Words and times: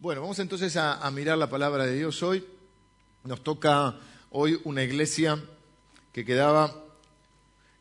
Bueno, 0.00 0.22
vamos 0.22 0.38
entonces 0.38 0.78
a, 0.78 1.10
mirar 1.10 1.36
la 1.36 1.50
palabra 1.50 1.84
de 1.84 1.94
Dios 1.94 2.22
hoy. 2.22 2.42
Nos 3.24 3.44
toca 3.44 3.96
hoy 4.30 4.58
una 4.64 4.82
iglesia 4.82 5.38
que 6.10 6.24
quedaba 6.24 6.74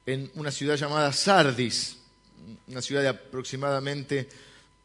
en 0.05 0.29
una 0.35 0.51
ciudad 0.51 0.75
llamada 0.75 1.13
Sardis, 1.13 1.97
una 2.67 2.81
ciudad 2.81 3.03
de 3.03 3.07
aproximadamente 3.07 4.27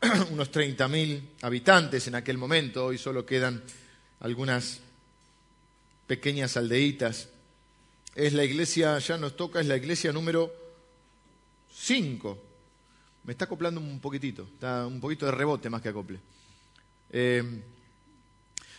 unos 0.30 0.52
30.000 0.52 1.22
habitantes 1.42 2.06
en 2.06 2.14
aquel 2.14 2.38
momento. 2.38 2.84
Hoy 2.84 2.98
solo 2.98 3.26
quedan 3.26 3.64
algunas 4.20 4.78
pequeñas 6.06 6.56
aldeitas. 6.56 7.30
Es 8.14 8.32
la 8.32 8.44
iglesia, 8.44 8.96
ya 9.00 9.18
nos 9.18 9.34
toca, 9.36 9.58
es 9.58 9.66
la 9.66 9.76
iglesia 9.76 10.12
número 10.12 10.54
5. 11.74 12.38
Me 13.24 13.32
está 13.32 13.46
acoplando 13.46 13.80
un 13.80 13.98
poquitito, 13.98 14.44
está 14.44 14.86
un 14.86 15.00
poquito 15.00 15.26
de 15.26 15.32
rebote 15.32 15.68
más 15.68 15.82
que 15.82 15.88
acople. 15.88 16.20
Em, 17.16 17.62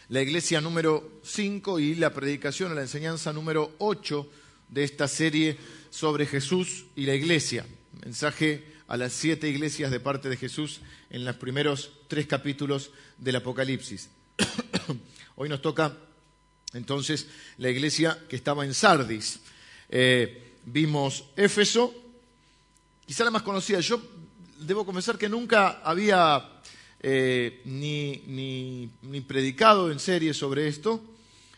la 0.09 0.21
iglesia 0.21 0.59
número 0.59 1.21
5 1.23 1.79
y 1.79 1.95
la 1.95 2.13
predicación 2.13 2.69
o 2.69 2.75
la 2.75 2.81
enseñanza 2.81 3.31
número 3.31 3.75
8 3.77 4.29
de 4.67 4.83
esta 4.83 5.07
serie 5.07 5.57
sobre 5.89 6.25
Jesús 6.25 6.83
y 6.97 7.05
la 7.05 7.15
iglesia. 7.15 7.65
Mensaje 8.03 8.65
a 8.89 8.97
las 8.97 9.13
siete 9.13 9.47
iglesias 9.47 9.89
de 9.89 10.01
parte 10.01 10.27
de 10.27 10.35
Jesús 10.35 10.81
en 11.09 11.23
los 11.23 11.37
primeros 11.37 11.91
tres 12.09 12.27
capítulos 12.27 12.91
del 13.17 13.37
Apocalipsis. 13.37 14.09
Hoy 15.37 15.47
nos 15.47 15.61
toca 15.61 15.95
entonces 16.73 17.27
la 17.57 17.69
iglesia 17.69 18.19
que 18.27 18.35
estaba 18.35 18.65
en 18.65 18.73
Sardis. 18.73 19.39
Eh, 19.87 20.55
vimos 20.65 21.23
Éfeso, 21.37 21.95
quizá 23.05 23.23
la 23.23 23.31
más 23.31 23.43
conocida. 23.43 23.79
Yo 23.79 24.01
debo 24.59 24.85
confesar 24.85 25.17
que 25.17 25.29
nunca 25.29 25.79
había 25.85 26.54
eh, 27.07 27.61
ni, 27.65 28.89
ni, 29.03 29.21
predicado 29.21 29.91
en 29.91 29.99
serie 29.99 30.33
sobre 30.33 30.67
esto, 30.67 31.03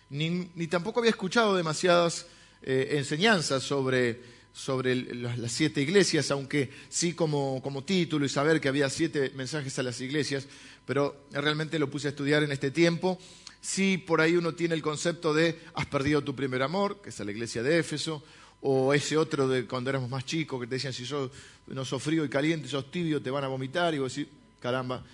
ni, 0.09 0.45
tampoco 0.67 0.99
había 0.99 1.11
escuchado 1.11 1.55
demasiadas 1.55 2.25
eh, 2.61 2.95
enseñanzas 2.97 3.63
sobre, 3.63 4.19
sobre 4.51 4.93
las 5.15 5.49
siete 5.53 5.81
iglesias, 5.81 6.31
aunque 6.31 6.69
sí 6.89 7.13
como, 7.13 7.61
como 7.63 7.85
título 7.85 8.25
y 8.25 8.29
saber 8.29 8.59
que 8.59 8.67
había 8.67 8.89
siete 8.89 9.31
mensajes 9.35 9.79
a 9.79 9.83
las 9.83 10.01
iglesias, 10.01 10.49
pero 10.85 11.15
realmente 11.31 11.79
lo 11.79 11.89
puse 11.89 12.07
a 12.07 12.09
estudiar 12.09 12.43
en 12.43 12.51
este 12.51 12.69
tiempo. 12.69 13.17
Sí, 13.61 13.97
por 13.97 14.19
ahí 14.19 14.35
uno 14.35 14.53
tiene 14.53 14.75
el 14.75 14.81
concepto 14.81 15.33
de 15.33 15.61
has 15.75 15.85
perdido 15.85 16.21
tu 16.25 16.35
primer 16.35 16.61
amor, 16.61 17.01
que 17.01 17.07
es 17.07 17.19
la 17.19 17.31
iglesia 17.31 17.63
de 17.63 17.79
Éfeso, 17.79 18.21
o 18.59 18.93
ese 18.93 19.15
otro 19.15 19.47
de 19.47 19.65
cuando 19.65 19.91
éramos 19.91 20.09
más 20.09 20.25
chicos 20.25 20.59
que 20.59 20.67
te 20.67 20.75
decían 20.75 20.91
si 20.91 21.05
sos, 21.05 21.31
no 21.67 21.85
sos 21.85 22.03
frío 22.03 22.25
y 22.25 22.29
caliente, 22.29 22.67
sos 22.67 22.91
tibio, 22.91 23.21
te 23.21 23.29
van 23.29 23.45
a 23.45 23.47
vomitar, 23.47 23.95
y 23.95 23.99
vos 23.99 24.13
decís, 24.13 24.29
caramba, 24.59 25.05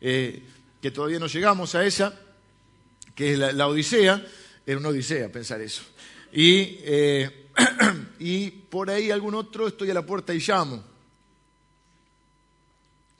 eh, 0.00 0.42
que 0.80 0.90
todavía 0.90 1.18
no 1.18 1.26
llegamos 1.26 1.74
a 1.74 1.84
esa, 1.84 2.18
que 3.14 3.32
es 3.32 3.38
la, 3.38 3.68
Odisea, 3.68 4.26
era 4.64 4.78
una 4.78 4.88
Odisea 4.88 5.30
pensar 5.30 5.60
eso. 5.60 5.82
Y, 6.32 6.78
eh, 6.82 7.48
y 8.18 8.50
por 8.50 8.88
ahí 8.90 9.10
algún 9.10 9.34
otro, 9.34 9.68
estoy 9.68 9.90
a 9.90 9.94
la 9.94 10.06
puerta 10.06 10.32
y 10.32 10.38
llamo, 10.38 10.82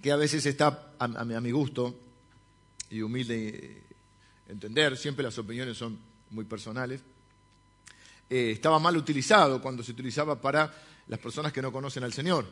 que 0.01 0.11
a 0.11 0.17
veces 0.17 0.47
está 0.47 0.95
a, 0.99 1.25
mi 1.25 1.51
gusto 1.51 1.95
y 2.89 3.03
humilde 3.03 3.83
entender, 4.49 4.97
siempre 4.97 5.23
las 5.23 5.37
opiniones 5.37 5.77
son 5.77 5.99
muy 6.31 6.47
personales, 6.47 7.03
eh, 8.31 8.53
estaba 8.53 8.79
mal 8.79 8.97
utilizado 8.97 9.61
cuando 9.61 9.83
se 9.83 9.93
utilizaba 9.93 10.41
para 10.41 10.73
las 11.09 11.19
personas 11.19 11.53
que 11.53 11.61
no 11.61 11.73
conocen 11.73 12.05
al 12.05 12.13
Señor. 12.13 12.47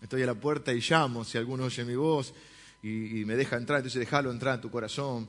Estoy 0.00 0.22
a 0.22 0.26
la 0.26 0.34
puerta 0.34 0.74
y 0.74 0.80
llamo, 0.80 1.24
si 1.24 1.38
alguno 1.38 1.64
oye 1.64 1.84
mi 1.84 1.94
voz 1.94 2.34
y, 2.82 3.24
me 3.24 3.36
deja 3.36 3.56
entrar, 3.56 3.78
entonces 3.78 4.00
déjalo 4.00 4.30
entrar 4.32 4.56
en 4.56 4.60
tu 4.60 4.70
corazón, 4.70 5.28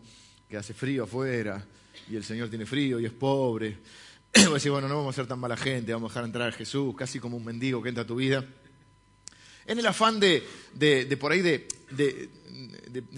que 0.49 0.57
hace 0.57 0.73
frío 0.73 1.03
afuera, 1.03 1.63
y 2.09 2.15
el 2.15 2.23
Señor 2.23 2.49
tiene 2.49 2.65
frío 2.65 2.99
y 2.99 3.05
es 3.05 3.11
pobre. 3.11 3.77
Voy 4.35 4.45
a 4.45 4.53
decir, 4.55 4.71
bueno, 4.71 4.87
no 4.87 4.97
vamos 4.97 5.13
a 5.13 5.17
ser 5.17 5.27
tan 5.27 5.39
mala 5.39 5.55
gente, 5.55 5.93
vamos 5.93 6.11
a 6.11 6.13
dejar 6.13 6.25
entrar 6.25 6.49
a 6.49 6.51
Jesús, 6.51 6.95
casi 6.97 7.19
como 7.19 7.37
un 7.37 7.45
mendigo 7.45 7.81
que 7.83 7.89
entra 7.89 8.03
a 8.03 8.07
tu 8.07 8.15
vida. 8.15 8.43
En 9.65 9.79
el 9.79 9.85
afán 9.85 10.19
de, 10.19 10.43
por 11.19 11.31
ahí 11.31 11.41
de, 11.41 11.67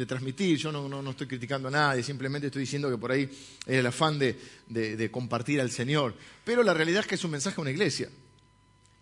transmitir, 0.06 0.58
yo 0.58 0.72
no, 0.72 0.88
no, 0.90 1.10
estoy 1.10 1.28
criticando 1.28 1.70
a 1.70 1.72
nadie, 1.72 2.04
simplemente 2.04 2.48
estoy 2.48 2.62
diciendo 2.62 2.90
que 2.90 2.98
por 2.98 3.12
ahí 3.12 3.24
es 3.24 3.78
el 3.80 3.86
afán 3.86 4.20
de, 4.20 5.10
compartir 5.12 5.62
al 5.62 5.72
Señor. 5.72 6.14
Pero 6.44 6.62
la 6.62 6.74
realidad 6.74 7.00
es 7.00 7.08
que 7.08 7.16
es 7.16 7.24
un 7.24 7.32
mensaje 7.32 7.56
a 7.58 7.62
una 7.62 7.72
iglesia. 7.72 8.10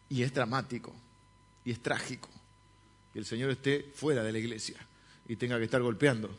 Y 0.09 0.21
es 0.21 0.31
dramático. 0.31 0.95
Y 1.65 1.71
es 1.71 1.81
trágico. 1.81 2.29
Que 3.11 3.19
el 3.19 3.25
Señor 3.25 3.49
esté 3.49 3.91
fuera 3.93 4.23
de 4.23 4.31
la 4.31 4.37
iglesia 4.37 4.77
y 5.33 5.35
tenga 5.35 5.57
que 5.57 5.63
estar 5.63 5.81
golpeando 5.81 6.29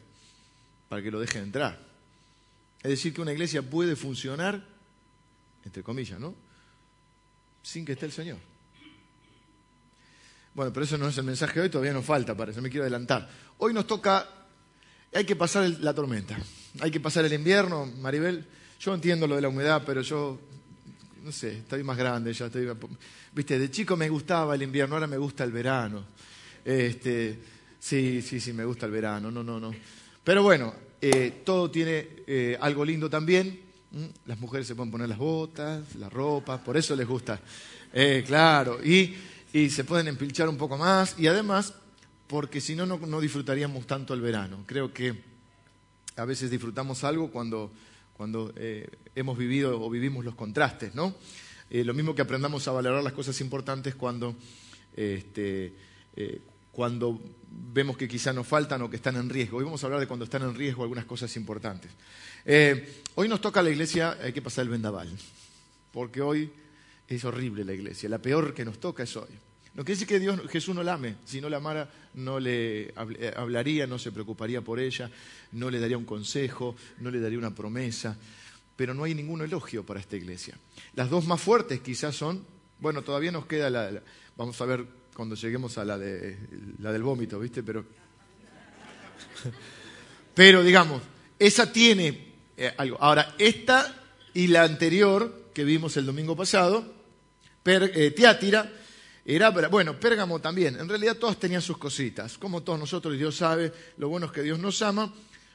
para 0.89 1.03
que 1.03 1.11
lo 1.11 1.19
dejen 1.19 1.43
entrar. 1.43 1.77
Es 2.81 2.91
decir, 2.91 3.13
que 3.13 3.21
una 3.21 3.33
iglesia 3.33 3.61
puede 3.61 3.97
funcionar, 3.97 4.65
entre 5.65 5.83
comillas, 5.83 6.21
¿no? 6.21 6.33
Sin 7.61 7.85
que 7.85 7.93
esté 7.93 8.07
el 8.07 8.13
Señor. 8.13 8.39
Bueno, 10.55 10.73
pero 10.73 10.85
eso 10.85 10.97
no 10.97 11.09
es 11.09 11.19
el 11.19 11.25
mensaje 11.25 11.55
de 11.55 11.61
hoy, 11.63 11.71
todavía 11.71 11.93
nos 11.93 12.05
falta, 12.05 12.37
para 12.37 12.53
eso 12.53 12.63
me 12.63 12.71
quiero 12.71 12.85
adelantar. 12.85 13.29
Hoy 13.59 13.75
nos 13.75 13.85
toca, 13.89 14.29
hay 15.13 15.25
que 15.25 15.35
pasar 15.35 15.69
la 15.81 15.93
tormenta, 15.93 16.39
hay 16.79 16.93
que 16.93 17.01
pasar 17.01 17.25
el 17.25 17.33
invierno, 17.33 17.87
Maribel. 17.87 18.47
Yo 18.79 18.95
entiendo 18.95 19.27
lo 19.27 19.35
de 19.35 19.43
la 19.43 19.49
humedad, 19.49 19.83
pero 19.85 20.03
yo, 20.03 20.39
no 21.25 21.33
sé, 21.33 21.59
estoy 21.59 21.83
más 21.83 21.97
grande 21.97 22.33
ya. 22.33 22.47
Estoy, 22.47 22.69
Viste, 23.33 23.59
de 23.59 23.73
chico 23.73 23.97
me 23.97 24.09
gustaba 24.09 24.55
el 24.55 24.63
invierno, 24.63 24.95
ahora 24.95 25.09
me 25.09 25.19
gusta 25.19 25.43
el 25.43 25.51
verano. 25.51 26.05
Este, 26.65 27.54
Sí, 27.85 28.23
sí, 28.23 28.41
sí, 28.41 28.55
me 28.55 28.65
gusta 28.65 28.87
el 28.87 28.93
verano, 28.93 29.31
no, 29.31 29.45
no, 29.45 29.61
no. 29.61 29.71
Pero 30.25 30.43
bueno, 30.43 30.73
eh, 31.03 31.43
todo 31.45 31.71
tiene 31.71 32.09
eh, 32.27 32.57
algo 32.59 32.83
lindo 32.83 33.11
también. 33.11 33.61
Las 34.25 34.41
mujeres 34.41 34.67
se 34.67 34.75
pueden 34.75 34.91
poner 34.91 35.07
las 35.07 35.19
botas, 35.19 35.95
la 35.97 36.09
ropa, 36.09 36.65
por 36.65 36.79
eso 36.79 36.97
les 36.97 37.07
gusta. 37.07 37.39
Eh, 37.93 38.25
claro, 38.27 38.83
y, 38.83 39.15
se 39.69 39.85
pueden 39.85 40.09
empilchar 40.09 40.49
un 40.49 40.57
poco 40.57 40.79
más 40.79 41.17
y 41.19 41.27
además, 41.27 41.75
porque 42.27 42.63
si 42.63 42.75
no, 42.75 42.87
no 42.87 43.21
disfrutaríamos 43.21 43.87
tanto 43.87 44.15
el 44.15 44.23
verano. 44.23 44.65
Creo 44.65 44.91
que 44.91 45.23
a 46.17 46.25
veces 46.25 46.51
disfrutamos 46.51 47.05
algo 47.05 47.31
cuando, 47.31 47.71
cuando 48.17 48.55
hemos 49.15 49.37
vivido 49.37 49.79
o 49.79 49.91
vivimos 49.91 50.25
los 50.25 50.35
contrastes, 50.35 50.95
¿no? 50.95 51.15
lo 51.69 51.93
mismo 51.93 52.15
que 52.15 52.23
aprendamos 52.23 52.67
a 52.67 52.73
valorar 52.73 53.05
las 53.05 53.13
cosas 53.13 53.39
importantes 53.43 53.95
cuando, 53.95 54.35
este, 54.97 55.75
cuando 56.73 57.21
vemos 57.73 57.97
que 57.97 58.09
quizá 58.09 58.33
nos 58.33 58.47
faltan 58.47 58.83
o 58.83 58.91
que 58.91 58.97
están 58.97 59.17
en 59.17 59.29
riesgo. 59.29 59.59
Hoy 59.59 59.65
vamos 59.65 59.83
a 59.83 59.87
hablar 59.87 60.01
de 60.01 60.07
cuando 60.07 60.25
están 60.25 60.43
en 60.43 60.55
riesgo 60.55 60.83
algunas 60.83 61.05
cosas 61.05 61.35
importantes. 61.37 61.91
Eh, 62.45 63.03
hoy 63.15 63.29
nos 63.29 63.41
toca 63.41 63.61
a 63.61 63.63
la 63.63 63.71
iglesia, 63.71 64.19
hay 64.21 64.33
que 64.33 64.43
pasar 64.43 64.65
el 64.65 64.71
vendaval, 64.71 65.11
porque 65.93 66.21
hoy 66.21 66.51
es 67.09 67.25
horrible 67.25 67.65
la 67.65 67.73
iglesia, 67.73 68.09
la 68.09 68.19
peor 68.19 68.55
que 68.55 68.65
nos 68.65 68.79
toca 68.79 69.03
es 69.03 69.17
hoy. 69.17 69.31
No 69.75 69.85
quiere 69.85 69.99
decir 69.99 70.07
que 70.07 70.49
Jesús 70.49 70.75
no 70.75 70.85
la 70.85 70.95
ame, 70.95 71.17
si 71.25 71.41
no 71.41 71.49
la 71.49 71.57
amara 71.57 71.91
no 72.15 72.39
le 72.39 72.91
eh, 72.91 73.35
hablaría, 73.37 73.87
no 73.87 73.99
se 73.99 74.13
preocuparía 74.13 74.61
por 74.61 74.79
ella, 74.79 75.11
no 75.53 75.69
le 75.69 75.81
daría 75.81 75.99
un 75.99 76.05
consejo, 76.05 76.77
no 76.99 77.11
le 77.11 77.19
daría 77.19 77.39
una 77.39 77.55
promesa, 77.55 78.17
pero 78.77 78.95
no 78.95 79.05
hay 79.05 79.15
ningún 79.15 79.43
elogio 79.43 79.85
para 79.85 79.99
esta 79.99 80.17
iglesia. 80.17 80.57
Las 80.95 81.11
dos 81.11 81.27
más 81.27 81.41
fuertes 81.41 81.81
quizás 81.81 82.15
son, 82.15 82.47
bueno, 82.79 83.03
todavía 83.03 83.33
nos 83.33 83.47
queda 83.47 83.69
la 83.69 84.01
vamos 84.37 84.61
a 84.61 84.65
ver 84.65 84.87
cuando 85.15 85.37
lleguemos 85.37 85.79
a 85.79 85.85
la, 85.85 85.97
de, 85.97 86.37
la 86.81 86.93
del 86.93 87.03
vómito, 87.03 87.39
¿viste? 87.39 87.63
Pero, 87.63 87.85
pero 90.35 90.63
digamos, 90.63 91.03
esa 91.39 91.73
tiene 91.73 92.35
eh, 92.57 92.75
algo. 92.77 92.99
Ahora, 93.01 93.35
esta 93.39 93.95
y 94.35 94.49
la 94.49 94.65
anterior 94.65 95.51
que 95.55 95.65
vimos 95.65 95.97
el 95.97 96.07
domingo 96.07 96.35
pasado, 96.35 96.93
per, 97.63 97.93
eh, 97.95 98.11
Teátira, 98.11 98.71
era, 99.25 99.51
bueno, 99.51 99.99
Pérgamo 99.99 100.41
también. 100.41 100.79
En 100.79 100.89
realidad 100.89 101.17
todas 101.17 101.39
tenían 101.39 101.63
sus 101.63 101.79
cositas. 101.79 102.37
Como 102.37 102.63
todos 102.63 102.79
nosotros, 102.79 103.15
y 103.15 103.19
Dios 103.19 103.37
sabe, 103.37 103.73
lo 103.97 104.09
bueno 104.09 104.27
es 104.27 104.33
que 104.33 104.43
Dios 104.43 104.59
nos 104.59 104.83
ama, 104.83 105.15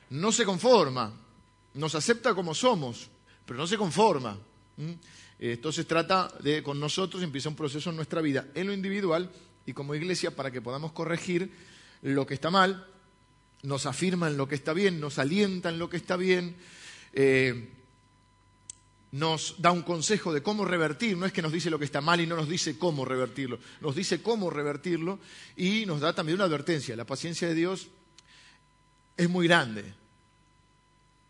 no 0.09 0.31
se 0.31 0.45
conforma, 0.45 1.13
nos 1.75 1.93
acepta 1.93 2.33
como 2.33 2.55
somos, 2.55 3.09
pero 3.45 3.59
no 3.59 3.67
se 3.67 3.77
conforma. 3.77 4.37
Entonces 5.37 5.85
trata 5.85 6.33
de, 6.41 6.63
con 6.63 6.79
nosotros, 6.79 7.21
empieza 7.21 7.49
un 7.49 7.55
proceso 7.55 7.89
en 7.89 7.97
nuestra 7.97 8.21
vida, 8.21 8.47
en 8.55 8.67
lo 8.67 8.73
individual 8.73 9.29
y 9.69 9.73
como 9.73 9.93
iglesia 9.93 10.31
para 10.31 10.49
que 10.49 10.63
podamos 10.63 10.93
corregir 10.93 11.51
lo 12.01 12.25
que 12.25 12.33
está 12.33 12.49
mal, 12.49 12.87
nos 13.61 13.85
afirman 13.85 14.35
lo 14.35 14.47
que 14.47 14.55
está 14.55 14.73
bien, 14.73 14.99
nos 14.99 15.19
alientan 15.19 15.77
lo 15.77 15.91
que 15.91 15.97
está 15.97 16.17
bien, 16.17 16.55
eh, 17.13 17.69
nos 19.11 19.61
da 19.61 19.71
un 19.71 19.83
consejo 19.83 20.33
de 20.33 20.41
cómo 20.41 20.65
revertir, 20.65 21.15
no 21.15 21.27
es 21.27 21.31
que 21.31 21.43
nos 21.43 21.51
dice 21.51 21.69
lo 21.69 21.77
que 21.77 21.85
está 21.85 22.01
mal 22.01 22.19
y 22.19 22.25
no 22.25 22.35
nos 22.35 22.49
dice 22.49 22.79
cómo 22.79 23.05
revertirlo, 23.05 23.59
nos 23.79 23.95
dice 23.95 24.23
cómo 24.23 24.49
revertirlo 24.49 25.19
y 25.55 25.85
nos 25.85 26.01
da 26.01 26.13
también 26.13 26.37
una 26.37 26.45
advertencia. 26.45 26.95
La 26.95 27.05
paciencia 27.05 27.47
de 27.47 27.53
Dios 27.53 27.89
es 29.17 29.29
muy 29.29 29.47
grande, 29.47 29.85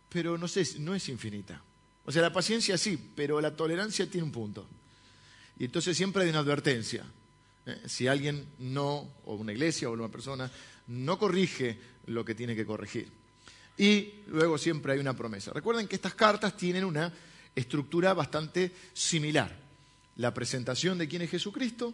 pero 0.07 0.37
no, 0.37 0.47
sé, 0.47 0.65
no 0.79 0.95
es 0.95 1.09
infinita. 1.09 1.61
O 2.05 2.11
sea, 2.13 2.21
la 2.21 2.31
paciencia 2.31 2.77
sí, 2.77 2.97
pero 3.17 3.41
la 3.41 3.53
tolerancia 3.53 4.09
tiene 4.09 4.23
un 4.23 4.31
punto. 4.31 4.65
Y 5.57 5.65
entonces 5.65 5.97
siempre 5.97 6.23
hay 6.23 6.29
una 6.29 6.39
advertencia. 6.39 7.05
Eh, 7.69 7.77
si 7.87 8.07
alguien 8.07 8.45
no, 8.59 9.09
o 9.25 9.35
una 9.35 9.51
iglesia 9.51 9.89
o 9.89 9.93
una 9.93 10.09
persona, 10.09 10.51
no 10.87 11.17
corrige 11.17 11.77
lo 12.07 12.25
que 12.25 12.35
tiene 12.35 12.55
que 12.55 12.65
corregir. 12.65 13.07
y 13.77 14.15
luego 14.27 14.57
siempre 14.57 14.93
hay 14.93 14.99
una 14.99 15.15
promesa. 15.15 15.53
Recuerden 15.53 15.87
que 15.87 15.95
estas 15.95 16.13
cartas 16.13 16.57
tienen 16.57 16.83
una 16.83 17.13
estructura 17.55 18.13
bastante 18.13 18.71
similar. 18.93 19.55
La 20.17 20.33
presentación 20.33 20.97
de 20.97 21.07
quién 21.07 21.21
es 21.21 21.31
Jesucristo, 21.31 21.93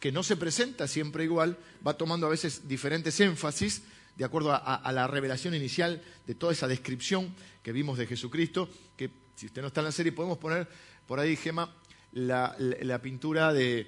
que 0.00 0.12
no 0.12 0.22
se 0.22 0.36
presenta 0.36 0.88
siempre 0.88 1.24
igual, 1.24 1.58
va 1.86 1.96
tomando 1.96 2.26
a 2.26 2.30
veces 2.30 2.68
diferentes 2.68 3.20
énfasis 3.20 3.82
de 4.16 4.24
acuerdo 4.24 4.52
a, 4.52 4.92
la 4.92 5.06
revelación 5.06 5.54
inicial 5.54 6.02
de 6.26 6.34
toda 6.34 6.52
esa 6.52 6.66
descripción 6.66 7.34
que 7.62 7.72
vimos 7.72 7.98
de 7.98 8.06
Jesucristo, 8.06 8.68
que 8.96 9.10
si 9.34 9.46
usted 9.46 9.60
no 9.60 9.68
está 9.68 9.80
en 9.80 9.86
la 9.86 9.92
serie 9.92 10.12
podemos 10.12 10.38
poner 10.38 10.66
por 11.06 11.20
ahí, 11.20 11.36
Gema, 11.36 11.70
la, 12.16 13.00
pintura 13.02 13.52
de, 13.52 13.86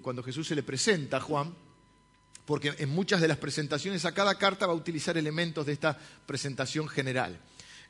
cuando 0.00 0.22
Jesús 0.22 0.48
se 0.48 0.54
le 0.54 0.62
presenta 0.62 1.18
a 1.18 1.20
Juan, 1.20 1.54
porque 2.44 2.74
en 2.78 2.88
muchas 2.88 3.20
de 3.20 3.28
las 3.28 3.38
presentaciones 3.38 4.04
a 4.04 4.14
cada 4.14 4.38
carta 4.38 4.66
va 4.66 4.72
a 4.72 4.76
utilizar 4.76 5.18
elementos 5.18 5.66
de 5.66 5.72
esta 5.72 5.98
presentación 6.26 6.88
general. 6.88 7.38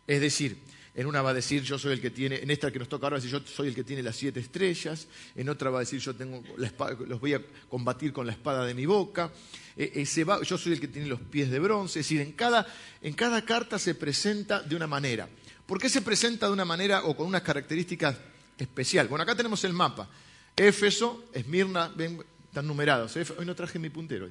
Es 0.07 0.21
decir, 0.21 0.59
en 0.95 1.07
una 1.07 1.21
va 1.23 1.31
a 1.31 1.35
decir 1.35 1.63
yo 1.63 1.79
soy 1.79 1.93
el 1.93 2.01
que 2.01 2.11
tiene, 2.11 2.37
en 2.37 2.51
esta 2.51 2.73
que 2.73 2.79
nos 2.79 2.89
toca 2.89 3.07
ahora 3.07 3.17
decir 3.17 3.31
yo 3.31 3.41
soy 3.45 3.69
el 3.69 3.75
que 3.75 3.85
tiene 3.85 4.03
las 4.03 4.17
siete 4.17 4.41
estrellas, 4.41 5.07
en 5.37 5.49
otra 5.49 5.71
va 5.71 5.79
a 5.79 5.81
decir 5.81 6.01
yo 6.01 6.15
tengo 6.15 6.43
la 6.57 6.67
espada, 6.67 6.97
los 7.07 7.21
voy 7.21 7.35
a 7.35 7.43
combatir 7.69 8.13
con 8.13 8.27
la 8.27 8.33
espada 8.33 8.65
de 8.65 8.75
mi 8.75 8.87
boca, 8.87 9.31
e, 9.77 9.93
ese 9.95 10.25
va, 10.25 10.43
yo 10.43 10.57
soy 10.59 10.73
el 10.73 10.81
que 10.81 10.89
tiene 10.89 11.07
los 11.07 11.21
pies 11.21 11.51
de 11.51 11.59
bronce, 11.59 12.01
es 12.01 12.07
decir, 12.07 12.23
en 12.23 12.33
cada, 12.33 12.67
en 13.03 13.13
cada 13.13 13.45
carta 13.45 13.79
se 13.79 13.95
presenta 13.95 14.63
de 14.63 14.75
una 14.75 14.87
manera. 14.87 15.29
¿Por 15.67 15.79
qué 15.79 15.89
se 15.89 16.01
presenta 16.01 16.47
de 16.47 16.53
una 16.53 16.65
manera 16.65 17.05
o 17.05 17.17
con 17.17 17.27
unas 17.27 17.43
características 17.43 18.17
especiales? 18.59 19.11
Bueno, 19.11 19.23
acá 19.23 19.35
tenemos 19.35 19.63
el 19.65 19.73
mapa. 19.73 20.09
Éfeso, 20.57 21.25
Esmirna, 21.33 21.89
ven, 21.95 22.23
están 22.49 22.67
numerados. 22.67 23.15
Hoy 23.17 23.45
no 23.45 23.55
traje 23.55 23.79
mi 23.79 23.91
puntero, 23.91 24.29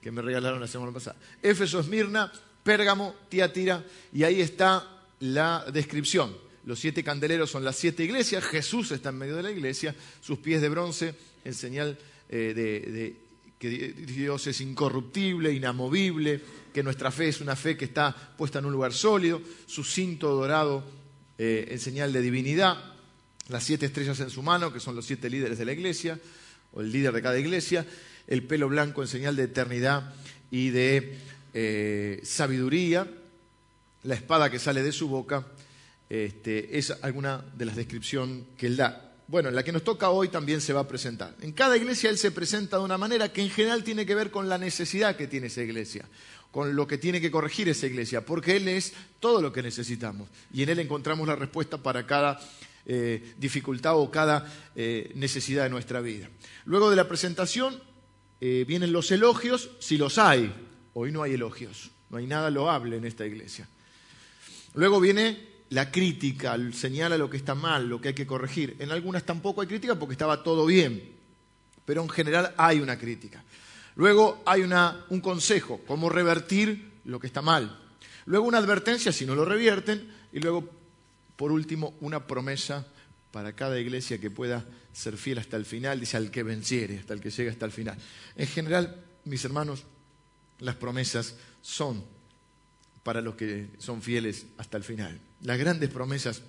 que 0.00 0.10
me 0.10 0.22
regalaron 0.22 0.60
la 0.60 0.66
semana 0.66 0.92
pasada. 0.92 1.16
Éfeso, 1.42 1.80
Esmirna, 1.80 2.32
Pérgamo, 2.62 3.14
Tiatira, 3.28 3.84
y 4.12 4.22
ahí 4.24 4.40
está 4.40 4.88
la 5.20 5.64
descripción. 5.72 6.34
Los 6.64 6.78
siete 6.78 7.02
candeleros 7.02 7.50
son 7.50 7.64
las 7.64 7.76
siete 7.76 8.04
iglesias, 8.04 8.44
Jesús 8.44 8.92
está 8.92 9.08
en 9.08 9.18
medio 9.18 9.36
de 9.36 9.42
la 9.42 9.50
iglesia, 9.50 9.94
sus 10.20 10.38
pies 10.38 10.62
de 10.62 10.68
bronce 10.68 11.14
en 11.44 11.54
señal 11.54 11.98
eh, 12.28 12.52
de, 12.54 13.16
que 13.58 13.68
Dios 13.68 14.46
es 14.46 14.60
incorruptible, 14.60 15.52
inamovible, 15.52 16.40
que 16.72 16.82
nuestra 16.82 17.10
fe 17.10 17.28
es 17.28 17.40
una 17.40 17.56
fe 17.56 17.76
que 17.76 17.84
está 17.84 18.14
puesta 18.36 18.60
en 18.60 18.66
un 18.66 18.72
lugar 18.72 18.92
sólido, 18.92 19.42
su 19.66 19.84
cinto 19.84 20.30
dorado 20.30 20.84
eh, 21.36 21.68
en 21.70 21.78
señal 21.78 22.12
de 22.12 22.22
divinidad, 22.22 22.91
las 23.52 23.64
siete 23.64 23.86
estrellas 23.86 24.18
en 24.20 24.30
su 24.30 24.42
mano, 24.42 24.72
que 24.72 24.80
son 24.80 24.96
los 24.96 25.06
siete 25.06 25.30
líderes 25.30 25.58
de 25.58 25.64
la 25.64 25.72
iglesia, 25.72 26.18
o 26.72 26.80
el 26.80 26.90
líder 26.90 27.12
de 27.12 27.22
cada 27.22 27.38
iglesia, 27.38 27.86
el 28.26 28.44
pelo 28.44 28.68
blanco 28.68 29.02
en 29.02 29.08
señal 29.08 29.36
de 29.36 29.44
eternidad 29.44 30.14
y 30.50 30.70
de 30.70 31.18
eh, 31.54 32.20
sabiduría, 32.24 33.06
la 34.04 34.14
espada 34.14 34.50
que 34.50 34.58
sale 34.58 34.82
de 34.82 34.92
su 34.92 35.08
boca, 35.08 35.46
este, 36.08 36.78
es 36.78 36.90
alguna 37.02 37.44
de 37.56 37.64
las 37.64 37.76
descripciones 37.76 38.44
que 38.56 38.66
él 38.66 38.76
da. 38.76 39.12
Bueno, 39.28 39.48
en 39.48 39.54
la 39.54 39.62
que 39.62 39.72
nos 39.72 39.84
toca 39.84 40.10
hoy 40.10 40.28
también 40.28 40.60
se 40.60 40.72
va 40.72 40.80
a 40.80 40.88
presentar. 40.88 41.34
En 41.40 41.52
cada 41.52 41.76
iglesia 41.76 42.10
él 42.10 42.18
se 42.18 42.32
presenta 42.32 42.78
de 42.78 42.84
una 42.84 42.98
manera 42.98 43.32
que 43.32 43.42
en 43.42 43.50
general 43.50 43.84
tiene 43.84 44.04
que 44.04 44.14
ver 44.14 44.30
con 44.30 44.48
la 44.48 44.58
necesidad 44.58 45.16
que 45.16 45.26
tiene 45.26 45.46
esa 45.46 45.62
iglesia, 45.62 46.04
con 46.50 46.76
lo 46.76 46.86
que 46.86 46.98
tiene 46.98 47.20
que 47.20 47.30
corregir 47.30 47.68
esa 47.68 47.86
iglesia, 47.86 48.26
porque 48.26 48.56
él 48.56 48.68
es 48.68 48.92
todo 49.20 49.40
lo 49.40 49.52
que 49.52 49.62
necesitamos 49.62 50.28
y 50.52 50.62
en 50.62 50.70
él 50.70 50.80
encontramos 50.80 51.26
la 51.26 51.36
respuesta 51.36 51.78
para 51.78 52.06
cada 52.06 52.40
eh, 52.86 53.34
dificultad 53.38 53.96
o 53.96 54.10
cada 54.10 54.46
eh, 54.74 55.12
necesidad 55.14 55.64
de 55.64 55.70
nuestra 55.70 56.00
vida. 56.00 56.28
Luego 56.64 56.90
de 56.90 56.96
la 56.96 57.08
presentación 57.08 57.80
eh, 58.40 58.64
vienen 58.66 58.92
los 58.92 59.10
elogios, 59.10 59.70
si 59.78 59.96
los 59.96 60.18
hay. 60.18 60.52
Hoy 60.94 61.12
no 61.12 61.22
hay 61.22 61.34
elogios, 61.34 61.90
no 62.10 62.18
hay 62.18 62.26
nada 62.26 62.50
loable 62.50 62.96
en 62.96 63.04
esta 63.04 63.24
iglesia. 63.24 63.68
Luego 64.74 65.00
viene 65.00 65.52
la 65.70 65.90
crítica, 65.90 66.56
señala 66.72 67.16
lo 67.16 67.30
que 67.30 67.36
está 67.36 67.54
mal, 67.54 67.88
lo 67.88 68.00
que 68.00 68.08
hay 68.08 68.14
que 68.14 68.26
corregir. 68.26 68.76
En 68.78 68.90
algunas 68.90 69.24
tampoco 69.24 69.60
hay 69.60 69.68
crítica 69.68 69.94
porque 69.94 70.12
estaba 70.12 70.42
todo 70.42 70.66
bien, 70.66 71.02
pero 71.84 72.02
en 72.02 72.08
general 72.10 72.52
hay 72.56 72.80
una 72.80 72.98
crítica. 72.98 73.42
Luego 73.96 74.42
hay 74.44 74.62
un 74.62 75.20
consejo, 75.20 75.80
cómo 75.86 76.08
revertir 76.08 76.92
lo 77.04 77.20
que 77.20 77.26
está 77.26 77.42
mal. 77.42 77.78
Luego 78.24 78.46
una 78.46 78.58
advertencia 78.58 79.12
si 79.12 79.26
no 79.26 79.34
lo 79.34 79.44
revierten 79.44 80.12
y 80.32 80.40
luego, 80.40 80.68
por 81.36 81.52
último, 81.52 81.94
una 82.00 82.26
promesa 82.26 82.86
para 83.30 83.54
cada 83.54 83.80
iglesia 83.80 84.18
que 84.18 84.30
pueda 84.30 84.64
ser 84.92 85.16
fiel 85.16 85.38
hasta 85.38 85.56
el 85.56 85.64
final, 85.64 86.00
dice 86.00 86.16
al 86.16 86.30
que 86.30 86.42
venciere, 86.42 86.98
hasta 86.98 87.14
el 87.14 87.20
que 87.20 87.30
llegue 87.30 87.50
hasta 87.50 87.64
el 87.64 87.72
final. 87.72 87.96
En 88.36 88.46
general, 88.46 89.04
mis 89.24 89.44
hermanos, 89.44 89.84
las 90.60 90.76
promesas 90.76 91.34
son 91.62 92.04
para 93.02 93.20
los 93.20 93.34
que 93.34 93.68
son 93.78 94.02
fieles 94.02 94.46
hasta 94.58 94.76
el 94.76 94.84
final. 94.84 95.18
Las 95.42 95.58
grandes 95.58 95.90
promesas 95.90 96.42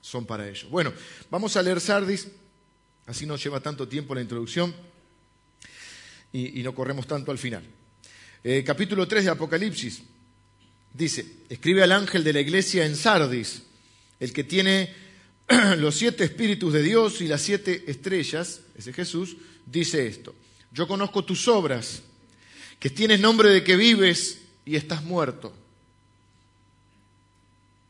son 0.00 0.26
para 0.26 0.48
ellos. 0.48 0.68
Bueno, 0.70 0.92
vamos 1.30 1.56
a 1.56 1.62
leer 1.62 1.80
Sardis, 1.80 2.28
así 3.06 3.26
no 3.26 3.36
lleva 3.36 3.60
tanto 3.60 3.88
tiempo 3.88 4.14
la 4.14 4.20
introducción 4.20 4.74
y, 6.32 6.62
no 6.62 6.74
corremos 6.74 7.06
tanto 7.06 7.30
al 7.30 7.38
final. 7.38 7.62
Eh, 8.44 8.62
capítulo 8.64 9.08
3 9.08 9.24
de 9.24 9.30
Apocalipsis 9.30 10.02
dice, 10.92 11.26
escribe 11.48 11.82
al 11.82 11.92
ángel 11.92 12.22
de 12.22 12.32
la 12.32 12.40
iglesia 12.40 12.84
en 12.84 12.96
Sardis, 12.96 13.62
el 14.20 14.32
que 14.32 14.44
tiene 14.44 14.92
los 15.78 15.96
siete 15.96 16.24
espíritus 16.24 16.72
de 16.72 16.82
Dios 16.82 17.20
y 17.20 17.28
las 17.28 17.42
siete 17.42 17.84
estrellas, 17.86 18.60
ese 18.76 18.92
Jesús, 18.92 19.36
dice 19.66 20.06
esto, 20.06 20.34
yo 20.72 20.86
conozco 20.86 21.24
tus 21.24 21.48
obras, 21.48 22.02
que 22.78 22.90
tienes 22.90 23.20
nombre 23.20 23.48
de 23.50 23.64
que 23.64 23.76
vives 23.76 24.38
y 24.64 24.76
estás 24.76 25.02
muerto 25.02 25.52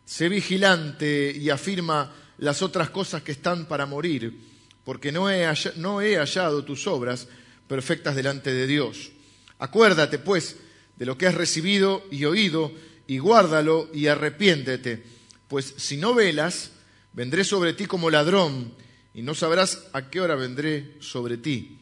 Sé 0.08 0.30
vigilante 0.30 1.36
y 1.38 1.50
afirma 1.50 2.10
las 2.38 2.62
otras 2.62 2.88
cosas 2.88 3.22
que 3.22 3.32
están 3.32 3.66
para 3.66 3.84
morir, 3.84 4.34
porque 4.82 5.12
no 5.12 5.30
he, 5.30 5.44
hallado, 5.44 6.64
tus 6.64 6.86
obras 6.86 7.28
perfectas 7.68 8.16
delante 8.16 8.50
de 8.50 8.66
Dios. 8.66 9.10
Acuérdate, 9.58 10.18
pues, 10.18 10.56
de 10.96 11.04
lo 11.04 11.18
que 11.18 11.26
has 11.26 11.34
recibido 11.34 12.02
y 12.10 12.24
oído, 12.24 12.72
y 13.06 13.18
guárdalo 13.18 13.90
y 13.92 14.06
arrepiéntete, 14.06 15.02
pues 15.48 15.74
si 15.76 15.96
no 15.96 16.14
velas, 16.14 16.72
vendré 17.12 17.42
sobre 17.42 17.72
ti 17.72 17.86
como 17.86 18.10
ladrón, 18.10 18.72
y 19.14 19.22
no 19.22 19.34
sabrás 19.34 19.86
a 19.92 20.10
qué 20.10 20.20
hora 20.20 20.36
vendré 20.36 20.96
sobre 21.00 21.38
ti. 21.38 21.78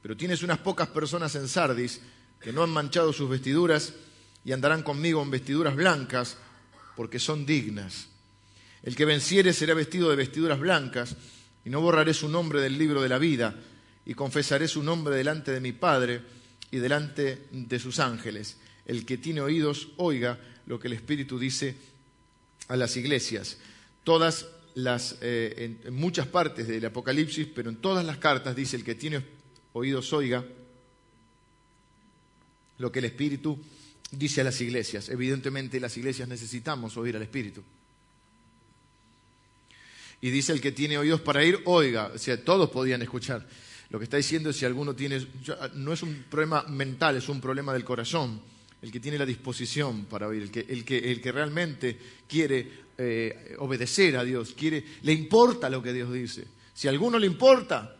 Pero 0.00 0.16
tienes 0.16 0.42
unas 0.42 0.58
pocas 0.58 0.88
personas 0.88 1.34
en 1.34 1.48
Sardis 1.48 2.00
que 2.40 2.52
no 2.52 2.62
han 2.62 2.70
manchado 2.70 3.12
sus 3.12 3.28
vestiduras 3.28 3.92
y 4.44 4.52
andarán 4.52 4.82
conmigo 4.82 5.20
en 5.20 5.30
vestiduras 5.30 5.74
blancas, 5.74 6.38
porque 6.96 7.18
son 7.18 7.44
dignas. 7.44 8.08
El 8.82 8.96
que 8.96 9.04
venciere 9.04 9.52
será 9.52 9.74
vestido 9.74 10.08
de 10.08 10.16
vestiduras 10.16 10.58
blancas, 10.58 11.16
y 11.64 11.70
no 11.70 11.80
borraré 11.80 12.14
su 12.14 12.28
nombre 12.28 12.60
del 12.60 12.78
libro 12.78 13.02
de 13.02 13.08
la 13.08 13.18
vida, 13.18 13.54
y 14.06 14.14
confesaré 14.14 14.68
su 14.68 14.82
nombre 14.82 15.14
delante 15.16 15.50
de 15.52 15.60
mi 15.60 15.72
Padre 15.72 16.22
y 16.70 16.78
delante 16.78 17.48
de 17.50 17.78
sus 17.78 17.98
ángeles. 17.98 18.56
El 18.86 19.04
que 19.04 19.18
tiene 19.18 19.42
oídos, 19.42 19.88
oiga 19.98 20.38
lo 20.66 20.78
que 20.78 20.86
el 20.86 20.94
Espíritu 20.94 21.38
dice 21.38 21.76
a 22.68 22.76
las 22.76 22.96
iglesias. 22.96 23.58
Todas 24.04 24.46
las, 24.74 25.16
eh, 25.20 25.78
en, 25.84 25.94
muchas 25.94 26.26
partes 26.26 26.68
del 26.68 26.84
Apocalipsis, 26.84 27.48
pero 27.54 27.70
en 27.70 27.76
todas 27.76 28.04
las 28.04 28.18
cartas 28.18 28.54
dice 28.54 28.76
el 28.76 28.84
que 28.84 28.94
tiene 28.94 29.22
oídos, 29.72 30.12
oiga 30.12 30.44
lo 32.78 32.92
que 32.92 33.00
el 33.00 33.06
Espíritu 33.06 33.58
dice 34.10 34.40
a 34.40 34.44
las 34.44 34.60
iglesias. 34.60 35.08
Evidentemente 35.08 35.80
las 35.80 35.96
iglesias 35.96 36.28
necesitamos 36.28 36.96
oír 36.96 37.16
al 37.16 37.22
Espíritu. 37.22 37.62
Y 40.20 40.30
dice 40.30 40.52
el 40.52 40.60
que 40.60 40.72
tiene 40.72 40.98
oídos 40.98 41.20
para 41.20 41.44
ir, 41.44 41.60
oiga. 41.64 42.12
O 42.14 42.18
sea, 42.18 42.42
todos 42.42 42.70
podían 42.70 43.02
escuchar. 43.02 43.46
Lo 43.90 43.98
que 43.98 44.04
está 44.04 44.16
diciendo 44.16 44.50
es 44.50 44.56
si 44.56 44.64
alguno 44.64 44.94
tiene, 44.94 45.26
no 45.74 45.92
es 45.92 46.02
un 46.02 46.24
problema 46.28 46.62
mental, 46.64 47.16
es 47.16 47.28
un 47.28 47.40
problema 47.40 47.72
del 47.72 47.84
corazón. 47.84 48.40
El 48.80 48.92
que 48.92 49.00
tiene 49.00 49.18
la 49.18 49.26
disposición 49.26 50.04
para 50.04 50.28
oír, 50.28 50.42
el 50.42 50.50
que, 50.50 50.66
el 50.68 50.84
que, 50.84 50.98
el 50.98 51.20
que 51.20 51.32
realmente 51.32 51.98
quiere 52.28 52.88
eh, 52.96 53.56
obedecer 53.58 54.16
a 54.16 54.24
Dios, 54.24 54.54
quiere, 54.56 54.84
le 55.02 55.12
importa 55.12 55.68
lo 55.68 55.82
que 55.82 55.92
Dios 55.92 56.12
dice. 56.12 56.46
Si 56.74 56.86
a 56.86 56.90
alguno 56.90 57.18
le 57.18 57.26
importa, 57.26 57.96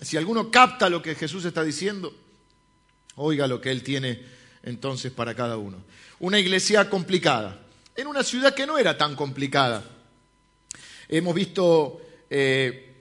si 0.00 0.16
alguno 0.16 0.50
capta 0.50 0.88
lo 0.88 1.00
que 1.00 1.14
Jesús 1.14 1.44
está 1.44 1.62
diciendo, 1.62 2.14
oiga 3.16 3.46
lo 3.46 3.60
que 3.60 3.70
Él 3.70 3.82
tiene 3.82 4.20
entonces 4.62 5.12
para 5.12 5.34
cada 5.34 5.56
uno. 5.56 5.78
Una 6.20 6.38
iglesia 6.38 6.90
complicada, 6.90 7.60
en 7.94 8.06
una 8.06 8.24
ciudad 8.24 8.54
que 8.54 8.66
no 8.66 8.78
era 8.78 8.98
tan 8.98 9.14
complicada. 9.14 9.84
Hemos 11.08 11.34
visto 11.34 12.00
eh, 12.28 12.94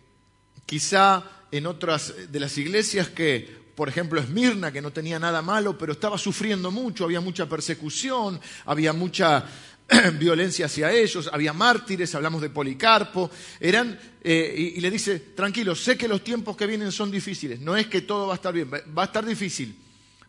quizá 0.66 1.24
en 1.52 1.66
otras 1.66 2.32
de 2.32 2.40
las 2.40 2.58
iglesias 2.58 3.10
que, 3.10 3.58
por 3.78 3.90
ejemplo, 3.90 4.20
Esmirna, 4.20 4.72
que 4.72 4.82
no 4.82 4.92
tenía 4.92 5.20
nada 5.20 5.44
malo, 5.44 5.78
pero 5.78 5.94
estaba 5.94 6.18
sufriendo 6.18 6.72
mucho, 6.72 7.04
había 7.06 7.22
mucha 7.22 7.48
persecución, 7.48 8.42
había 8.66 8.92
mucha 8.92 9.46
violencia 10.18 10.66
hacia 10.66 10.92
ellos, 10.92 11.30
había 11.32 11.54
mártires, 11.54 12.16
hablamos 12.16 12.42
de 12.42 12.50
Policarpo, 12.50 13.30
eran, 13.60 14.00
eh, 14.24 14.74
y, 14.76 14.82
le 14.82 14.90
dice, 14.90 15.20
tranquilo, 15.36 15.76
sé 15.76 15.96
que 15.96 16.08
los 16.08 16.24
tiempos 16.24 16.58
que 16.58 16.66
vienen 16.66 16.92
son 16.92 17.12
difíciles, 17.12 17.60
no 17.60 17.78
es 17.78 17.86
que 17.86 18.02
todo 18.02 18.26
va 18.26 18.34
a 18.34 18.38
estar 18.38 18.52
bien, 18.52 18.68
va 18.72 19.04
a 19.04 19.06
estar 19.06 19.24
difícil, 19.24 19.78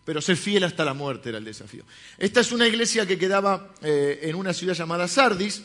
pero 0.04 0.20
ser 0.20 0.36
fiel 0.36 0.64
hasta 0.64 0.84
la 0.84 0.92
muerte 0.92 1.30
era 1.30 1.38
el 1.38 1.44
desafío. 1.46 1.84
Esta 2.18 2.40
es 2.40 2.52
una 2.52 2.68
iglesia 2.68 3.06
que 3.06 3.16
quedaba 3.16 3.72
eh, 3.80 4.20
en 4.24 4.34
una 4.34 4.52
ciudad 4.52 4.74
llamada 4.74 5.08
Sardis, 5.08 5.62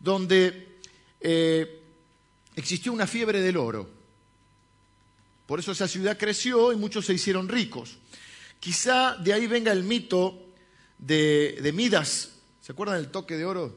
donde 0.00 0.78
eh, 1.20 1.82
existió 2.56 2.90
una 2.90 3.06
fiebre 3.06 3.42
del 3.42 3.58
oro. 3.58 3.97
Por 5.48 5.60
eso 5.60 5.72
esa 5.72 5.88
ciudad 5.88 6.18
creció 6.18 6.74
y 6.74 6.76
muchos 6.76 7.06
se 7.06 7.14
hicieron 7.14 7.48
ricos. 7.48 7.96
Quizá 8.60 9.16
de 9.16 9.32
ahí 9.32 9.46
venga 9.46 9.72
el 9.72 9.82
mito 9.82 10.52
de, 10.98 11.72
Midas. 11.74 12.32
¿Se 12.60 12.72
acuerdan 12.72 12.96
del 13.00 13.10
toque 13.10 13.34
de 13.34 13.46
oro 13.46 13.74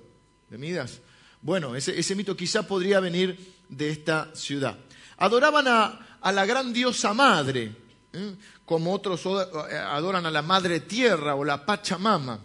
de 0.49 0.57
Midas? 0.57 0.99
Bueno, 1.41 1.73
ese, 1.73 2.13
mito 2.13 2.35
quizá 2.35 2.67
podría 2.67 2.99
venir 2.99 3.55
de 3.69 3.89
esta 3.89 4.35
ciudad. 4.35 4.77
Adoraban 5.15 5.65
a, 5.69 6.31
la 6.33 6.45
gran 6.45 6.73
diosa 6.73 7.13
madre, 7.13 7.73
¿eh? 8.11 8.35
como 8.65 8.93
otros 8.93 9.25
adoran 9.25 10.25
a 10.25 10.31
la 10.31 10.41
madre 10.41 10.81
tierra 10.81 11.35
o 11.35 11.45
la 11.45 11.65
Pachamama. 11.65 12.37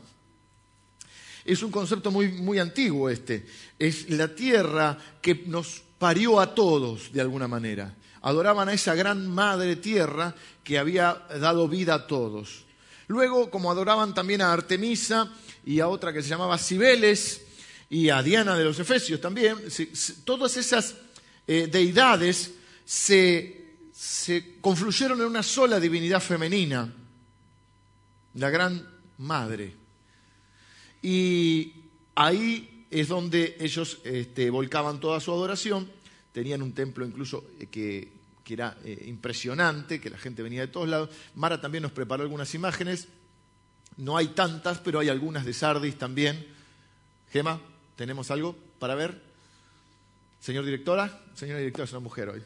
Es 1.44 1.64
un 1.64 1.72
concepto 1.72 2.12
muy, 2.12 2.28
muy 2.28 2.60
antiguo 2.60 3.10
este. 3.10 3.44
Es 3.76 4.08
la 4.08 4.32
tierra 4.32 4.96
que 5.20 5.42
nos 5.46 5.82
parió 5.98 6.38
a 6.38 6.54
todos 6.54 7.12
de 7.12 7.20
alguna 7.20 7.48
manera. 7.48 7.92
Adoraban 8.26 8.68
a 8.68 8.72
esa 8.72 8.96
gran 8.96 9.28
madre 9.28 9.76
tierra 9.76 10.34
que 10.64 10.78
había 10.78 11.14
dado 11.38 11.68
vida 11.68 11.94
a 11.94 12.06
todos. 12.08 12.64
Luego, 13.06 13.50
como 13.50 13.70
adoraban 13.70 14.14
también 14.14 14.42
a 14.42 14.52
Artemisa 14.52 15.30
y 15.64 15.78
a 15.78 15.86
otra 15.86 16.12
que 16.12 16.22
se 16.22 16.28
llamaba 16.28 16.58
Cibeles 16.58 17.46
y 17.88 18.08
a 18.08 18.24
Diana 18.24 18.56
de 18.56 18.64
los 18.64 18.80
Efesios 18.80 19.20
también, 19.20 19.56
todas 20.24 20.56
esas 20.56 20.96
eh, 21.46 21.68
deidades 21.70 22.54
se, 22.84 23.76
se 23.92 24.56
confluyeron 24.60 25.20
en 25.20 25.26
una 25.26 25.44
sola 25.44 25.78
divinidad 25.78 26.20
femenina, 26.20 26.92
la 28.34 28.50
gran 28.50 28.88
madre. 29.18 29.72
Y 31.00 31.74
ahí 32.16 32.86
es 32.90 33.06
donde 33.06 33.56
ellos 33.60 34.00
este, 34.02 34.50
volcaban 34.50 34.98
toda 34.98 35.20
su 35.20 35.30
adoración. 35.30 35.94
Tenían 36.32 36.60
un 36.60 36.72
templo 36.72 37.06
incluso 37.06 37.44
eh, 37.60 37.66
que, 38.46 38.54
era 38.54 38.78
eh, 38.84 39.06
impresionante, 39.08 40.00
que 40.00 40.08
la 40.08 40.18
gente 40.18 40.40
venía 40.40 40.60
de 40.60 40.68
todos 40.68 40.88
lados. 40.88 41.10
Mara 41.34 41.60
también 41.60 41.82
nos 41.82 41.90
preparó 41.90 42.22
algunas 42.22 42.54
imágenes. 42.54 43.08
No 43.96 44.16
hay 44.16 44.28
tantas, 44.28 44.78
pero 44.78 45.00
hay 45.00 45.08
algunas 45.08 45.44
de 45.44 45.52
Sardis 45.52 45.98
también. 45.98 46.46
Gema, 47.32 47.60
¿tenemos 47.96 48.30
algo 48.30 48.56
para 48.78 48.94
ver? 48.94 49.20
Señor 50.38 50.64
directora, 50.64 51.24
señora 51.34 51.58
directora 51.58 51.86
es 51.86 51.90
una 51.90 52.00
mujer 52.00 52.28
hoy. 52.28 52.42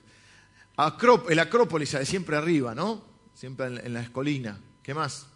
el 1.28 1.38
Acrópolis, 1.38 1.90
siempre 2.04 2.36
arriba, 2.38 2.74
¿no? 2.74 3.04
Siempre 3.34 3.66
en, 3.66 3.92
la 3.92 4.00
escolina. 4.00 4.58
¿Qué 4.82 4.94
más? 4.94 5.26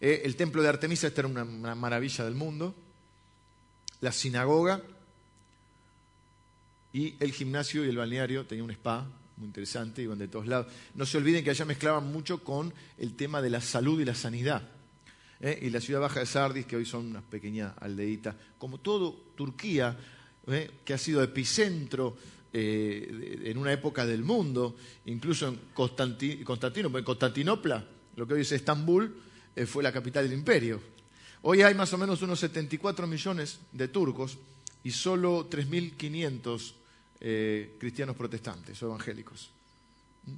Eh, 0.00 0.22
el 0.24 0.34
templo 0.34 0.62
de 0.62 0.68
Artemisa, 0.68 1.06
esta 1.06 1.20
era 1.20 1.28
una, 1.28 1.44
maravilla 1.76 2.24
del 2.24 2.34
mundo. 2.34 2.74
La 4.00 4.10
sinagoga 4.10 4.82
y 6.92 7.14
el 7.20 7.32
gimnasio 7.32 7.84
y 7.84 7.88
el 7.88 7.96
balneario, 7.96 8.46
tenía 8.46 8.64
un 8.64 8.72
spa 8.72 9.06
muy 9.36 9.46
interesante, 9.46 10.02
iban 10.02 10.18
de 10.18 10.28
todos 10.28 10.46
lados. 10.46 10.66
No 10.94 11.06
se 11.06 11.18
olviden 11.18 11.44
que 11.44 11.50
allá 11.50 11.64
mezclaban 11.64 12.10
mucho 12.10 12.42
con 12.42 12.72
el 12.98 13.14
tema 13.14 13.42
de 13.42 13.50
la 13.50 13.60
salud 13.60 14.00
y 14.00 14.04
la 14.04 14.14
sanidad. 14.14 14.62
¿eh? 15.40 15.58
Y 15.62 15.70
la 15.70 15.80
ciudad 15.80 16.00
baja 16.00 16.20
de 16.20 16.26
Sardis, 16.26 16.66
que 16.66 16.76
hoy 16.76 16.86
son 16.86 17.06
una 17.06 17.20
pequeña 17.20 17.74
aldeíta, 17.80 18.36
como 18.58 18.78
todo 18.78 19.12
Turquía, 19.36 19.96
¿eh? 20.46 20.70
que 20.84 20.94
ha 20.94 20.98
sido 20.98 21.22
epicentro 21.22 22.16
en 22.58 23.58
una 23.58 23.70
época 23.70 24.06
del 24.06 24.22
mundo, 24.22 24.76
incluso 25.04 25.48
en 25.48 25.60
Constantinopla, 25.74 27.84
lo 28.16 28.26
que 28.26 28.32
hoy 28.32 28.40
es 28.40 28.52
Estambul, 28.52 29.14
eh, 29.54 29.66
fue 29.66 29.82
la 29.82 29.92
capital 29.92 30.24
del 30.24 30.38
imperio. 30.38 30.80
Hoy 31.42 31.62
hay 31.62 31.74
más 31.74 31.92
o 31.92 31.98
menos 31.98 32.22
unos 32.22 32.40
74 32.40 33.06
millones 33.06 33.60
de 33.72 33.88
turcos 33.88 34.38
y 34.84 34.90
solo 34.90 35.50
3.500 35.50 36.72
eh, 37.20 37.76
cristianos 37.78 38.16
protestantes 38.16 38.82
o 38.82 38.86
evangélicos. 38.86 39.50
¿Mm? 40.26 40.32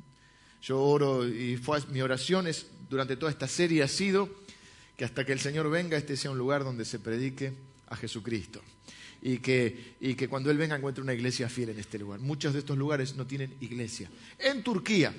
Yo 0.63 0.81
oro 0.81 1.27
y 1.27 1.61
mi 1.91 2.01
oración 2.01 2.47
durante 2.89 3.17
toda 3.17 3.31
esta 3.31 3.49
serie 3.49 3.83
ha 3.83 3.89
sido 3.89 4.29
que 4.97 5.05
hasta 5.05 5.25
que 5.25 5.33
el 5.33 5.41
Señor 5.41 5.71
venga 5.71 5.97
este 5.97 6.17
sea 6.17 6.31
un 6.31 6.39
lugar 6.39 6.65
donde 6.65 6.85
se 6.85 6.99
predique 6.99 7.53
a 7.89 7.97
Jesucristo. 7.97 8.61
Y 9.21 9.39
que, 9.39 9.95
y 10.01 10.15
que 10.15 10.29
cuando 10.29 10.51
Él 10.51 10.59
venga 10.59 10.77
encuentre 10.77 11.03
una 11.03 11.15
iglesia 11.15 11.49
fiel 11.49 11.71
en 11.71 11.79
este 11.81 11.99
lugar. 11.99 12.21
Muchos 12.21 12.53
de 12.53 12.61
estos 12.61 12.79
lugares 12.79 13.17
no 13.17 13.27
tienen 13.27 13.55
iglesia. 13.61 14.09
En 14.39 14.63
Turquía, 14.63 15.13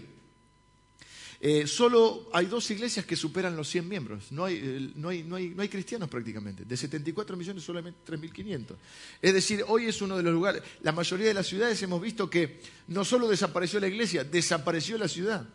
eh, 1.41 1.67
solo 1.67 2.29
hay 2.33 2.47
dos 2.47 2.69
iglesias 2.69 3.05
que 3.05 3.15
superan 3.15 3.55
los 3.55 3.69
100 3.69 3.87
miembros. 3.87 4.31
No 4.31 4.43
hay, 4.43 4.91
no, 4.95 5.07
hay, 5.07 5.23
no, 5.23 5.37
hay, 5.37 5.49
no 5.49 5.61
hay, 5.61 5.69
cristianos 5.69 6.09
prácticamente. 6.09 6.65
De 6.65 6.75
74 6.75 7.37
millones, 7.37 7.63
solamente 7.63 7.99
3.500. 8.05 8.75
Es 9.21 9.33
decir, 9.33 9.63
hoy 9.67 9.85
es 9.85 10.01
uno 10.01 10.17
de 10.17 10.23
los 10.23 10.33
lugares. 10.33 10.61
La 10.81 10.91
mayoría 10.91 11.27
de 11.27 11.33
las 11.33 11.47
ciudades 11.47 11.81
hemos 11.81 12.01
visto 12.01 12.29
que 12.29 12.59
no 12.87 13.05
solo 13.05 13.29
desapareció 13.29 13.79
la 13.79 13.87
iglesia, 13.87 14.25
desapareció 14.25 14.97
la 14.97 15.07
ciudad. 15.07 15.47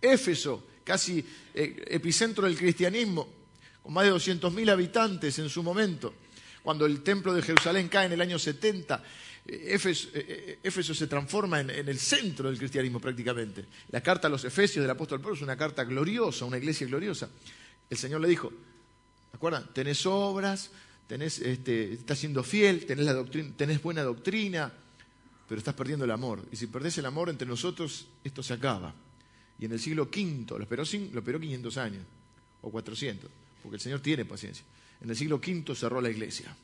Éfeso, 0.00 0.64
casi 0.84 1.24
eh, 1.52 1.84
epicentro 1.88 2.46
del 2.46 2.56
cristianismo, 2.56 3.26
con 3.82 3.92
más 3.92 4.04
de 4.04 4.12
200.000 4.12 4.70
habitantes 4.70 5.36
en 5.40 5.48
su 5.48 5.64
momento. 5.64 6.14
Cuando 6.62 6.86
el 6.86 7.02
templo 7.02 7.34
de 7.34 7.42
Jerusalén 7.42 7.88
cae 7.88 8.06
en 8.06 8.12
el 8.12 8.20
año 8.20 8.38
70, 8.38 9.02
Éfeso, 9.46 10.94
se 10.94 11.06
transforma 11.06 11.60
en, 11.60 11.70
el 11.70 11.98
centro 11.98 12.48
del 12.48 12.58
cristianismo 12.58 12.98
prácticamente. 12.98 13.66
La 13.90 14.00
carta 14.00 14.28
a 14.28 14.30
los 14.30 14.44
Efesios 14.44 14.82
del 14.82 14.90
apóstol 14.90 15.20
Pablo 15.20 15.36
es 15.36 15.42
una 15.42 15.56
carta 15.56 15.84
gloriosa, 15.84 16.46
una 16.46 16.56
iglesia 16.56 16.86
gloriosa. 16.86 17.28
El 17.90 17.98
Señor 17.98 18.22
le 18.22 18.28
dijo, 18.28 18.50
¿se 19.30 19.36
acuerdan? 19.36 19.68
Tenés 19.74 20.06
obras, 20.06 20.70
tenés, 21.06 21.40
este, 21.40 21.92
estás 21.92 22.18
siendo 22.18 22.42
fiel, 22.42 22.86
tenés, 22.86 23.04
la 23.04 23.22
tenés 23.54 23.82
buena 23.82 24.02
doctrina, 24.02 24.72
pero 25.46 25.58
estás 25.58 25.74
perdiendo 25.74 26.06
el 26.06 26.10
amor. 26.10 26.42
Y 26.50 26.56
si 26.56 26.66
perdés 26.66 26.96
el 26.96 27.04
amor 27.04 27.28
entre 27.28 27.46
nosotros, 27.46 28.06
esto 28.24 28.42
se 28.42 28.54
acaba. 28.54 28.94
Y 29.58 29.66
en 29.66 29.72
el 29.72 29.80
siglo 29.80 30.04
V, 30.04 30.46
lo 30.56 30.62
esperó, 30.62 30.84
lo 31.12 31.18
esperó 31.18 31.38
500 31.38 31.76
años, 31.76 32.02
o 32.62 32.70
400, 32.70 33.30
porque 33.62 33.76
el 33.76 33.82
Señor 33.82 34.00
tiene 34.00 34.24
paciencia. 34.24 34.64
En 35.02 35.10
el 35.10 35.16
siglo 35.16 35.36
V 35.36 35.74
cerró 35.74 36.00
la 36.00 36.08
iglesia. 36.08 36.56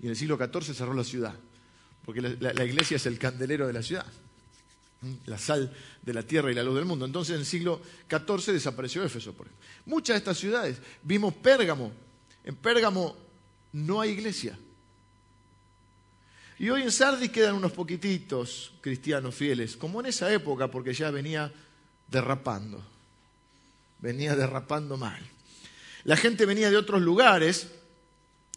Y 0.00 0.04
en 0.04 0.10
el 0.10 0.16
siglo 0.16 0.36
XIV 0.36 0.74
cerró 0.74 0.92
la 0.92 1.02
ciudad 1.02 1.34
porque 2.04 2.20
la, 2.20 2.64
iglesia 2.64 2.96
es 2.96 3.06
el 3.06 3.18
candelero 3.18 3.66
de 3.66 3.72
la 3.72 3.82
ciudad, 3.82 4.06
la 5.26 5.38
sal 5.38 5.74
de 6.02 6.14
la 6.14 6.22
tierra 6.22 6.50
y 6.50 6.54
la 6.54 6.62
luz 6.62 6.76
del 6.76 6.84
mundo. 6.84 7.04
Entonces 7.04 7.34
en 7.34 7.40
el 7.40 7.46
siglo 7.46 7.80
XIV 8.08 8.52
desapareció 8.52 9.02
Éfeso. 9.02 9.32
Por 9.32 9.46
Muchas 9.86 10.14
de 10.14 10.18
estas 10.18 10.38
ciudades, 10.38 10.78
vimos 11.02 11.34
Pérgamo, 11.34 11.92
en 12.44 12.56
Pérgamo 12.56 13.16
no 13.72 14.00
hay 14.00 14.10
iglesia. 14.10 14.58
Y 16.58 16.70
hoy 16.70 16.82
en 16.82 16.92
Sardis 16.92 17.30
quedan 17.30 17.56
unos 17.56 17.72
poquititos 17.72 18.72
cristianos 18.80 19.34
fieles, 19.34 19.76
como 19.76 20.00
en 20.00 20.06
esa 20.06 20.32
época, 20.32 20.68
porque 20.70 20.94
ya 20.94 21.10
venía 21.10 21.52
derrapando, 22.06 22.84
venía 23.98 24.36
derrapando 24.36 24.96
mal. 24.96 25.20
La 26.04 26.16
gente 26.16 26.46
venía 26.46 26.70
de 26.70 26.76
otros 26.76 27.00
lugares 27.00 27.68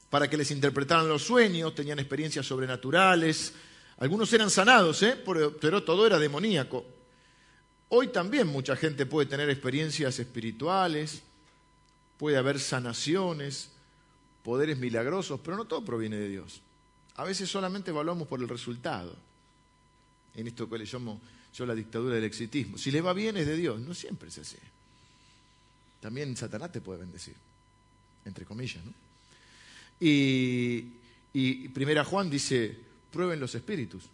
para 0.09 0.29
que 0.29 0.37
les 0.37 0.51
interpretaran 0.51 1.07
los 1.07 1.23
sueños, 1.23 1.75
tenían 1.75 1.99
experiencias 1.99 2.45
sobrenaturales, 2.45 3.53
algunos 3.97 4.31
eran 4.33 4.49
sanados, 4.49 5.01
¿eh? 5.03 5.17
pero 5.25 5.83
todo 5.83 6.05
era 6.05 6.19
demoníaco. 6.19 6.85
Hoy 7.89 8.09
también 8.09 8.47
mucha 8.47 8.75
gente 8.75 9.05
puede 9.05 9.27
tener 9.27 9.49
experiencias 9.49 10.19
espirituales, 10.19 11.23
puede 12.17 12.37
haber 12.37 12.59
sanaciones, 12.59 13.71
poderes 14.43 14.77
milagrosos, 14.77 15.39
pero 15.43 15.57
no 15.57 15.65
todo 15.65 15.83
proviene 15.83 16.17
de 16.17 16.29
Dios. 16.29 16.61
A 17.15 17.23
veces 17.23 17.49
solamente 17.49 17.91
evaluamos 17.91 18.27
por 18.27 18.39
el 18.39 18.47
resultado. 18.47 19.15
En 20.35 20.47
esto 20.47 20.69
que 20.69 20.77
le 20.77 20.85
llamo 20.85 21.19
yo 21.53 21.65
la 21.65 21.73
dictadura 21.73 22.15
del 22.15 22.25
exitismo. 22.25 22.77
Si 22.77 22.91
le 22.91 23.01
va 23.01 23.13
bien 23.13 23.37
es 23.37 23.47
de 23.47 23.55
Dios, 23.57 23.79
no 23.79 23.93
siempre 23.95 24.29
se 24.29 24.41
hace. 24.41 24.59
También 25.99 26.37
Satanás 26.37 26.71
te 26.71 26.81
puede 26.81 26.99
bendecir, 26.99 27.33
entre 28.25 28.45
comillas, 28.45 28.85
¿no? 28.85 28.93
Y, 29.99 30.93
Primera 31.69 32.03
Juan 32.03 32.29
dice, 32.29 32.77
prueben 33.11 33.39
los 33.39 33.53
espíritus, 33.55 34.05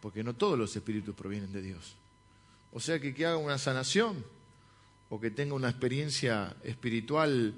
porque 0.00 0.22
no 0.22 0.34
todos 0.34 0.58
los 0.58 0.74
espíritus 0.76 1.14
provienen 1.14 1.52
de 1.52 1.62
Dios. 1.62 1.96
O 2.72 2.80
sea 2.80 3.00
que 3.00 3.14
que 3.14 3.26
haga 3.26 3.38
una 3.38 3.58
sanación 3.58 4.24
o 5.08 5.20
que 5.20 5.30
tenga 5.30 5.54
una 5.54 5.70
experiencia 5.70 6.54
espiritual 6.62 7.54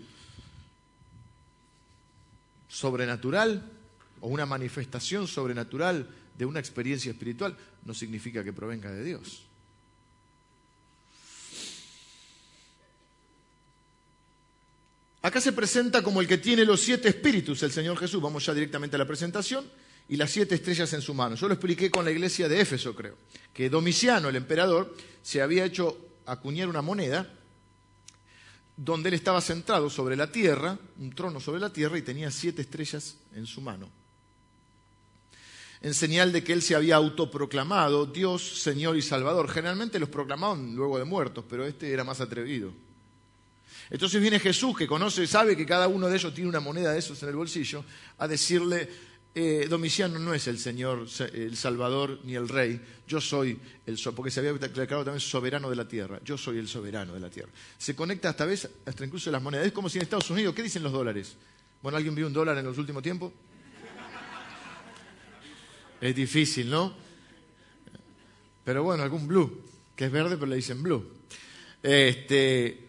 sobrenatural 2.69 3.73
o 4.21 4.29
una 4.29 4.47
manifestación 4.47 5.27
sobrenatural 5.27 6.09
de 6.37 6.45
una 6.45 6.61
experiencia 6.61 7.11
espiritual 7.11 7.57
no 7.85 7.95
significa 7.95 8.45
que 8.45 8.53
provenga 8.53 8.91
de 8.93 9.03
Dios. 9.03 9.48
Acá 15.21 15.41
se 15.41 15.53
presenta 15.53 16.03
como 16.03 16.21
el 16.21 16.29
que 16.29 16.39
tiene 16.39 16.65
los 16.65 16.81
siete 16.81 17.09
espíritus, 17.09 17.63
el 17.63 17.73
Señor 17.73 17.99
Jesús. 17.99 18.23
Vamos 18.23 18.47
ya 18.47 18.55
directamente 18.55 18.97
a 18.97 18.99
la 18.99 19.07
presentación. 19.07 19.65
Y 20.11 20.17
las 20.17 20.31
siete 20.31 20.55
estrellas 20.55 20.91
en 20.95 21.03
su 21.03 21.13
mano. 21.13 21.37
Yo 21.37 21.49
lo 21.49 21.55
expliqué 21.55 21.91
con 21.91 22.03
la 22.03 22.11
iglesia 22.11 22.49
de 22.49 22.61
Éfeso, 22.61 22.95
creo. 22.95 23.17
Que 23.53 23.69
Domiciano, 23.69 24.31
el 24.31 24.37
emperador, 24.37 24.97
se 25.23 25.43
había 25.43 25.67
hecho 25.67 25.99
acuñar 26.25 26.69
una 26.69 26.81
moneda 26.81 27.31
donde 28.75 29.09
él 29.09 29.15
estaba 29.15 29.43
centrado 29.43 29.91
sobre 29.91 30.17
la 30.17 30.33
tierra, 30.33 30.79
un 30.99 31.11
trono 31.11 31.41
sobre 31.41 31.61
la 31.61 31.73
tierra, 31.73 31.99
y 31.99 32.03
tenía 32.03 32.31
siete 32.31 32.63
estrellas 32.63 33.17
en 33.35 33.45
su 33.45 33.61
mano. 33.61 33.91
En 35.83 35.93
señal 35.93 36.33
de 36.33 36.43
que 36.43 36.55
él 36.55 36.63
se 36.63 36.75
había 36.75 36.97
autoproclamado 36.97 38.07
Dios, 38.07 38.63
Señor 38.63 38.97
y 38.97 39.03
Salvador. 39.03 39.51
Generalmente 39.51 39.99
los 39.99 40.09
proclamaban 40.09 40.75
luego 40.75 40.99
de 40.99 41.05
muertos, 41.05 41.45
pero 41.51 41.67
este 41.67 41.93
era 41.93 42.03
más 42.03 42.21
atrevido. 42.21 42.73
Entonces 43.91 44.21
viene 44.21 44.39
Jesús, 44.39 44.77
que 44.77 44.87
conoce 44.87 45.27
sabe 45.27 45.57
que 45.57 45.65
cada 45.65 45.89
uno 45.89 46.09
de 46.09 46.17
ellos 46.17 46.35
tiene 46.35 46.49
una 46.49 46.61
moneda 46.61 46.93
de 46.93 46.99
esos 46.99 47.23
en 47.23 47.31
el 47.31 47.37
bolsillo, 47.37 47.85
a 48.19 48.29
decirle, 48.29 48.89
eh, 49.35 49.67
Domiciano 49.69 50.19
no 50.19 50.35
es 50.35 50.47
el 50.49 50.59
Señor, 50.59 51.07
el 51.33 51.57
Salvador 51.57 52.21
ni 52.25 52.35
el 52.35 52.49
Rey, 52.49 52.81
yo 53.07 53.21
soy 53.21 53.59
el 53.87 53.99
porque 54.15 54.31
se 54.31 54.41
había 54.41 54.53
declarado 54.53 55.05
también 55.05 55.21
soberano 55.21 55.71
de 55.71 55.77
la 55.77 55.87
tierra, 55.87 56.21
yo 56.25 56.37
soy 56.37 56.59
el 56.59 56.69
soberano 56.69 57.15
de 57.15 57.21
la 57.21 57.31
tierra. 57.31 57.51
Se 57.79 57.95
conecta 57.95 58.31
hasta 58.31 58.45
vez, 58.45 58.69
hasta 58.85 59.05
incluso 59.05 59.31
las 59.31 59.43
monedas. 59.43 59.67
Es 59.67 59.73
como 59.73 59.89
si 59.89 59.99
en 59.99 60.03
Estados 60.03 60.29
Unidos, 60.31 60.55
¿qué 60.55 60.63
dicen 60.63 60.83
los 60.83 60.93
dólares? 60.93 61.37
Bueno, 61.83 61.97
¿alguien 61.97 62.15
vio 62.15 62.27
un 62.27 62.33
dólar 62.33 62.59
en 62.59 62.65
los 62.65 62.77
últimos 62.79 63.03
tiempos? 63.03 63.33
Es 66.01 66.15
difícil, 66.15 66.71
¿no? 66.71 66.95
Pero 68.65 68.83
bueno, 68.83 69.03
algún 69.03 69.27
blue, 69.27 69.63
que 69.97 70.07
es 70.07 70.13
verde, 70.13 70.37
pero 70.37 70.47
le 70.47 70.57
dicen 70.57 70.83
blue. 70.83 71.11
Este, 71.83 72.88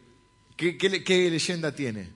¿qué, 0.59 1.29
leyenda 1.29 1.73
tiene? 1.73 2.09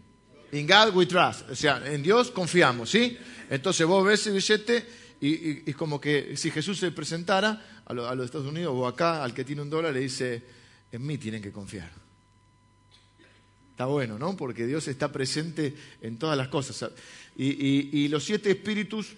In 0.51 0.67
God 0.67 0.93
we 0.93 1.05
trust. 1.05 1.49
O 1.49 1.55
sea, 1.55 1.81
en 1.85 2.03
Dios 2.03 2.29
confiamos, 2.29 2.89
¿sí? 2.89 3.17
Entonces 3.49 3.87
vos 3.87 4.05
ves 4.05 4.21
ese 4.21 4.31
billete 4.31 4.85
y, 5.21 5.69
y, 5.69 5.73
como 5.73 5.99
que 6.01 6.35
si 6.35 6.51
Jesús 6.51 6.79
se 6.79 6.91
presentara 6.91 7.81
a, 7.85 7.93
los 7.93 8.25
Estados 8.25 8.47
Unidos 8.47 8.73
o 8.75 8.85
acá 8.85 9.23
al 9.23 9.33
que 9.33 9.43
tiene 9.43 9.61
un 9.61 9.69
dólar 9.69 9.93
le 9.93 10.01
dice, 10.01 10.43
en 10.91 11.05
mí 11.05 11.17
tienen 11.17 11.41
que 11.41 11.51
confiar. 11.51 11.89
Está 13.71 13.85
bueno, 13.85 14.19
¿no? 14.19 14.37
Porque 14.37 14.67
Dios 14.67 14.87
está 14.87 15.11
presente 15.11 15.73
en 16.01 16.17
todas 16.17 16.37
las 16.37 16.49
cosas. 16.49 16.91
Y, 17.35 18.07
los 18.09 18.23
siete 18.23 18.51
espíritus, 18.51 19.13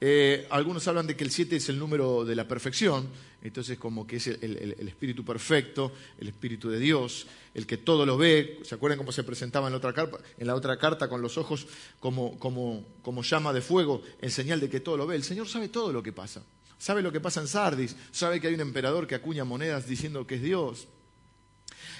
eh, 0.00 0.46
algunos 0.50 0.88
hablan 0.88 1.06
de 1.06 1.16
que 1.16 1.24
el 1.24 1.30
siete 1.30 1.56
es 1.56 1.68
el 1.68 1.78
número 1.78 2.24
de 2.24 2.34
la 2.34 2.48
perfección, 2.48 3.08
entonces 3.44 3.78
como 3.78 4.06
que 4.06 4.16
es 4.16 4.26
el, 4.26 4.88
espíritu 4.88 5.22
perfecto, 5.22 5.92
el 6.18 6.28
espíritu 6.28 6.70
de 6.70 6.78
Dios, 6.78 7.26
el 7.52 7.66
que 7.66 7.76
todo 7.76 8.06
lo 8.06 8.16
ve. 8.16 8.60
¿Se 8.64 8.74
acuerdan 8.74 8.96
cómo 8.96 9.12
se 9.12 9.22
presentaba 9.22 9.68
en 9.68 9.74
la 9.74 9.76
otra 9.76 9.92
carta, 9.92 10.18
en 10.38 10.46
la 10.46 10.54
otra 10.54 10.78
carta 10.78 11.08
con 11.10 11.20
los 11.20 11.36
ojos 11.36 11.66
como, 12.00 13.22
llama 13.22 13.52
de 13.52 13.60
fuego 13.60 14.02
en 14.22 14.30
señal 14.30 14.60
de 14.60 14.70
que 14.70 14.80
todo 14.80 14.96
lo 14.96 15.06
ve? 15.06 15.16
El 15.16 15.24
Señor 15.24 15.46
sabe 15.46 15.68
todo 15.68 15.92
lo 15.92 16.02
que 16.02 16.10
pasa. 16.10 16.42
Sabe 16.78 17.02
lo 17.02 17.12
que 17.12 17.20
pasa 17.20 17.42
en 17.42 17.46
Sardis, 17.46 17.94
sabe 18.10 18.40
que 18.40 18.48
hay 18.48 18.54
un 18.54 18.60
emperador 18.60 19.06
que 19.06 19.14
acuña 19.14 19.44
monedas 19.44 19.86
diciendo 19.86 20.26
que 20.26 20.36
es 20.36 20.42
Dios. 20.42 20.88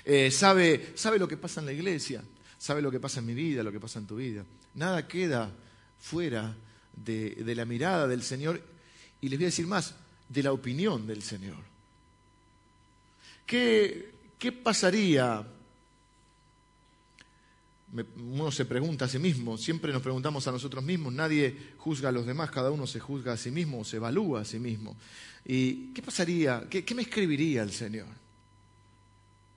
Eh, 0.07 0.31
sabe, 0.31 0.93
sabe 0.95 1.19
lo 1.19 1.29
que 1.29 1.37
pasa 1.37 1.61
en 1.61 1.67
la 1.67 1.73
iglesia, 1.73 2.25
sabe 2.57 2.81
lo 2.81 2.91
que 2.91 3.01
pasa 3.01 3.21
en 3.21 3.27
mi 3.27 3.35
vida, 3.35 3.63
lo 3.63 3.71
que 3.71 3.81
pasa 3.81 3.99
en 3.99 4.07
tu 4.07 4.17
vida. 4.17 4.47
Nada 4.75 5.07
queda 5.07 5.53
fuera 6.01 6.57
de, 6.97 7.35
de 7.35 7.55
la 7.55 7.67
mirada 7.67 8.09
del 8.09 8.23
Señor. 8.23 8.63
Y 9.21 9.29
les 9.29 9.39
voy 9.39 9.45
a 9.45 9.49
decir 9.49 9.67
más, 9.67 9.95
de 10.29 10.43
la 10.43 10.53
opinión 10.53 11.07
del 11.07 11.23
Señor. 11.23 11.59
¿Qué, 13.47 14.13
qué 14.39 14.53
pasaría? 14.53 15.47
Uno 18.17 18.51
se 18.51 18.65
pregunta 18.65 19.05
a 19.05 19.09
sí 19.09 19.19
mismo, 19.19 19.57
siempre 19.57 19.93
nos 19.93 20.03
preguntamos 20.03 20.49
a 20.49 20.53
nosotros 20.53 20.83
mismos, 20.83 21.13
nadie 21.13 21.57
juzga 21.79 22.09
a 22.09 22.13
los 22.13 22.27
demás, 22.27 22.51
cada 22.51 22.71
uno 22.71 22.87
se 22.87 22.99
juzga 22.99 23.35
a 23.35 23.37
sí 23.37 23.53
mismo 23.53 23.81
o 23.81 23.85
se 23.85 23.97
evalúa 23.97 24.41
a 24.41 24.45
sí 24.45 24.59
mismo. 24.59 24.97
¿Y 25.45 25.93
qué 25.93 26.03
pasaría? 26.03 26.67
¿Qué, 26.69 26.85
qué 26.85 26.95
me 26.95 27.03
escribiría 27.03 27.63
el 27.63 27.71
Señor? 27.71 28.09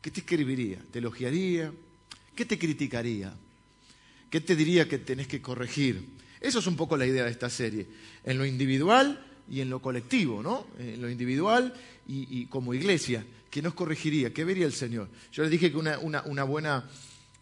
¿Qué 0.01 0.11
te 0.11 0.19
escribiría? 0.19 0.79
¿Te 0.91 0.99
elogiaría? 0.99 1.73
¿Qué 2.35 2.45
te 2.45 2.59
criticaría? 2.59 3.33
¿Qué 4.29 4.41
te 4.41 4.55
diría 4.55 4.87
que 4.87 4.99
tenés 4.99 5.27
que 5.27 5.41
corregir? 5.41 6.07
Eso 6.39 6.59
es 6.59 6.67
un 6.67 6.75
poco 6.75 6.97
la 6.97 7.05
idea 7.05 7.23
de 7.23 7.31
esta 7.31 7.49
serie. 7.49 7.87
En 8.23 8.37
lo 8.37 8.45
individual 8.45 9.25
y 9.49 9.61
en 9.61 9.69
lo 9.69 9.81
colectivo, 9.81 10.43
¿no? 10.43 10.67
En 10.77 11.01
lo 11.01 11.09
individual 11.09 11.73
y, 12.07 12.45
como 12.47 12.73
iglesia. 12.73 13.25
¿Qué 13.49 13.61
nos 13.61 13.73
corregiría? 13.73 14.33
¿Qué 14.33 14.43
vería 14.43 14.65
el 14.65 14.73
Señor? 14.73 15.07
Yo 15.31 15.43
les 15.43 15.51
dije 15.51 15.71
que 15.71 15.77
una, 15.77 16.43
buena, 16.43 16.83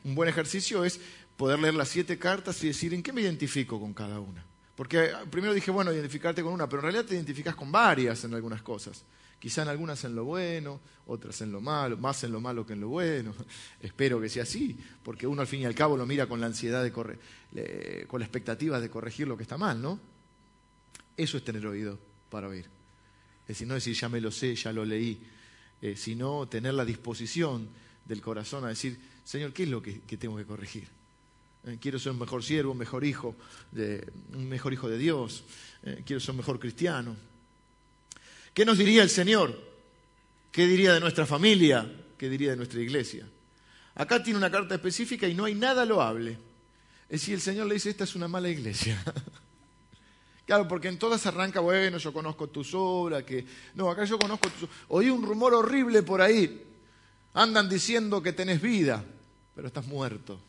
un 0.03 0.15
buen 0.15 0.29
ejercicio 0.29 0.85
es 0.85 0.99
poder 1.35 1.59
leer 1.59 1.73
las 1.73 1.89
siete 1.89 2.17
cartas 2.17 2.63
y 2.63 2.67
decir 2.67 2.93
en 2.93 3.03
qué 3.03 3.11
me 3.11 3.21
identifico 3.21 3.79
con 3.79 3.93
cada 3.93 4.19
una. 4.19 4.45
Porque 4.75 5.11
primero 5.31 5.53
dije, 5.53 5.71
bueno, 5.71 5.91
identificarte 5.91 6.43
con 6.43 6.53
una, 6.53 6.67
pero 6.67 6.81
en 6.81 6.83
realidad 6.83 7.05
te 7.05 7.15
identificas 7.15 7.55
con 7.55 7.71
varias 7.71 8.23
en 8.23 8.33
algunas 8.33 8.61
cosas. 8.61 9.03
Quizá 9.39 9.63
en 9.63 9.69
algunas 9.69 10.03
en 10.03 10.15
lo 10.15 10.25
bueno, 10.25 10.79
otras 11.07 11.41
en 11.41 11.51
lo 11.51 11.61
malo, 11.61 11.97
más 11.97 12.23
en 12.23 12.31
lo 12.31 12.39
malo 12.39 12.65
que 12.65 12.73
en 12.73 12.81
lo 12.81 12.89
bueno. 12.89 13.33
Espero 13.81 14.21
que 14.21 14.29
sea 14.29 14.43
así, 14.43 14.77
porque 15.03 15.27
uno 15.27 15.41
al 15.41 15.47
fin 15.47 15.61
y 15.61 15.65
al 15.65 15.75
cabo 15.75 15.97
lo 15.97 16.05
mira 16.05 16.27
con 16.27 16.39
la 16.39 16.47
ansiedad 16.47 16.83
de 16.83 16.91
con 16.91 18.19
la 18.19 18.25
expectativa 18.25 18.79
de 18.79 18.89
corregir 18.89 19.27
lo 19.27 19.37
que 19.37 19.43
está 19.43 19.57
mal, 19.57 19.81
¿no? 19.81 20.14
Eso 21.17 21.37
es 21.37 21.43
tener 21.43 21.65
oído 21.65 21.99
para 22.29 22.47
oír. 22.47 22.65
Es 23.43 23.49
decir, 23.49 23.67
no 23.67 23.75
decir 23.75 23.95
ya 23.95 24.09
me 24.09 24.19
lo 24.19 24.31
sé, 24.31 24.55
ya 24.55 24.73
lo 24.73 24.83
leí, 24.83 25.19
eh, 25.81 25.95
sino 25.95 26.47
tener 26.47 26.73
la 26.73 26.83
disposición 26.83 27.69
del 28.05 28.21
corazón 28.21 28.65
a 28.65 28.69
decir, 28.69 28.97
Señor, 29.23 29.53
¿qué 29.53 29.63
es 29.63 29.69
lo 29.69 29.81
que, 29.81 29.99
tengo 30.17 30.37
que 30.37 30.45
corregir? 30.45 30.87
Eh, 31.65 31.77
quiero 31.79 31.99
ser 31.99 32.11
un 32.11 32.19
mejor 32.19 32.43
siervo, 32.43 32.71
un 32.71 32.77
mejor 32.77 33.03
hijo, 33.03 33.35
de, 33.71 34.11
un 34.33 34.49
mejor 34.49 34.73
hijo 34.73 34.89
de 34.89 34.97
Dios, 34.97 35.43
eh, 35.83 36.03
quiero 36.05 36.19
ser 36.19 36.31
un 36.31 36.37
mejor 36.37 36.59
cristiano. 36.59 37.15
¿Qué 38.53 38.65
nos 38.65 38.77
diría 38.77 39.03
el 39.03 39.09
Señor? 39.09 39.59
¿Qué 40.51 40.65
diría 40.65 40.93
de 40.93 40.99
nuestra 40.99 41.25
familia? 41.25 41.91
¿Qué 42.17 42.29
diría 42.29 42.51
de 42.51 42.57
nuestra 42.57 42.81
iglesia? 42.81 43.27
Acá 43.95 44.23
tiene 44.23 44.39
una 44.39 44.51
carta 44.51 44.75
específica 44.75 45.27
y 45.27 45.33
no 45.33 45.45
hay 45.45 45.55
nada 45.55 45.85
loable. 45.85 46.37
Es 47.09 47.21
decir, 47.21 47.35
el 47.35 47.41
Señor 47.41 47.67
le 47.67 47.75
dice, 47.75 47.89
esta 47.89 48.05
es 48.05 48.15
una 48.15 48.27
mala 48.27 48.49
iglesia. 48.49 49.03
Claro, 50.45 50.67
porque 50.67 50.87
en 50.87 50.99
todas 50.99 51.25
arranca, 51.25 51.59
bueno, 51.59 51.97
yo 51.97 52.13
conozco 52.13 52.47
tus 52.47 52.73
obras, 52.75 53.23
que... 53.23 53.45
No, 53.73 53.89
acá 53.89 54.05
yo 54.05 54.19
conozco 54.19 54.49
tus... 54.49 54.69
Oí 54.89 55.09
un 55.09 55.23
rumor 55.23 55.53
horrible 55.55 56.03
por 56.03 56.21
ahí. 56.21 56.63
Andan 57.33 57.67
diciendo 57.67 58.21
que 58.21 58.31
tenés 58.31 58.61
vida, 58.61 59.03
pero 59.55 59.67
estás 59.67 59.87
muerto. 59.87 60.39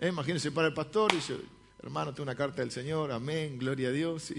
¿Eh? 0.00 0.08
Imagínense 0.08 0.50
para 0.50 0.68
el 0.68 0.74
pastor 0.74 1.12
y 1.12 1.16
dice, 1.16 1.36
hermano, 1.80 2.12
tengo 2.12 2.24
una 2.24 2.34
carta 2.34 2.60
del 2.60 2.72
Señor, 2.72 3.12
amén, 3.12 3.56
gloria 3.56 3.88
a 3.88 3.92
Dios. 3.92 4.30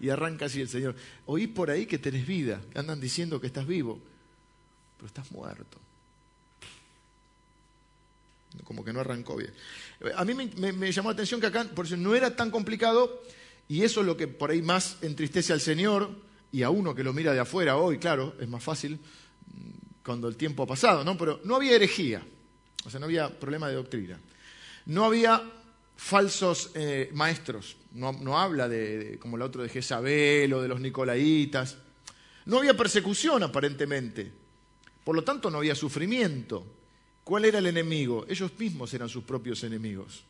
Y, 0.00 0.06
y 0.06 0.10
arranca 0.10 0.46
así 0.46 0.60
el 0.60 0.68
Señor. 0.68 0.96
Oí 1.26 1.46
por 1.46 1.70
ahí 1.70 1.86
que 1.86 1.98
tenés 1.98 2.26
vida, 2.26 2.60
andan 2.74 3.00
diciendo 3.00 3.40
que 3.40 3.46
estás 3.46 3.66
vivo, 3.66 4.00
pero 4.96 5.06
estás 5.06 5.30
muerto 5.30 5.85
como 8.64 8.84
que 8.84 8.92
no 8.92 9.00
arrancó 9.00 9.36
bien. 9.36 9.52
A 10.16 10.24
mí 10.24 10.34
me, 10.34 10.92
llamó 10.92 11.10
la 11.10 11.14
atención 11.14 11.40
que 11.40 11.46
acá, 11.46 11.64
por 11.64 11.86
eso 11.86 11.96
no 11.96 12.14
era 12.14 12.34
tan 12.34 12.50
complicado, 12.50 13.22
y 13.68 13.82
eso 13.82 14.00
es 14.00 14.06
lo 14.06 14.16
que 14.16 14.28
por 14.28 14.50
ahí 14.50 14.62
más 14.62 14.98
entristece 15.02 15.52
al 15.52 15.60
Señor 15.60 16.10
y 16.52 16.62
a 16.62 16.70
uno 16.70 16.94
que 16.94 17.02
lo 17.02 17.12
mira 17.12 17.32
de 17.32 17.40
afuera 17.40 17.76
hoy, 17.76 17.98
claro, 17.98 18.34
es 18.40 18.48
más 18.48 18.62
fácil 18.62 18.92
mm, 18.94 20.04
cuando 20.04 20.28
el 20.28 20.36
tiempo 20.36 20.62
ha 20.62 20.66
pasado, 20.66 21.04
¿no? 21.04 21.16
Pero 21.16 21.40
no 21.44 21.56
había 21.56 21.74
herejía, 21.74 22.22
o 22.84 22.90
sea, 22.90 23.00
no 23.00 23.06
había 23.06 23.28
problema 23.28 23.68
de 23.68 23.74
doctrina. 23.74 24.20
No 24.86 25.04
había 25.04 25.42
falsos 25.96 26.70
eh, 26.74 27.10
maestros, 27.12 27.76
no, 27.92 28.38
habla 28.38 28.68
de, 28.68 29.18
como 29.18 29.36
el 29.36 29.42
otro 29.42 29.62
de 29.62 29.68
Jezabel 29.68 30.52
o 30.52 30.62
de 30.62 30.68
los 30.68 30.80
Nicolaitas. 30.80 31.78
No 32.44 32.58
había 32.58 32.76
persecución 32.76 33.42
aparentemente, 33.42 34.30
por 35.02 35.16
lo 35.16 35.24
tanto 35.24 35.50
no 35.50 35.58
había 35.58 35.74
sufrimiento. 35.74 36.75
¿Cuál 37.26 37.44
era 37.44 37.58
el 37.58 37.66
enemigo? 37.66 38.24
Ellos 38.28 38.52
mismos 38.56 38.94
eran 38.94 39.08
sus 39.08 39.24
propios 39.24 39.64
enemigos, 39.64 40.22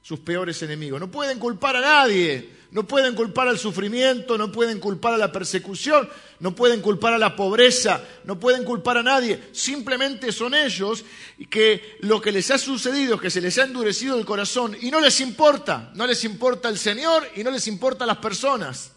sus 0.00 0.20
peores 0.20 0.62
enemigos. 0.62 1.00
No 1.00 1.10
pueden 1.10 1.40
culpar 1.40 1.74
a 1.74 1.80
nadie, 1.80 2.50
no 2.70 2.86
pueden 2.86 3.16
culpar 3.16 3.48
al 3.48 3.58
sufrimiento, 3.58 4.38
no 4.38 4.52
pueden 4.52 4.78
culpar 4.78 5.14
a 5.14 5.18
la 5.18 5.32
persecución, 5.32 6.08
no 6.38 6.54
pueden 6.54 6.82
culpar 6.82 7.14
a 7.14 7.18
la 7.18 7.34
pobreza, 7.34 8.00
no 8.22 8.38
pueden 8.38 8.62
culpar 8.62 8.96
a 8.98 9.02
nadie. 9.02 9.42
Simplemente 9.50 10.30
son 10.30 10.54
ellos 10.54 11.04
que 11.50 11.96
lo 12.02 12.20
que 12.20 12.30
les 12.30 12.48
ha 12.52 12.58
sucedido 12.58 13.16
es 13.16 13.20
que 13.20 13.30
se 13.30 13.40
les 13.40 13.58
ha 13.58 13.64
endurecido 13.64 14.16
el 14.16 14.24
corazón 14.24 14.76
y 14.80 14.92
no 14.92 15.00
les 15.00 15.20
importa, 15.20 15.90
no 15.96 16.06
les 16.06 16.22
importa 16.22 16.68
el 16.68 16.78
Señor 16.78 17.28
y 17.34 17.42
no 17.42 17.50
les 17.50 17.66
importa 17.66 18.06
las 18.06 18.18
personas. 18.18 18.92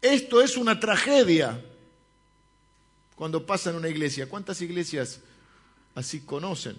Esto 0.00 0.42
es 0.42 0.56
una 0.56 0.80
tragedia 0.80 1.64
cuando 3.14 3.46
pasa 3.46 3.70
en 3.70 3.76
una 3.76 3.88
iglesia. 3.88 4.28
¿Cuántas 4.28 4.60
iglesias? 4.62 5.20
Así 5.94 6.20
conocen. 6.20 6.76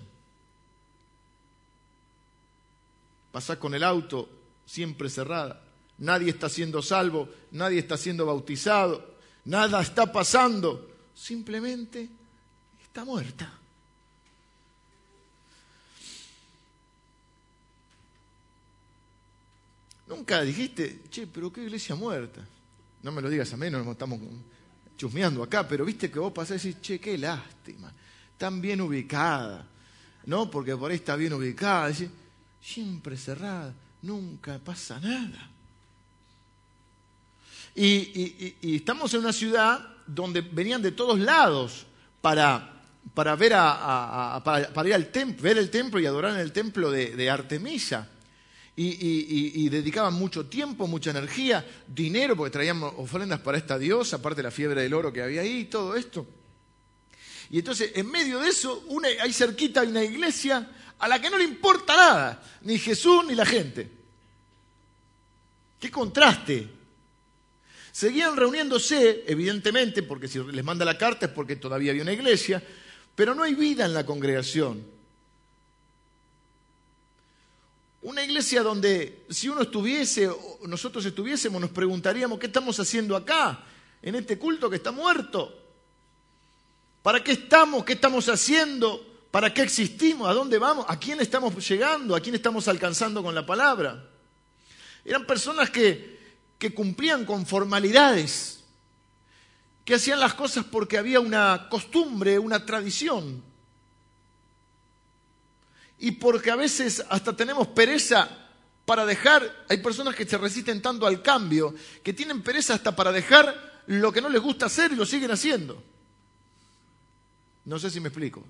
Pasás 3.31 3.57
con 3.57 3.73
el 3.73 3.83
auto 3.83 4.29
siempre 4.65 5.09
cerrada. 5.09 5.61
Nadie 5.97 6.29
está 6.29 6.49
siendo 6.49 6.81
salvo, 6.81 7.29
nadie 7.51 7.79
está 7.79 7.97
siendo 7.97 8.25
bautizado, 8.25 9.15
nada 9.45 9.81
está 9.81 10.11
pasando. 10.11 10.89
Simplemente 11.15 12.09
está 12.83 13.05
muerta. 13.05 13.59
Nunca 20.07 20.41
dijiste, 20.41 21.01
che, 21.09 21.25
pero 21.25 21.51
qué 21.51 21.63
iglesia 21.63 21.95
muerta. 21.95 22.45
No 23.01 23.11
me 23.11 23.21
lo 23.21 23.29
digas 23.29 23.51
a 23.53 23.57
menos, 23.57 23.85
estamos 23.87 24.19
chusmeando 24.97 25.41
acá, 25.41 25.67
pero 25.67 25.85
viste 25.85 26.11
que 26.11 26.19
vos 26.19 26.31
pasás 26.31 26.63
y 26.65 26.69
decís, 26.69 26.81
che, 26.81 26.99
qué 26.99 27.17
lástima 27.17 27.91
tan 28.37 28.61
bien 28.61 28.81
ubicada, 28.81 29.65
¿no? 30.25 30.49
Porque 30.49 30.75
por 30.75 30.91
ahí 30.91 30.97
está 30.97 31.15
bien 31.15 31.33
ubicada. 31.33 31.91
Siempre 32.61 33.17
cerrada, 33.17 33.73
nunca 34.01 34.59
pasa 34.59 34.99
nada. 34.99 35.49
Y, 37.75 38.75
estamos 38.75 39.13
en 39.13 39.21
una 39.21 39.33
ciudad 39.33 39.79
donde 40.05 40.41
venían 40.41 40.81
de 40.81 40.91
todos 40.91 41.19
lados 41.19 41.85
para, 42.21 42.81
para 43.13 43.35
ver 43.35 43.53
a, 43.55 44.41
para, 44.43 44.87
ir 44.87 44.93
al 44.93 45.07
templo, 45.07 45.43
ver 45.43 45.57
el 45.57 45.69
templo 45.69 45.99
y 45.99 46.05
adorar 46.05 46.33
en 46.33 46.39
el 46.39 46.51
templo 46.51 46.91
de, 46.91 47.29
Artemisa. 47.29 48.09
Y, 48.75 49.69
dedicaban 49.69 50.13
mucho 50.13 50.45
tiempo, 50.45 50.87
mucha 50.87 51.11
energía, 51.11 51.65
dinero, 51.87 52.35
porque 52.35 52.51
traían 52.51 52.81
ofrendas 52.83 53.39
para 53.39 53.57
esta 53.57 53.77
diosa, 53.77 54.17
aparte 54.17 54.37
de 54.37 54.43
la 54.43 54.51
fiebre 54.51 54.81
del 54.81 54.93
oro 54.93 55.11
que 55.11 55.21
había 55.21 55.41
ahí, 55.41 55.61
y 55.61 55.65
todo 55.65 55.95
esto. 55.95 56.25
Y 57.53 57.59
entonces, 57.59 57.91
en 57.93 58.09
medio 58.09 58.39
de 58.39 58.49
eso, 58.49 58.83
una, 58.87 59.09
hay 59.21 59.31
cerquita 59.31 59.81
hay 59.81 59.89
una 59.89 60.03
iglesia 60.03 60.67
a 60.97 61.07
la 61.07 61.21
que 61.21 61.29
no 61.29 61.37
le 61.37 61.43
importa 61.43 61.95
nada, 61.95 62.43
ni 62.61 62.79
Jesús 62.79 63.23
ni 63.27 63.35
la 63.35 63.45
gente. 63.45 63.91
¡Qué 65.79 65.91
contraste! 65.91 66.67
Seguían 67.91 68.35
reuniéndose, 68.35 69.23
evidentemente, 69.27 70.01
porque 70.01 70.27
si 70.27 70.39
les 70.39 70.65
manda 70.65 70.83
la 70.83 70.97
carta 70.97 71.27
es 71.27 71.31
porque 71.31 71.55
todavía 71.55 71.91
había 71.91 72.01
una 72.01 72.13
iglesia, 72.13 72.63
pero 73.13 73.35
no 73.35 73.43
hay 73.43 73.53
vida 73.53 73.85
en 73.85 73.93
la 73.93 74.03
congregación. 74.03 74.83
Una 78.01 78.23
iglesia 78.23 78.63
donde 78.63 79.27
si 79.29 79.47
uno 79.47 79.61
estuviese, 79.61 80.27
nosotros 80.65 81.05
estuviésemos, 81.05 81.61
nos 81.61 81.69
preguntaríamos, 81.69 82.39
¿qué 82.39 82.47
estamos 82.47 82.79
haciendo 82.79 83.15
acá? 83.15 83.63
En 84.01 84.15
este 84.15 84.39
culto 84.39 84.71
que 84.71 84.77
está 84.77 84.91
muerto. 84.91 85.62
¿Para 87.03 87.21
qué 87.21 87.33
estamos? 87.33 87.83
¿Qué 87.83 87.93
estamos 87.93 88.29
haciendo? 88.29 89.05
¿Para 89.29 89.53
qué 89.53 89.61
existimos? 89.61 90.27
¿A 90.29 90.33
dónde 90.33 90.57
vamos? 90.57 90.85
¿A 90.87 90.97
quién 90.97 91.19
estamos 91.19 91.67
llegando? 91.67 92.15
¿A 92.15 92.21
quién 92.21 92.33
estamos 92.33 92.67
alcanzando 92.69 93.21
con 93.21 93.35
la 93.35 93.45
palabra? 93.45 94.09
Eran 95.03 95.27
personas 95.27 95.69
que, 95.69 96.13
cumplían 96.73 97.25
con 97.25 97.45
formalidades, 97.45 98.63
que 99.83 99.95
hacían 99.95 100.21
las 100.21 100.33
cosas 100.33 100.63
porque 100.63 100.97
había 100.97 101.19
una 101.19 101.67
costumbre, 101.69 102.39
una 102.39 102.65
tradición. 102.65 103.43
Y 105.99 106.11
porque 106.11 106.51
a 106.51 106.55
veces 106.55 107.03
hasta 107.09 107.35
tenemos 107.35 107.67
pereza 107.67 108.29
para 108.85 109.05
dejar, 109.05 109.65
hay 109.67 109.79
personas 109.79 110.15
que 110.15 110.25
se 110.25 110.37
resisten 110.37 110.81
tanto 110.81 111.05
al 111.05 111.21
cambio, 111.21 111.75
que 112.01 112.13
tienen 112.13 112.41
pereza 112.41 112.75
hasta 112.75 112.95
para 112.95 113.11
dejar 113.11 113.81
lo 113.87 114.13
que 114.13 114.21
no 114.21 114.29
les 114.29 114.41
gusta 114.41 114.67
hacer 114.67 114.93
y 114.93 114.95
lo 114.95 115.05
siguen 115.05 115.31
haciendo. 115.31 115.83
No 117.65 117.79
sé 117.79 117.89
si 117.89 117.99
me 117.99 118.09
explico. 118.09 118.43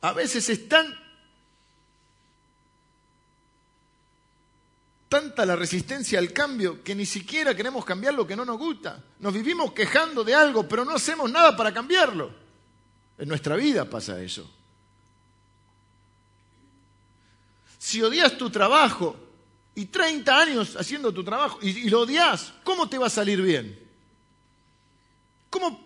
A 0.00 0.12
veces 0.12 0.48
es 0.48 0.68
tan 0.68 1.08
tanta 5.08 5.46
la 5.46 5.56
resistencia 5.56 6.18
al 6.18 6.32
cambio 6.32 6.82
que 6.84 6.94
ni 6.94 7.06
siquiera 7.06 7.54
queremos 7.54 7.84
cambiar 7.84 8.14
lo 8.14 8.26
que 8.26 8.36
no 8.36 8.44
nos 8.44 8.58
gusta. 8.58 9.02
Nos 9.20 9.32
vivimos 9.32 9.72
quejando 9.72 10.22
de 10.22 10.34
algo, 10.34 10.68
pero 10.68 10.84
no 10.84 10.94
hacemos 10.94 11.30
nada 11.30 11.56
para 11.56 11.72
cambiarlo. 11.72 12.30
En 13.16 13.28
nuestra 13.28 13.56
vida 13.56 13.88
pasa 13.88 14.20
eso. 14.22 14.48
Si 17.78 18.02
odias 18.02 18.36
tu 18.36 18.50
trabajo 18.50 19.16
y 19.74 19.86
30 19.86 20.36
años 20.36 20.76
haciendo 20.76 21.12
tu 21.12 21.24
trabajo 21.24 21.58
y, 21.62 21.88
lo 21.88 22.00
odias, 22.00 22.52
¿cómo 22.64 22.88
te 22.88 22.98
va 22.98 23.06
a 23.06 23.10
salir 23.10 23.40
bien? 23.40 23.87
¿Cómo 25.50 25.80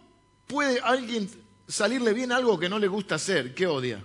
puede 0.46 0.81
alguien 0.81 1.29
salirle 1.66 2.12
bien 2.12 2.33
algo 2.33 2.59
que 2.59 2.68
no 2.68 2.79
le 2.79 2.88
gusta 2.88 3.14
hacer, 3.16 3.55
que 3.55 3.66
odia? 3.66 4.03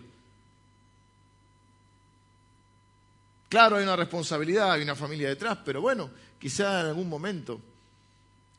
Claro, 3.49 3.77
hay 3.77 3.83
una 3.83 3.95
responsabilidad, 3.95 4.73
hay 4.73 4.81
una 4.81 4.95
familia 4.95 5.29
detrás, 5.29 5.59
pero 5.63 5.81
bueno, 5.81 6.09
quizá 6.39 6.81
en 6.81 6.87
algún 6.87 7.07
momento, 7.07 7.61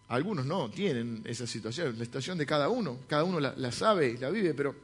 algunos 0.08 0.46
no 0.46 0.70
tienen 0.70 1.22
esa 1.26 1.46
situación, 1.46 1.98
la 1.98 2.04
situación 2.04 2.38
de 2.38 2.46
cada 2.46 2.70
uno, 2.70 3.00
cada 3.06 3.24
uno 3.24 3.38
la, 3.38 3.72
sabe 3.72 4.08
y 4.08 4.16
la 4.16 4.30
vive, 4.30 4.54
pero 4.54 4.74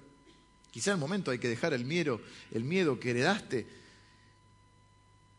quizá 0.70 0.90
en 0.90 0.96
el 0.96 1.00
momento 1.00 1.30
hay 1.30 1.38
que 1.38 1.48
dejar 1.48 1.72
el 1.72 1.86
miedo, 1.86 2.20
el 2.50 2.64
miedo 2.64 3.00
que 3.00 3.10
heredaste 3.10 3.66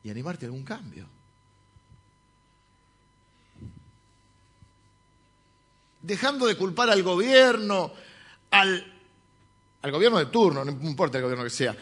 y 0.04 0.10
animarte 0.10 0.46
a 0.46 0.48
algún 0.48 0.64
cambio. 0.64 1.08
Dejando 6.06 6.46
de 6.46 6.56
culpar 6.56 6.90
al 6.90 7.02
gobierno, 7.02 7.92
al, 8.52 8.94
gobierno 9.92 10.20
de 10.20 10.28
turno, 10.28 10.64
no 10.64 10.72
importa 10.72 11.18
el 11.18 11.24
gobierno 11.24 11.44
que 11.44 11.50
sea, 11.50 11.76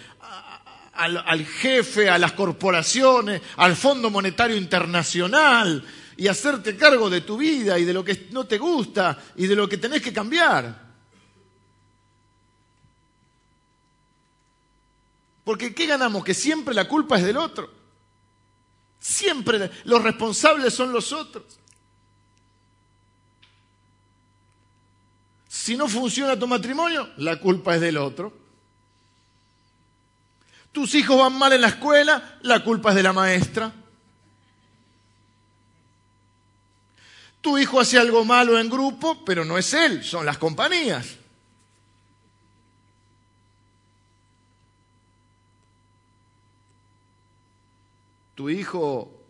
al, 0.94 1.18
al, 1.18 1.46
jefe, 1.46 2.10
a 2.10 2.18
las 2.18 2.34
corporaciones, 2.34 3.42
al 3.58 3.76
Fondo 3.76 4.10
Monetario 4.10 4.56
Internacional 4.56 5.84
y 6.16 6.28
hacerte 6.28 6.78
cargo 6.78 7.10
de 7.10 7.22
tu 7.22 7.38
vida 7.38 7.78
y 7.78 7.86
de 7.86 7.94
lo 7.94 8.04
que 8.04 8.28
no 8.32 8.46
te 8.46 8.58
gusta 8.58 9.22
y 9.36 9.48
de 9.48 9.56
lo 9.56 9.68
que 9.68 9.78
tenés 9.78 10.02
que 10.02 10.14
cambiar. 10.14 10.84
Porque 15.44 15.76
¿qué 15.76 15.86
ganamos? 15.86 16.24
Que 16.24 16.34
siempre 16.34 16.74
la 16.74 16.88
culpa 16.88 17.18
es 17.18 17.26
del 17.26 17.36
otro. 17.36 17.70
Siempre 19.00 19.70
los 19.84 20.02
responsables 20.02 20.74
son 20.74 20.94
los 20.94 21.12
otros. 21.12 21.60
Si 25.54 25.78
no 25.78 25.88
funciona 25.88 26.38
tu 26.38 26.48
matrimonio, 26.48 27.12
la 27.18 27.40
culpa 27.40 27.76
es 27.76 27.82
del 27.82 27.98
otro. 27.98 28.34
Tus 30.72 30.96
hijos 30.96 31.16
van 31.16 31.38
mal 31.38 31.54
en 31.54 31.62
la 31.62 31.68
escuela, 31.68 32.40
la 32.42 32.64
culpa 32.64 32.90
es 32.90 32.96
de 32.96 33.04
la 33.04 33.14
maestra. 33.14 33.72
Tu 37.40 37.60
hijo 37.60 37.80
hace 37.80 38.00
algo 38.00 38.26
malo 38.26 38.58
en 38.58 38.68
grupo, 38.68 39.24
pero 39.24 39.46
no 39.46 39.56
es 39.56 39.72
él, 39.76 40.04
son 40.04 40.26
las 40.26 40.40
compañías. 40.40 41.18
Tu 48.34 48.50
hijo 48.50 49.22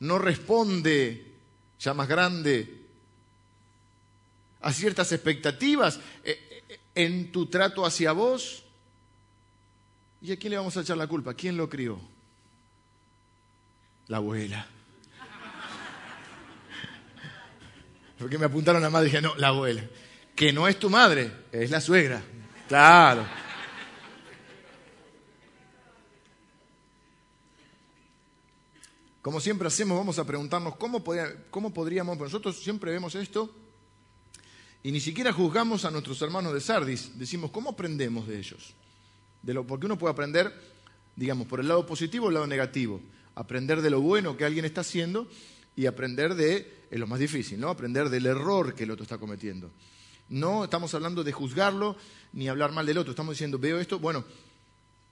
no 0.00 0.18
responde, 0.18 1.36
ya 1.78 1.94
más 1.94 2.08
grande, 2.08 2.79
a 4.60 4.72
ciertas 4.72 5.12
expectativas 5.12 6.00
eh, 6.24 6.64
eh, 6.68 6.80
en 6.94 7.32
tu 7.32 7.46
trato 7.46 7.84
hacia 7.84 8.12
vos. 8.12 8.64
¿Y 10.22 10.32
a 10.32 10.38
quién 10.38 10.50
le 10.50 10.58
vamos 10.58 10.76
a 10.76 10.82
echar 10.82 10.96
la 10.96 11.06
culpa? 11.06 11.34
¿Quién 11.34 11.56
lo 11.56 11.68
crió? 11.68 12.00
La 14.08 14.18
abuela. 14.18 14.66
Porque 18.18 18.36
me 18.36 18.46
apuntaron 18.46 18.84
a 18.84 18.90
madre 18.90 19.08
y 19.08 19.10
dije, 19.10 19.22
no, 19.22 19.34
la 19.36 19.48
abuela. 19.48 19.82
Que 20.36 20.52
no 20.52 20.68
es 20.68 20.78
tu 20.78 20.90
madre, 20.90 21.32
es 21.52 21.70
la 21.70 21.80
suegra. 21.80 22.22
Claro. 22.68 23.26
Como 29.22 29.40
siempre 29.40 29.68
hacemos, 29.68 29.98
vamos 29.98 30.18
a 30.18 30.26
preguntarnos 30.26 30.76
cómo, 30.76 31.04
cómo 31.50 31.74
podríamos, 31.74 32.18
nosotros 32.18 32.62
siempre 32.62 32.90
vemos 32.90 33.14
esto 33.14 33.54
y 34.82 34.92
ni 34.92 35.00
siquiera 35.00 35.32
juzgamos 35.32 35.84
a 35.84 35.90
nuestros 35.90 36.20
hermanos 36.22 36.54
de 36.54 36.60
Sardis. 36.60 37.18
Decimos, 37.18 37.50
¿cómo 37.50 37.70
aprendemos 37.70 38.26
de 38.26 38.38
ellos? 38.38 38.74
De 39.42 39.52
lo, 39.52 39.66
porque 39.66 39.86
uno 39.86 39.98
puede 39.98 40.12
aprender, 40.12 40.52
digamos, 41.16 41.46
por 41.46 41.60
el 41.60 41.68
lado 41.68 41.84
positivo 41.84 42.26
o 42.26 42.28
el 42.28 42.34
lado 42.34 42.46
negativo. 42.46 43.00
Aprender 43.34 43.82
de 43.82 43.90
lo 43.90 44.00
bueno 44.00 44.36
que 44.36 44.44
alguien 44.44 44.64
está 44.64 44.80
haciendo 44.80 45.28
y 45.76 45.86
aprender 45.86 46.34
de, 46.34 46.86
lo 46.92 47.06
más 47.06 47.20
difícil, 47.20 47.60
¿no? 47.60 47.68
Aprender 47.68 48.08
del 48.08 48.26
error 48.26 48.74
que 48.74 48.84
el 48.84 48.90
otro 48.90 49.02
está 49.02 49.18
cometiendo. 49.18 49.70
No 50.30 50.64
estamos 50.64 50.94
hablando 50.94 51.24
de 51.24 51.32
juzgarlo 51.32 51.96
ni 52.32 52.48
hablar 52.48 52.72
mal 52.72 52.86
del 52.86 52.98
otro. 52.98 53.10
Estamos 53.10 53.34
diciendo, 53.34 53.58
veo 53.58 53.78
esto, 53.78 53.98
bueno, 53.98 54.24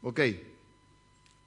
ok, 0.02 0.20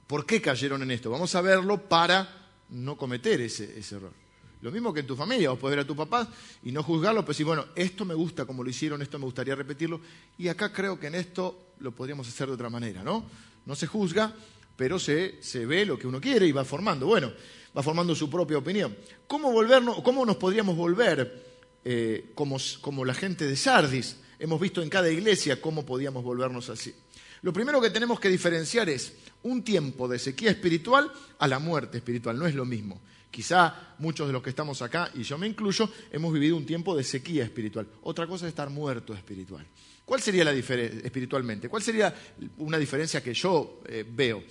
¿por 0.06 0.26
qué 0.28 0.42
cayeron 0.42 0.84
en 0.84 0.92
esto? 0.92 1.10
Vamos 1.10 1.34
a 1.34 1.42
verlo 1.42 1.90
para 1.90 2.50
no 2.70 2.98
cometer 2.98 3.42
ese 3.42 3.96
error. 3.96 4.14
Lo 4.62 4.71
mismo 4.71 4.93
que 4.93 5.00
en 5.00 5.08
tu 5.08 5.15
familia, 5.15 5.50
vos 5.50 5.60
podés 5.60 5.78
ver 5.78 5.86
a 5.86 5.88
tu 5.88 5.95
papá 5.95 6.28
y 6.63 6.71
no 6.71 6.84
juzgarlo, 6.84 7.21
pero 7.21 7.34
decir, 7.34 7.45
bueno, 7.45 7.65
esto 7.76 8.06
me 8.06 8.13
gusta 8.13 8.45
como 8.45 8.63
lo 8.63 8.69
hicieron, 8.69 9.02
esto 9.02 9.17
me 9.17 9.26
gustaría 9.26 9.56
repetirlo, 9.56 10.00
y 10.38 10.47
acá 10.47 10.71
creo 10.71 11.00
que 11.00 11.08
en 11.08 11.15
esto 11.15 11.74
lo 11.80 11.91
podríamos 11.91 12.28
hacer 12.28 12.47
de 12.47 12.54
otra 12.54 12.69
manera, 12.69 13.04
¿no? 13.04 13.26
No 13.65 13.76
se 13.76 13.88
juzga, 13.88 14.34
pero 14.76 15.00
se, 15.00 15.41
se 15.41 15.65
ve 15.65 15.86
lo 15.86 15.97
que 15.97 16.08
uno 16.08 16.21
quiere 16.21 16.45
y 16.45 16.52
va 16.52 16.63
formando, 16.63 17.08
bueno, 17.08 17.32
va 17.76 17.84
formando 17.84 18.15
su 18.15 18.30
propia 18.30 18.58
opinión. 18.58 18.95
¿Cómo, 19.28 19.52
volvernos, 19.52 20.02
cómo 20.02 20.26
nos 20.26 20.38
podríamos 20.38 20.76
volver 20.76 21.45
eh, 21.84 22.32
como, 22.36 22.58
como 22.82 23.06
la 23.06 23.13
gente 23.13 23.47
de 23.47 23.56
Sardis? 23.56 24.17
Hemos 24.39 24.60
visto 24.60 24.82
en 24.82 24.89
cada 24.89 25.10
iglesia 25.10 25.62
cómo 25.62 25.86
podíamos 25.86 26.24
volvernos 26.24 26.69
así. 26.69 26.93
Lo 27.41 27.54
primero 27.54 27.82
que 27.82 27.89
tenemos 27.89 28.19
que 28.19 28.30
diferenciar 28.30 28.89
es 28.89 29.13
un 29.43 29.63
tiempo 29.63 30.08
de 30.08 30.19
sequía 30.19 30.52
espiritual 30.52 31.12
a 31.39 31.47
la 31.47 31.60
muerte 31.60 31.97
espiritual. 31.97 32.38
No 32.38 32.45
es 32.45 32.54
lo 32.54 32.65
mismo. 32.65 33.02
Quizá 33.32 33.96
muchos 34.00 34.28
de 34.28 34.34
los 34.34 34.44
que 34.44 34.50
estamos 34.50 34.82
acá, 34.82 35.10
y 35.13 35.24
yo 35.24 35.38
me 35.38 35.48
incluyo, 35.48 35.89
hemos 36.12 36.34
vivido 36.34 36.58
un 36.58 36.65
tiempo 36.65 36.96
de 36.96 37.04
sequía 37.04 37.46
espiritual. 37.46 37.88
Otra 38.04 38.28
cosa 38.28 38.46
es 38.46 38.50
estar 38.50 38.70
muerto 38.70 39.13
espiritual. 39.13 39.65
¿Cuál 40.04 40.22
sería 40.22 40.44
la 40.44 40.52
diferencia 40.52 41.00
espiritualmente? 41.02 41.70
¿Cuál 41.70 41.82
sería 41.82 42.13
una 42.58 42.78
diferencia 42.78 43.24
que 43.24 43.34
yo 43.34 43.82
eh, 43.86 44.06
veo? 44.08 44.44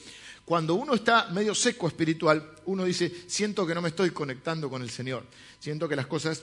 Cuando 0.47 0.75
uno 0.75 0.95
está 0.95 1.29
medio 1.29 1.55
seco 1.55 1.87
espiritual, 1.87 2.55
uno 2.65 2.85
dice, 2.85 3.25
siento 3.27 3.67
que 3.67 3.75
no 3.75 3.83
me 3.83 3.91
estoy 3.91 4.11
conectando 4.11 4.71
con 4.71 4.81
el 4.83 4.91
Señor, 4.91 5.25
siento 5.59 5.87
que 5.87 5.95
las 5.95 6.07
cosas 6.07 6.43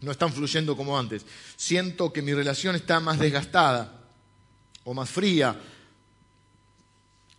no 0.00 0.10
están 0.10 0.32
fluyendo 0.32 0.76
como 0.76 0.98
antes, 0.98 1.24
siento 1.56 2.12
que 2.12 2.20
mi 2.20 2.34
relación 2.34 2.74
está 2.74 3.00
más 3.00 3.18
desgastada 3.18 4.10
o 4.84 4.92
más 4.92 5.08
fría 5.08 5.58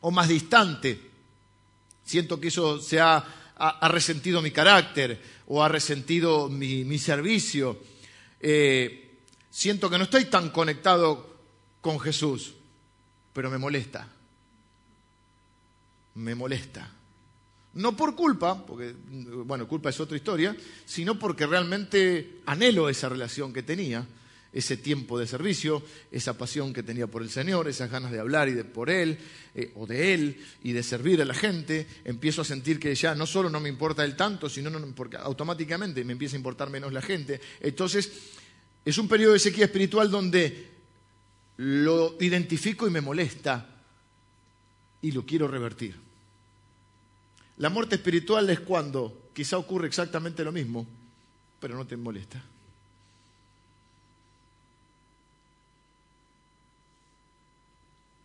o 0.01 0.09
más 0.11 0.27
distante, 0.27 0.99
siento 2.03 2.39
que 2.39 2.47
eso 2.47 2.81
se 2.81 2.99
ha 2.99 3.38
ha, 3.59 3.87
resentido 3.89 4.41
mi 4.41 4.51
carácter 4.51 5.21
o 5.47 5.63
ha 5.63 5.67
resentido 5.67 6.49
mi, 6.49 6.97
servicio. 6.97 7.79
Eh, 8.39 9.19
siento 9.49 9.89
que 9.89 9.97
no 9.97 10.05
estoy 10.05 10.25
tan 10.25 10.49
conectado 10.49 11.35
con 11.81 11.99
Jesús, 11.99 12.53
pero 13.33 13.49
me 13.49 13.57
molesta. 13.57 14.07
Me 16.15 16.35
molesta. 16.35 16.89
No 17.73 17.95
por 17.95 18.15
culpa, 18.15 18.65
porque, 18.65 18.95
bueno, 19.45 19.67
culpa 19.67 19.89
es 19.89 19.99
otra 19.99 20.17
historia, 20.17 20.55
sino 20.85 21.19
porque 21.19 21.45
realmente 21.45 22.41
anhelo 22.45 22.89
esa 22.89 23.09
relación 23.09 23.53
que 23.53 23.63
tenía 23.63 24.05
ese 24.51 24.77
tiempo 24.77 25.19
de 25.19 25.27
servicio, 25.27 25.83
esa 26.11 26.37
pasión 26.37 26.73
que 26.73 26.83
tenía 26.83 27.07
por 27.07 27.21
el 27.21 27.29
Señor, 27.29 27.67
esas 27.67 27.91
ganas 27.91 28.11
de 28.11 28.19
hablar 28.19 28.49
y 28.49 28.53
de 28.53 28.63
por 28.63 28.89
Él 28.89 29.17
eh, 29.53 29.71
o 29.75 29.85
de 29.85 30.13
Él 30.13 30.43
y 30.63 30.71
de 30.71 30.83
servir 30.83 31.21
a 31.21 31.25
la 31.25 31.33
gente, 31.33 31.87
empiezo 32.03 32.41
a 32.41 32.45
sentir 32.45 32.79
que 32.79 32.93
ya 32.95 33.13
no 33.13 33.27
solo 33.27 33.49
no 33.49 33.59
me 33.59 33.69
importa 33.69 34.03
el 34.03 34.15
tanto, 34.15 34.49
sino 34.49 34.71
porque 34.95 35.17
automáticamente 35.17 36.03
me 36.03 36.13
empieza 36.13 36.35
a 36.35 36.39
importar 36.39 36.69
menos 36.69 36.91
la 36.91 37.01
gente. 37.01 37.39
Entonces, 37.59 38.11
es 38.83 38.97
un 38.97 39.07
periodo 39.07 39.33
de 39.33 39.39
sequía 39.39 39.65
espiritual 39.65 40.09
donde 40.09 40.67
lo 41.57 42.15
identifico 42.19 42.87
y 42.87 42.91
me 42.91 43.01
molesta 43.01 43.67
y 45.01 45.11
lo 45.11 45.25
quiero 45.25 45.47
revertir. 45.47 45.95
La 47.57 47.69
muerte 47.69 47.95
espiritual 47.95 48.49
es 48.49 48.61
cuando 48.61 49.29
quizá 49.33 49.57
ocurre 49.57 49.87
exactamente 49.87 50.43
lo 50.43 50.51
mismo, 50.51 50.87
pero 51.59 51.75
no 51.75 51.85
te 51.85 51.97
molesta. 51.97 52.41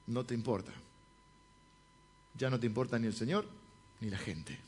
No 0.06 0.24
te 0.24 0.34
importa. 0.34 0.72
Ya 2.36 2.50
no 2.50 2.58
te 2.58 2.66
importa 2.66 2.98
ni 2.98 3.06
el 3.06 3.14
Señor 3.14 3.46
ni 4.00 4.10
la 4.10 4.18
gente. 4.18 4.58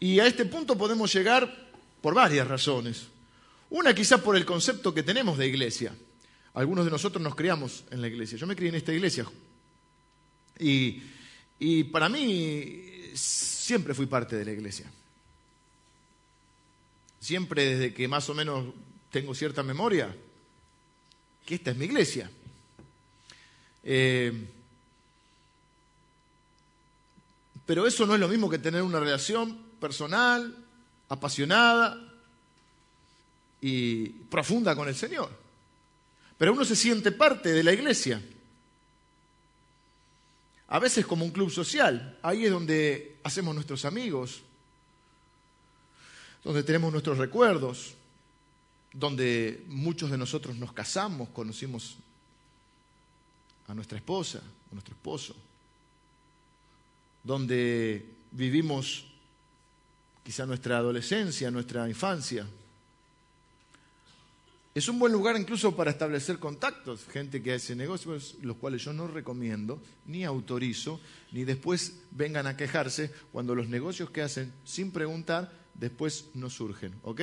Y 0.00 0.20
a 0.20 0.26
este 0.26 0.44
punto 0.44 0.76
podemos 0.76 1.12
llegar 1.12 1.72
por 2.00 2.14
varias 2.14 2.46
razones. 2.46 3.06
Una 3.70 3.94
quizá 3.94 4.22
por 4.22 4.36
el 4.36 4.44
concepto 4.44 4.94
que 4.94 5.02
tenemos 5.02 5.38
de 5.38 5.46
iglesia. 5.46 5.94
Algunos 6.54 6.84
de 6.84 6.90
nosotros 6.90 7.22
nos 7.22 7.34
criamos 7.34 7.84
en 7.90 8.00
la 8.00 8.08
iglesia. 8.08 8.38
Yo 8.38 8.46
me 8.46 8.54
crié 8.54 8.68
en 8.68 8.76
esta 8.76 8.92
iglesia. 8.92 9.26
Y, 10.58 11.02
y 11.58 11.84
para 11.84 12.08
mí 12.08 13.10
siempre 13.14 13.94
fui 13.94 14.06
parte 14.06 14.36
de 14.36 14.44
la 14.44 14.52
iglesia. 14.52 14.90
Siempre 17.18 17.64
desde 17.64 17.94
que 17.94 18.06
más 18.06 18.28
o 18.28 18.34
menos 18.34 18.66
tengo 19.10 19.34
cierta 19.34 19.62
memoria, 19.62 20.14
que 21.44 21.56
esta 21.56 21.70
es 21.70 21.76
mi 21.76 21.84
iglesia. 21.86 22.30
Eh, 23.82 24.32
pero 27.66 27.86
eso 27.86 28.06
no 28.06 28.14
es 28.14 28.20
lo 28.20 28.28
mismo 28.28 28.48
que 28.48 28.58
tener 28.58 28.82
una 28.82 29.00
relación 29.00 29.56
personal, 29.80 30.56
apasionada 31.08 31.98
y 33.60 34.08
profunda 34.08 34.74
con 34.76 34.88
el 34.88 34.94
Señor. 34.94 35.30
Pero 36.36 36.52
uno 36.52 36.64
se 36.64 36.76
siente 36.76 37.12
parte 37.12 37.52
de 37.52 37.62
la 37.62 37.72
iglesia. 37.72 38.22
A 40.68 40.78
veces 40.78 41.06
como 41.06 41.24
un 41.24 41.30
club 41.30 41.50
social. 41.50 42.18
Ahí 42.22 42.44
es 42.44 42.50
donde 42.50 43.16
hacemos 43.22 43.54
nuestros 43.54 43.84
amigos, 43.84 44.42
donde 46.42 46.62
tenemos 46.62 46.90
nuestros 46.92 47.16
recuerdos, 47.16 47.94
donde 48.94 49.64
muchos 49.68 50.10
de 50.10 50.16
nosotros 50.16 50.56
nos 50.56 50.72
casamos, 50.72 51.28
conocimos 51.30 51.96
a 53.66 53.74
nuestra 53.74 53.98
esposa, 53.98 54.38
a 54.38 54.74
nuestro 54.74 54.94
esposo, 54.94 55.34
donde 57.24 58.06
vivimos 58.30 59.04
quizá 60.22 60.46
nuestra 60.46 60.78
adolescencia, 60.78 61.50
nuestra 61.50 61.88
infancia. 61.88 62.46
Es 64.74 64.88
un 64.88 64.98
buen 64.98 65.12
lugar 65.12 65.36
incluso 65.36 65.74
para 65.74 65.90
establecer 65.90 66.38
contactos, 66.38 67.04
gente 67.06 67.42
que 67.42 67.54
hace 67.54 67.74
negocios, 67.76 68.36
los 68.42 68.56
cuales 68.56 68.82
yo 68.82 68.92
no 68.92 69.08
recomiendo, 69.08 69.80
ni 70.06 70.24
autorizo, 70.24 71.00
ni 71.32 71.44
después 71.44 72.00
vengan 72.12 72.46
a 72.46 72.56
quejarse 72.56 73.12
cuando 73.32 73.54
los 73.54 73.68
negocios 73.68 74.10
que 74.10 74.22
hacen 74.22 74.52
sin 74.64 74.92
preguntar 74.92 75.52
después 75.74 76.26
no 76.34 76.48
surgen, 76.50 76.94
¿ok? 77.02 77.20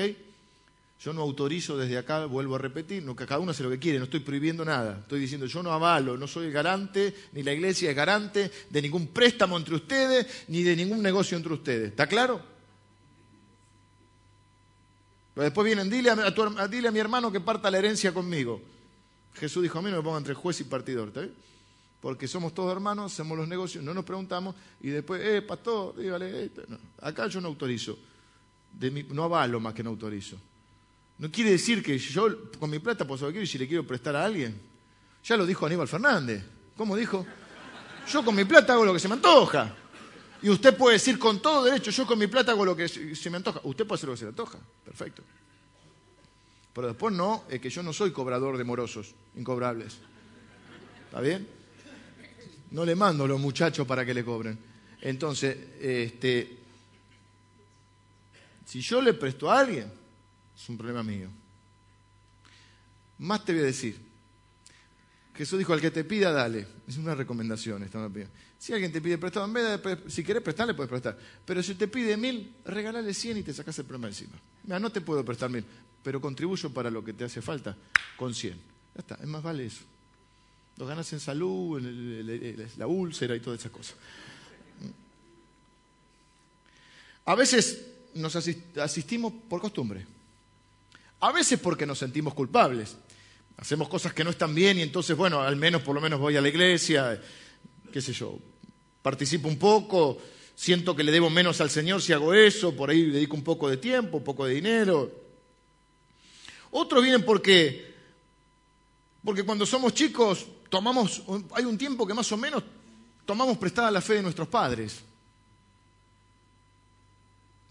Yo 1.03 1.13
no 1.13 1.23
autorizo 1.23 1.77
desde 1.77 1.97
acá, 1.97 2.25
vuelvo 2.25 2.55
a 2.55 2.57
repetir, 2.59 3.01
no, 3.01 3.15
que 3.15 3.25
cada 3.25 3.39
uno 3.39 3.51
hace 3.51 3.63
lo 3.63 3.71
que 3.71 3.79
quiere, 3.79 3.97
no 3.97 4.03
estoy 4.03 4.19
prohibiendo 4.19 4.63
nada. 4.63 4.99
Estoy 5.01 5.19
diciendo, 5.19 5.47
yo 5.47 5.63
no 5.63 5.71
avalo, 5.71 6.15
no 6.15 6.27
soy 6.27 6.51
garante, 6.51 7.15
ni 7.31 7.41
la 7.41 7.53
iglesia 7.53 7.89
es 7.89 7.95
garante 7.95 8.51
de 8.69 8.81
ningún 8.83 9.07
préstamo 9.07 9.57
entre 9.57 9.73
ustedes, 9.73 10.45
ni 10.47 10.61
de 10.61 10.75
ningún 10.75 11.01
negocio 11.01 11.35
entre 11.35 11.53
ustedes. 11.53 11.89
¿Está 11.89 12.05
claro? 12.05 12.39
Pero 15.33 15.43
después 15.43 15.65
vienen, 15.65 15.89
dile 15.89 16.11
a, 16.11 16.67
dile 16.67 16.87
a 16.89 16.91
mi 16.91 16.99
hermano 16.99 17.31
que 17.31 17.39
parta 17.39 17.71
la 17.71 17.79
herencia 17.79 18.13
conmigo. 18.13 18.61
Jesús 19.33 19.63
dijo 19.63 19.79
a 19.79 19.81
mí, 19.81 19.89
no 19.89 19.97
me 19.97 20.03
pongan 20.03 20.19
entre 20.19 20.35
juez 20.35 20.59
y 20.61 20.65
partidor, 20.65 21.07
¿está 21.07 21.21
bien? 21.21 21.33
Porque 21.99 22.27
somos 22.27 22.53
todos 22.53 22.71
hermanos, 22.71 23.11
hacemos 23.11 23.35
los 23.35 23.47
negocios, 23.47 23.83
no 23.83 23.95
nos 23.95 24.05
preguntamos 24.05 24.55
y 24.81 24.89
después, 24.89 25.19
eh, 25.23 25.41
pastor, 25.41 25.95
dígale, 25.97 26.45
esto. 26.45 26.61
acá 27.01 27.25
yo 27.25 27.41
no 27.41 27.47
autorizo, 27.47 27.97
no 29.09 29.23
avalo 29.23 29.59
más 29.59 29.73
que 29.73 29.81
no 29.81 29.89
autorizo. 29.89 30.37
No 31.21 31.31
quiere 31.31 31.51
decir 31.51 31.83
que 31.83 31.99
yo 31.99 32.49
con 32.59 32.67
mi 32.67 32.79
plata 32.79 33.05
puedo 33.05 33.19
saber 33.19 33.43
y 33.43 33.45
si 33.45 33.59
le 33.59 33.67
quiero 33.67 33.85
prestar 33.85 34.15
a 34.15 34.25
alguien. 34.25 34.59
Ya 35.23 35.37
lo 35.37 35.45
dijo 35.45 35.67
Aníbal 35.67 35.87
Fernández. 35.87 36.43
¿Cómo 36.75 36.95
dijo? 36.95 37.23
Yo 38.11 38.25
con 38.25 38.33
mi 38.33 38.43
plata 38.43 38.73
hago 38.73 38.83
lo 38.83 38.91
que 38.91 38.99
se 38.99 39.07
me 39.07 39.13
antoja. 39.13 39.75
Y 40.41 40.49
usted 40.49 40.75
puede 40.75 40.95
decir 40.95 41.19
con 41.19 41.39
todo 41.39 41.63
derecho, 41.63 41.91
yo 41.91 42.07
con 42.07 42.17
mi 42.17 42.25
plata 42.25 42.53
hago 42.53 42.65
lo 42.65 42.75
que 42.75 42.87
se 42.87 43.29
me 43.29 43.37
antoja. 43.37 43.61
Usted 43.63 43.85
puede 43.85 43.99
hacer 43.99 44.09
lo 44.09 44.15
que 44.15 44.17
se 44.17 44.25
le 44.25 44.29
antoja. 44.29 44.57
Perfecto. 44.83 45.21
Pero 46.73 46.87
después 46.87 47.13
no, 47.13 47.43
es 47.51 47.61
que 47.61 47.69
yo 47.69 47.83
no 47.83 47.93
soy 47.93 48.11
cobrador 48.11 48.57
de 48.57 48.63
morosos, 48.63 49.13
incobrables. 49.35 49.99
¿Está 51.05 51.21
bien? 51.21 51.47
No 52.71 52.83
le 52.83 52.95
mando 52.95 53.25
a 53.25 53.27
los 53.27 53.39
muchachos 53.39 53.85
para 53.85 54.03
que 54.03 54.15
le 54.15 54.25
cobren. 54.25 54.57
Entonces, 55.01 55.55
este, 55.79 56.57
si 58.65 58.81
yo 58.81 59.03
le 59.03 59.13
presto 59.13 59.51
a 59.51 59.59
alguien, 59.59 60.00
es 60.61 60.69
un 60.69 60.77
problema 60.77 61.01
mío. 61.01 61.27
Más 63.17 63.43
te 63.43 63.53
voy 63.53 63.61
a 63.61 63.65
decir. 63.65 63.99
Jesús 65.35 65.57
dijo, 65.57 65.73
al 65.73 65.81
que 65.81 65.89
te 65.89 66.03
pida, 66.03 66.31
dale. 66.31 66.67
Es 66.87 66.97
una 66.97 67.15
recomendación. 67.15 67.87
Si 68.59 68.73
alguien 68.73 68.91
te 68.91 69.01
pide 69.01 69.17
prestado, 69.17 69.45
en 69.45 69.53
vez 69.53 69.81
de, 69.81 69.97
si 70.09 70.23
quieres 70.23 70.43
prestarle, 70.43 70.73
puedes 70.73 70.89
prestar. 70.89 71.17
Pero 71.45 71.63
si 71.63 71.75
te 71.75 71.87
pide 71.87 72.15
mil, 72.15 72.55
regálale 72.65 73.13
cien 73.13 73.37
y 73.37 73.43
te 73.43 73.53
sacas 73.53 73.77
el 73.79 73.85
problema 73.85 74.09
encima. 74.09 74.33
Mira, 74.63 74.79
no 74.79 74.91
te 74.91 75.01
puedo 75.01 75.25
prestar 75.25 75.49
mil, 75.49 75.65
pero 76.03 76.21
contribuyo 76.21 76.71
para 76.71 76.91
lo 76.91 77.03
que 77.03 77.13
te 77.13 77.23
hace 77.23 77.41
falta 77.41 77.75
con 78.15 78.33
cien. 78.35 78.59
Ya 78.93 78.99
está, 78.99 79.15
es 79.15 79.27
más 79.27 79.41
vale 79.41 79.65
eso. 79.65 79.83
Lo 80.77 80.85
ganas 80.85 81.11
en 81.13 81.19
salud, 81.19 81.79
en 81.79 82.69
la 82.77 82.87
úlcera 82.87 83.35
y 83.35 83.39
todas 83.39 83.59
esas 83.59 83.71
cosas. 83.71 83.95
A 87.25 87.35
veces 87.35 87.87
nos 88.13 88.35
asistimos 88.35 89.33
por 89.49 89.61
costumbre. 89.61 90.05
A 91.21 91.31
veces 91.31 91.59
porque 91.59 91.85
nos 91.85 91.99
sentimos 91.99 92.33
culpables. 92.33 92.95
Hacemos 93.57 93.87
cosas 93.87 94.13
que 94.13 94.23
no 94.23 94.31
están 94.31 94.55
bien 94.55 94.79
y 94.79 94.81
entonces, 94.81 95.15
bueno, 95.15 95.41
al 95.41 95.55
menos 95.55 95.83
por 95.83 95.93
lo 95.93 96.01
menos 96.01 96.19
voy 96.19 96.35
a 96.35 96.41
la 96.41 96.49
iglesia, 96.49 97.21
qué 97.93 98.01
sé 98.01 98.11
yo, 98.11 98.39
participo 99.03 99.47
un 99.47 99.59
poco, 99.59 100.17
siento 100.55 100.95
que 100.95 101.03
le 101.03 101.11
debo 101.11 101.29
menos 101.29 101.61
al 101.61 101.69
Señor 101.69 102.01
si 102.01 102.11
hago 102.11 102.33
eso, 102.33 102.75
por 102.75 102.89
ahí 102.89 103.05
dedico 103.11 103.35
un 103.35 103.43
poco 103.43 103.69
de 103.69 103.77
tiempo, 103.77 104.17
un 104.17 104.23
poco 104.23 104.45
de 104.45 104.55
dinero. 104.55 105.11
Otros 106.71 107.03
vienen 107.03 107.23
porque, 107.23 107.93
porque 109.23 109.43
cuando 109.43 109.67
somos 109.67 109.93
chicos 109.93 110.47
tomamos, 110.69 111.21
hay 111.53 111.65
un 111.65 111.77
tiempo 111.77 112.07
que 112.07 112.15
más 112.15 112.31
o 112.31 112.37
menos 112.37 112.63
tomamos 113.25 113.59
prestada 113.59 113.91
la 113.91 114.01
fe 114.01 114.15
de 114.15 114.23
nuestros 114.23 114.47
padres. 114.47 115.03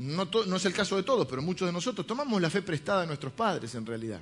No, 0.00 0.56
es 0.56 0.64
el 0.64 0.72
caso 0.72 0.96
de 0.96 1.02
todos, 1.02 1.26
pero 1.26 1.42
muchos 1.42 1.68
de 1.68 1.72
nosotros 1.74 2.06
tomamos 2.06 2.40
la 2.40 2.48
fe 2.48 2.62
prestada 2.62 3.02
de 3.02 3.08
nuestros 3.08 3.34
padres 3.34 3.74
en 3.74 3.84
realidad. 3.84 4.20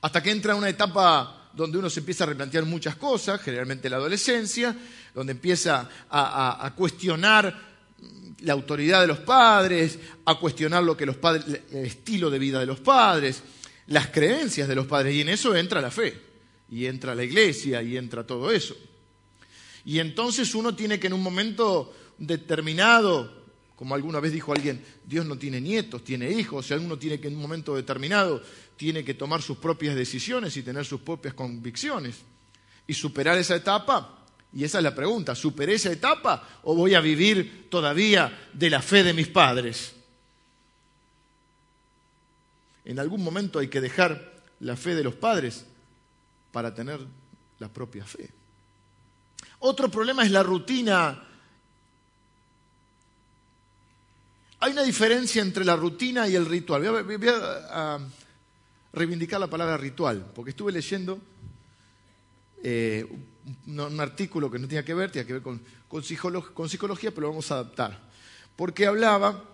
hasta 0.00 0.22
que 0.22 0.30
entra 0.30 0.54
una 0.54 0.68
etapa 0.68 1.50
donde 1.52 1.78
uno 1.78 1.90
se 1.90 2.00
empieza 2.00 2.24
a 2.24 2.28
replantear 2.28 2.64
muchas 2.64 2.96
cosas, 2.96 3.40
generalmente 3.40 3.90
la 3.90 3.96
adolescencia, 3.96 4.76
donde 5.14 5.32
empieza 5.32 5.88
a, 6.08 6.72
cuestionar 6.76 7.54
la 8.40 8.52
autoridad 8.52 9.00
de 9.00 9.08
los 9.08 9.18
padres, 9.18 9.98
a 10.24 10.36
cuestionar 10.36 10.82
lo 10.82 10.96
que 10.96 11.06
los 11.06 11.16
padres, 11.16 11.44
el 11.72 11.86
estilo 11.86 12.30
de 12.30 12.38
vida 12.38 12.60
de 12.60 12.66
los 12.66 12.80
padres, 12.80 13.42
las 13.88 14.08
creencias 14.08 14.68
de 14.68 14.74
los 14.74 14.86
padres, 14.86 15.14
y 15.14 15.20
en 15.22 15.30
eso 15.30 15.54
entra 15.54 15.80
la 15.80 15.90
fe, 15.90 16.18
y 16.70 16.86
entra 16.86 17.14
la 17.14 17.24
iglesia, 17.24 17.82
y 17.82 17.96
entra 17.96 18.26
todo 18.26 18.50
eso. 18.50 18.76
Y 19.84 19.98
entonces 19.98 20.54
uno 20.54 20.74
tiene 20.74 20.98
que 20.98 21.08
en 21.08 21.14
un 21.14 21.22
momento 21.22 21.94
determinado, 22.18 23.35
como 23.76 23.94
alguna 23.94 24.20
vez 24.20 24.32
dijo 24.32 24.52
alguien, 24.52 24.82
Dios 25.04 25.26
no 25.26 25.36
tiene 25.36 25.60
nietos, 25.60 26.02
tiene 26.02 26.30
hijos, 26.30 26.70
y 26.70 26.74
alguno 26.74 26.98
tiene 26.98 27.20
que 27.20 27.28
en 27.28 27.36
un 27.36 27.42
momento 27.42 27.76
determinado 27.76 28.42
tiene 28.76 29.04
que 29.04 29.14
tomar 29.14 29.42
sus 29.42 29.58
propias 29.58 29.94
decisiones 29.94 30.56
y 30.56 30.62
tener 30.62 30.86
sus 30.86 31.02
propias 31.02 31.34
convicciones 31.34 32.16
y 32.86 32.94
superar 32.94 33.36
esa 33.36 33.54
etapa. 33.54 34.24
Y 34.54 34.64
esa 34.64 34.78
es 34.78 34.84
la 34.84 34.94
pregunta, 34.94 35.34
¿superé 35.34 35.74
esa 35.74 35.92
etapa 35.92 36.60
o 36.62 36.74
voy 36.74 36.94
a 36.94 37.00
vivir 37.00 37.66
todavía 37.68 38.48
de 38.54 38.70
la 38.70 38.80
fe 38.80 39.04
de 39.04 39.12
mis 39.12 39.28
padres? 39.28 39.92
En 42.86 42.98
algún 42.98 43.22
momento 43.22 43.58
hay 43.58 43.68
que 43.68 43.80
dejar 43.80 44.32
la 44.60 44.76
fe 44.76 44.94
de 44.94 45.04
los 45.04 45.14
padres 45.14 45.66
para 46.50 46.74
tener 46.74 47.00
la 47.58 47.68
propia 47.68 48.04
fe. 48.06 48.30
Otro 49.58 49.90
problema 49.90 50.24
es 50.24 50.30
la 50.30 50.42
rutina. 50.42 51.25
Hay 54.66 54.72
una 54.72 54.82
diferencia 54.82 55.42
entre 55.42 55.64
la 55.64 55.76
rutina 55.76 56.26
y 56.26 56.34
el 56.34 56.44
ritual. 56.44 57.04
Voy 57.04 57.28
a, 57.28 58.00
reivindicar 58.92 59.38
la 59.38 59.46
palabra 59.46 59.76
ritual, 59.76 60.32
porque 60.34 60.50
estuve 60.50 60.72
leyendo 60.72 61.20
eh, 62.64 63.06
un, 63.68 64.00
artículo 64.00 64.50
que 64.50 64.58
no 64.58 64.66
tenía 64.66 64.84
que 64.84 64.92
ver, 64.92 65.12
tenía 65.12 65.24
que 65.24 65.34
ver 65.34 65.42
con, 65.42 65.62
con, 65.86 66.02
psicología, 66.02 67.12
pero 67.12 67.20
lo 67.20 67.28
vamos 67.28 67.48
a 67.52 67.54
adaptar. 67.54 68.10
Porque 68.56 68.86
hablaba 68.86 69.44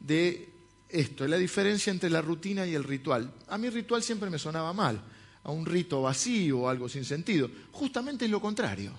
de 0.00 0.48
esto, 0.88 1.28
la 1.28 1.36
diferencia 1.36 1.92
entre 1.92 2.10
la 2.10 2.20
rutina 2.20 2.66
y 2.66 2.74
el 2.74 2.82
ritual. 2.82 3.32
A 3.46 3.58
mí 3.58 3.70
ritual 3.70 4.02
siempre 4.02 4.30
me 4.30 4.38
sonaba 4.40 4.72
mal, 4.72 5.00
a 5.44 5.52
un 5.52 5.64
rito 5.64 6.02
vacío 6.02 6.62
o 6.62 6.68
algo 6.68 6.88
sin 6.88 7.04
sentido. 7.04 7.48
Justamente 7.70 8.24
es 8.24 8.32
lo 8.32 8.40
contrario. 8.40 8.92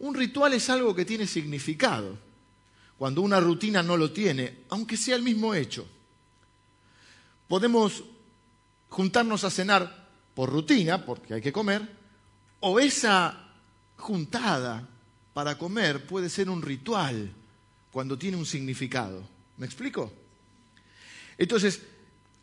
Un 0.00 0.16
ritual 0.16 0.54
es 0.54 0.68
algo 0.70 0.92
que 0.92 1.04
tiene 1.04 1.28
significado, 1.28 2.26
cuando 2.98 3.22
una 3.22 3.40
rutina 3.40 3.82
no 3.82 3.96
lo 3.96 4.10
tiene, 4.10 4.64
aunque 4.70 4.96
sea 4.96 5.16
el 5.16 5.22
mismo 5.22 5.54
hecho. 5.54 5.86
Podemos 7.46 8.04
juntarnos 8.88 9.44
a 9.44 9.50
cenar 9.50 10.08
por 10.34 10.50
rutina, 10.50 11.04
porque 11.04 11.34
hay 11.34 11.40
que 11.40 11.52
comer, 11.52 11.88
o 12.60 12.80
esa 12.80 13.48
juntada 13.96 14.86
para 15.32 15.56
comer 15.56 16.06
puede 16.06 16.28
ser 16.28 16.50
un 16.50 16.62
ritual 16.62 17.32
cuando 17.92 18.18
tiene 18.18 18.36
un 18.36 18.46
significado. 18.46 19.22
¿Me 19.56 19.66
explico? 19.66 20.12
Entonces, 21.36 21.82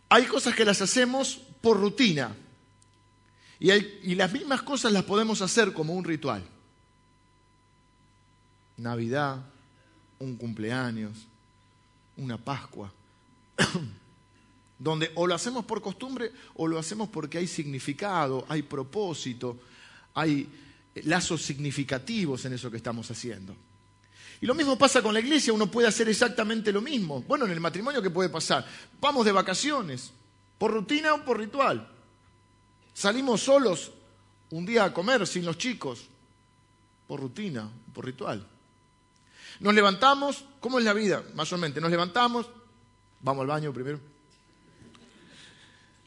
hay 0.09 0.25
cosas 0.25 0.55
que 0.55 0.65
las 0.65 0.81
hacemos 0.81 1.41
por 1.61 1.79
rutina 1.79 2.35
y, 3.59 4.15
las 4.15 4.31
mismas 4.31 4.61
cosas 4.61 4.91
las 4.91 5.03
podemos 5.03 5.41
hacer 5.41 5.73
como 5.73 5.93
un 5.93 6.03
ritual. 6.03 6.43
Navidad, 8.77 9.41
un 10.19 10.35
cumpleaños, 10.35 11.27
una 12.17 12.37
Pascua. 12.37 12.91
donde 14.77 15.11
o 15.15 15.25
lo 15.25 15.35
hacemos 15.35 15.65
por 15.65 15.81
costumbre 15.81 16.31
o 16.55 16.67
lo 16.67 16.77
hacemos 16.77 17.09
porque 17.09 17.37
hay 17.37 17.47
significado, 17.47 18.45
hay 18.49 18.61
propósito, 18.61 19.57
hay 20.13 20.47
lazos 21.03 21.41
significativos 21.41 22.45
en 22.45 22.53
eso 22.53 22.69
que 22.69 22.77
estamos 22.77 23.09
haciendo. 23.09 23.55
Y 24.41 24.45
lo 24.45 24.53
mismo 24.53 24.77
pasa 24.77 25.01
con 25.01 25.13
la 25.13 25.21
iglesia, 25.21 25.53
uno 25.53 25.71
puede 25.71 25.87
hacer 25.87 26.09
exactamente 26.09 26.71
lo 26.71 26.81
mismo. 26.81 27.21
Bueno, 27.21 27.45
en 27.45 27.51
el 27.51 27.59
matrimonio, 27.61 28.01
¿qué 28.01 28.09
puede 28.09 28.29
pasar? 28.29 28.65
Vamos 28.99 29.25
de 29.25 29.31
vacaciones, 29.31 30.11
por 30.57 30.71
rutina 30.71 31.13
o 31.13 31.23
por 31.23 31.39
ritual. 31.39 31.89
Salimos 32.93 33.41
solos 33.41 33.91
un 34.51 34.65
día 34.65 34.83
a 34.83 34.93
comer 34.93 35.25
sin 35.25 35.45
los 35.45 35.57
chicos, 35.57 36.05
por 37.07 37.21
rutina, 37.21 37.69
por 37.93 38.05
ritual. 38.05 38.45
Nos 39.59 39.73
levantamos, 39.73 40.45
¿cómo 40.59 40.79
es 40.79 40.85
la 40.85 40.93
vida? 40.93 41.23
Más 41.33 41.51
o 41.53 41.57
menos, 41.57 41.81
nos 41.81 41.91
levantamos, 41.91 42.47
vamos 43.21 43.41
al 43.41 43.47
baño 43.47 43.73
primero, 43.73 43.99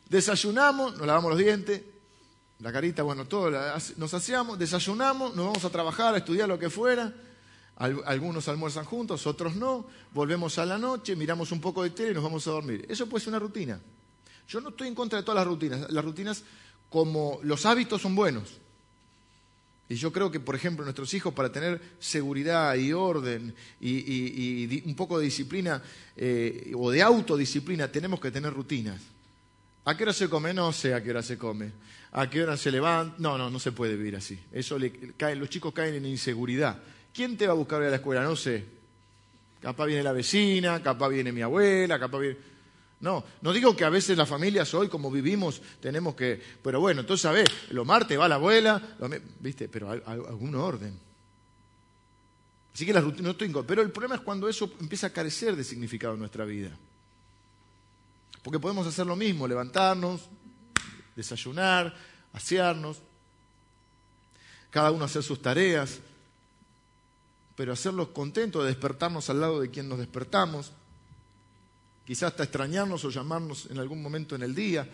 Desayunamos, 0.08 0.96
nos 0.96 1.06
lavamos 1.06 1.30
los 1.30 1.38
dientes, 1.38 1.82
la 2.60 2.72
carita, 2.72 3.02
bueno, 3.02 3.26
todo, 3.26 3.50
nos 3.96 4.14
hacíamos, 4.14 4.58
desayunamos, 4.58 5.36
nos 5.36 5.46
vamos 5.46 5.64
a 5.64 5.70
trabajar, 5.70 6.14
a 6.14 6.18
estudiar 6.18 6.48
lo 6.48 6.58
que 6.58 6.70
fuera. 6.70 7.12
Algunos 7.76 8.48
almuerzan 8.48 8.84
juntos, 8.84 9.26
otros 9.26 9.54
no. 9.54 9.86
Volvemos 10.12 10.58
a 10.58 10.66
la 10.66 10.78
noche, 10.78 11.14
miramos 11.14 11.52
un 11.52 11.60
poco 11.60 11.82
de 11.82 11.90
tele 11.90 12.10
y 12.10 12.14
nos 12.14 12.24
vamos 12.24 12.46
a 12.48 12.50
dormir. 12.50 12.86
Eso 12.88 13.06
puede 13.06 13.22
ser 13.22 13.32
una 13.32 13.38
rutina. 13.38 13.78
Yo 14.48 14.60
no 14.60 14.70
estoy 14.70 14.88
en 14.88 14.94
contra 14.94 15.18
de 15.18 15.24
todas 15.24 15.36
las 15.36 15.46
rutinas. 15.46 15.92
Las 15.92 16.04
rutinas, 16.04 16.42
como 16.88 17.38
los 17.42 17.66
hábitos, 17.66 18.02
son 18.02 18.16
buenos. 18.16 18.58
Y 19.88 19.94
yo 19.94 20.12
creo 20.12 20.30
que, 20.30 20.38
por 20.38 20.54
ejemplo, 20.54 20.84
nuestros 20.84 21.12
hijos, 21.14 21.32
para 21.32 21.50
tener 21.50 21.80
seguridad 21.98 22.74
y 22.74 22.92
orden 22.92 23.54
y, 23.80 24.82
un 24.86 24.94
poco 24.94 25.18
de 25.18 25.24
disciplina 25.24 25.82
eh, 26.16 26.72
o 26.76 26.90
de 26.90 27.02
autodisciplina, 27.02 27.88
tenemos 27.88 28.20
que 28.20 28.30
tener 28.30 28.52
rutinas. 28.52 29.00
¿A 29.86 29.96
qué 29.96 30.02
hora 30.02 30.12
se 30.12 30.28
come? 30.28 30.52
No 30.52 30.72
sé 30.72 30.92
a 30.92 31.02
qué 31.02 31.10
hora 31.10 31.22
se 31.22 31.38
come. 31.38 31.72
¿A 32.12 32.28
qué 32.28 32.42
hora 32.42 32.58
se 32.58 32.70
levanta? 32.70 33.16
No, 33.18 33.38
no, 33.38 33.48
no 33.48 33.58
se 33.58 33.72
puede 33.72 33.96
vivir 33.96 34.16
así. 34.16 34.38
Eso 34.52 34.78
le 34.78 34.92
cae, 35.16 35.34
los 35.36 35.48
chicos 35.48 35.72
caen 35.72 35.94
en 35.94 36.04
inseguridad. 36.04 36.78
¿Quién 37.14 37.38
te 37.38 37.46
va 37.46 37.52
a 37.52 37.56
buscar 37.56 37.82
a 37.82 37.88
la 37.88 37.96
escuela? 37.96 38.22
No 38.22 38.36
sé. 38.36 38.64
Capaz 39.62 39.86
viene 39.86 40.02
la 40.02 40.12
vecina, 40.12 40.82
capaz 40.82 41.08
viene 41.08 41.32
mi 41.32 41.40
abuela, 41.40 41.98
capaz 41.98 42.18
viene... 42.18 42.36
No, 43.00 43.24
no 43.42 43.52
digo 43.52 43.76
que 43.76 43.84
a 43.84 43.90
veces 43.90 44.18
las 44.18 44.28
familias 44.28 44.74
hoy, 44.74 44.88
como 44.88 45.10
vivimos, 45.10 45.62
tenemos 45.80 46.14
que... 46.16 46.42
Pero 46.62 46.80
bueno, 46.80 47.02
entonces, 47.02 47.24
a 47.26 47.32
ver, 47.32 47.48
lo 47.70 47.84
martes 47.84 48.18
va 48.18 48.28
la 48.28 48.34
abuela, 48.34 48.96
¿viste? 49.38 49.68
Pero 49.68 49.90
hay, 49.90 50.02
algún 50.04 50.54
orden. 50.56 50.98
Así 52.74 52.84
que 52.84 52.92
la 52.92 53.00
rutina 53.00 53.24
no 53.24 53.30
estoy... 53.30 53.52
Pero 53.66 53.82
el 53.82 53.92
problema 53.92 54.16
es 54.16 54.20
cuando 54.22 54.48
eso 54.48 54.72
empieza 54.80 55.08
a 55.08 55.12
carecer 55.12 55.54
de 55.54 55.62
significado 55.62 56.14
en 56.14 56.20
nuestra 56.20 56.44
vida. 56.44 56.76
Porque 58.42 58.58
podemos 58.58 58.86
hacer 58.86 59.06
lo 59.06 59.14
mismo, 59.14 59.46
levantarnos, 59.46 60.22
desayunar, 61.14 61.94
asearnos, 62.32 62.98
cada 64.70 64.90
uno 64.90 65.04
hacer 65.04 65.22
sus 65.22 65.40
tareas, 65.40 66.00
pero 67.56 67.72
hacerlos 67.72 68.08
contentos 68.08 68.62
de 68.62 68.68
despertarnos 68.68 69.30
al 69.30 69.40
lado 69.40 69.60
de 69.60 69.70
quien 69.70 69.88
nos 69.88 69.98
despertamos, 69.98 70.72
quizás 72.08 72.30
hasta 72.30 72.44
extrañarnos 72.44 73.04
o 73.04 73.10
llamarnos 73.10 73.68
en 73.70 73.78
algún 73.78 74.00
momento 74.00 74.34
en 74.34 74.42
el 74.42 74.54
día 74.54 74.88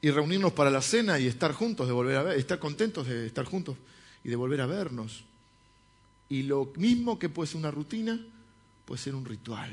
y 0.00 0.10
reunirnos 0.10 0.54
para 0.54 0.70
la 0.70 0.80
cena 0.80 1.18
y 1.18 1.26
estar 1.26 1.52
juntos, 1.52 1.86
de 1.86 1.92
volver 1.92 2.16
a 2.16 2.22
ver, 2.22 2.38
estar 2.38 2.58
contentos 2.58 3.06
de 3.06 3.26
estar 3.26 3.44
juntos 3.44 3.76
y 4.24 4.30
de 4.30 4.36
volver 4.36 4.62
a 4.62 4.66
vernos. 4.66 5.24
Y 6.30 6.44
lo 6.44 6.72
mismo 6.76 7.18
que 7.18 7.28
puede 7.28 7.48
ser 7.48 7.58
una 7.58 7.70
rutina, 7.70 8.18
puede 8.86 9.02
ser 9.02 9.14
un 9.14 9.26
ritual. 9.26 9.70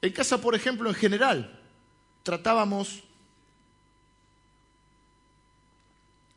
En 0.00 0.12
casa, 0.14 0.40
por 0.40 0.54
ejemplo, 0.54 0.88
en 0.88 0.94
general, 0.94 1.60
tratábamos 2.22 3.02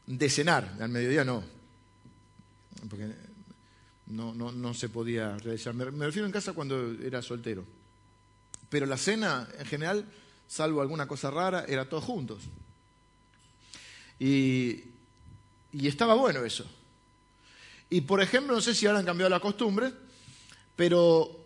de 0.06 0.30
cenar, 0.30 0.76
al 0.82 0.90
mediodía 0.90 1.24
no, 1.24 1.46
porque 2.90 3.10
no, 4.08 4.74
se 4.74 4.90
podía 4.90 5.38
realizar. 5.38 5.74
Me, 5.74 5.86
refiero 5.86 6.26
en 6.26 6.32
casa 6.32 6.54
cuando 6.54 6.94
era 7.04 7.22
soltero. 7.22 7.66
Pero 8.70 8.86
la 8.86 8.98
cena, 8.98 9.48
en 9.60 9.66
general, 9.66 10.06
salvo 10.48 10.82
alguna 10.82 11.08
cosa 11.08 11.32
rara, 11.32 11.66
era 11.68 11.88
todos 11.88 12.04
juntos. 12.04 12.44
Y, 14.20 14.84
y 15.72 15.88
estaba 15.88 16.16
bueno 16.16 16.44
eso. 16.46 16.66
Y 17.90 18.02
por 18.02 18.22
ejemplo, 18.22 18.56
no 18.56 18.62
sé 18.62 18.74
si 18.74 18.88
ahora 18.88 19.00
han 19.00 19.06
cambiado 19.06 19.30
la 19.30 19.40
costumbre, 19.40 19.92
pero 20.76 21.46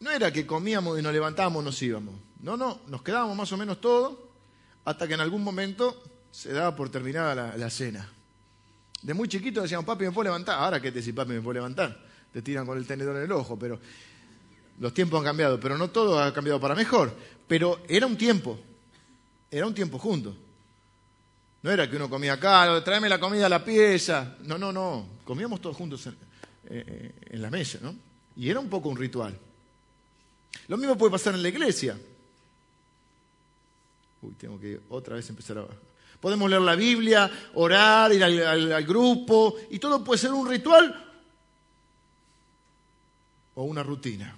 no 0.00 0.10
era 0.10 0.32
que 0.32 0.46
comíamos 0.46 0.98
y 0.98 1.02
nos 1.02 1.12
levantábamos, 1.12 1.62
nos 1.62 1.80
íbamos. 1.82 2.14
No, 2.40 2.56
no, 2.56 2.80
nos 2.86 3.02
quedábamos 3.02 3.36
más 3.36 3.52
o 3.52 3.56
menos 3.56 3.80
todos 3.80 4.16
hasta 4.84 5.06
que 5.06 5.14
en 5.14 5.20
algún 5.20 5.44
momento 5.44 6.02
se 6.30 6.52
daba 6.52 6.74
por 6.74 6.90
terminada 6.90 7.56
la, 7.56 7.70
cena. 7.70 8.10
De 9.02 9.14
muy 9.14 9.28
chiquito 9.28 9.62
decíamos, 9.62 9.86
papi, 9.86 10.04
¿me 10.04 10.12
puedo 10.12 10.24
levantar? 10.24 10.58
Ahora 10.58 10.80
que 10.80 10.92
te 10.92 10.98
decís, 10.98 11.14
papi, 11.14 11.32
¿me 11.32 11.40
puedo 11.40 11.54
levantar? 11.54 11.98
Te 12.32 12.42
tiran 12.42 12.66
con 12.66 12.76
el 12.76 12.86
tenedor 12.86 13.16
en 13.16 13.22
el 13.22 13.32
ojo, 13.32 13.58
pero 13.58 13.80
los 14.78 14.94
tiempos 14.94 15.18
han 15.18 15.24
cambiado, 15.24 15.58
pero 15.58 15.76
no 15.78 15.88
todo 15.88 16.22
ha 16.22 16.32
cambiado 16.32 16.60
para 16.60 16.74
mejor. 16.74 17.14
Pero 17.48 17.80
era 17.88 18.06
un 18.06 18.16
tiempo, 18.16 18.58
era 19.50 19.66
un 19.66 19.74
tiempo 19.74 19.98
juntos. 19.98 20.34
No 21.62 21.70
era 21.70 21.88
que 21.90 21.96
uno 21.96 22.08
comía 22.08 22.34
acá, 22.34 22.82
tráeme 22.82 23.08
la 23.08 23.18
comida 23.18 23.46
a 23.46 23.48
la 23.48 23.64
pieza. 23.64 24.36
No, 24.44 24.56
no, 24.56 24.72
no. 24.72 25.06
Comíamos 25.24 25.60
todos 25.60 25.76
juntos 25.76 26.06
en, 26.06 26.16
eh, 26.68 27.12
en 27.30 27.42
la 27.42 27.50
mesa, 27.50 27.78
¿no? 27.82 27.94
Y 28.36 28.48
era 28.48 28.60
un 28.60 28.68
poco 28.68 28.88
un 28.88 28.96
ritual. 28.96 29.36
Lo 30.68 30.76
mismo 30.76 30.96
puede 30.96 31.12
pasar 31.12 31.34
en 31.34 31.42
la 31.42 31.48
iglesia. 31.48 31.98
Uy, 34.22 34.34
tengo 34.34 34.58
que 34.58 34.80
otra 34.90 35.16
vez 35.16 35.28
empezar 35.30 35.58
a... 35.58 35.66
Podemos 36.20 36.50
leer 36.50 36.62
la 36.62 36.76
Biblia, 36.76 37.30
orar, 37.54 38.12
ir 38.12 38.22
al, 38.22 38.84
grupo, 38.84 39.56
y 39.70 39.78
todo 39.78 40.04
puede 40.04 40.18
ser 40.18 40.32
un 40.32 40.48
ritual 40.48 41.06
o 43.54 43.64
una 43.64 43.82
rutina. 43.82 44.36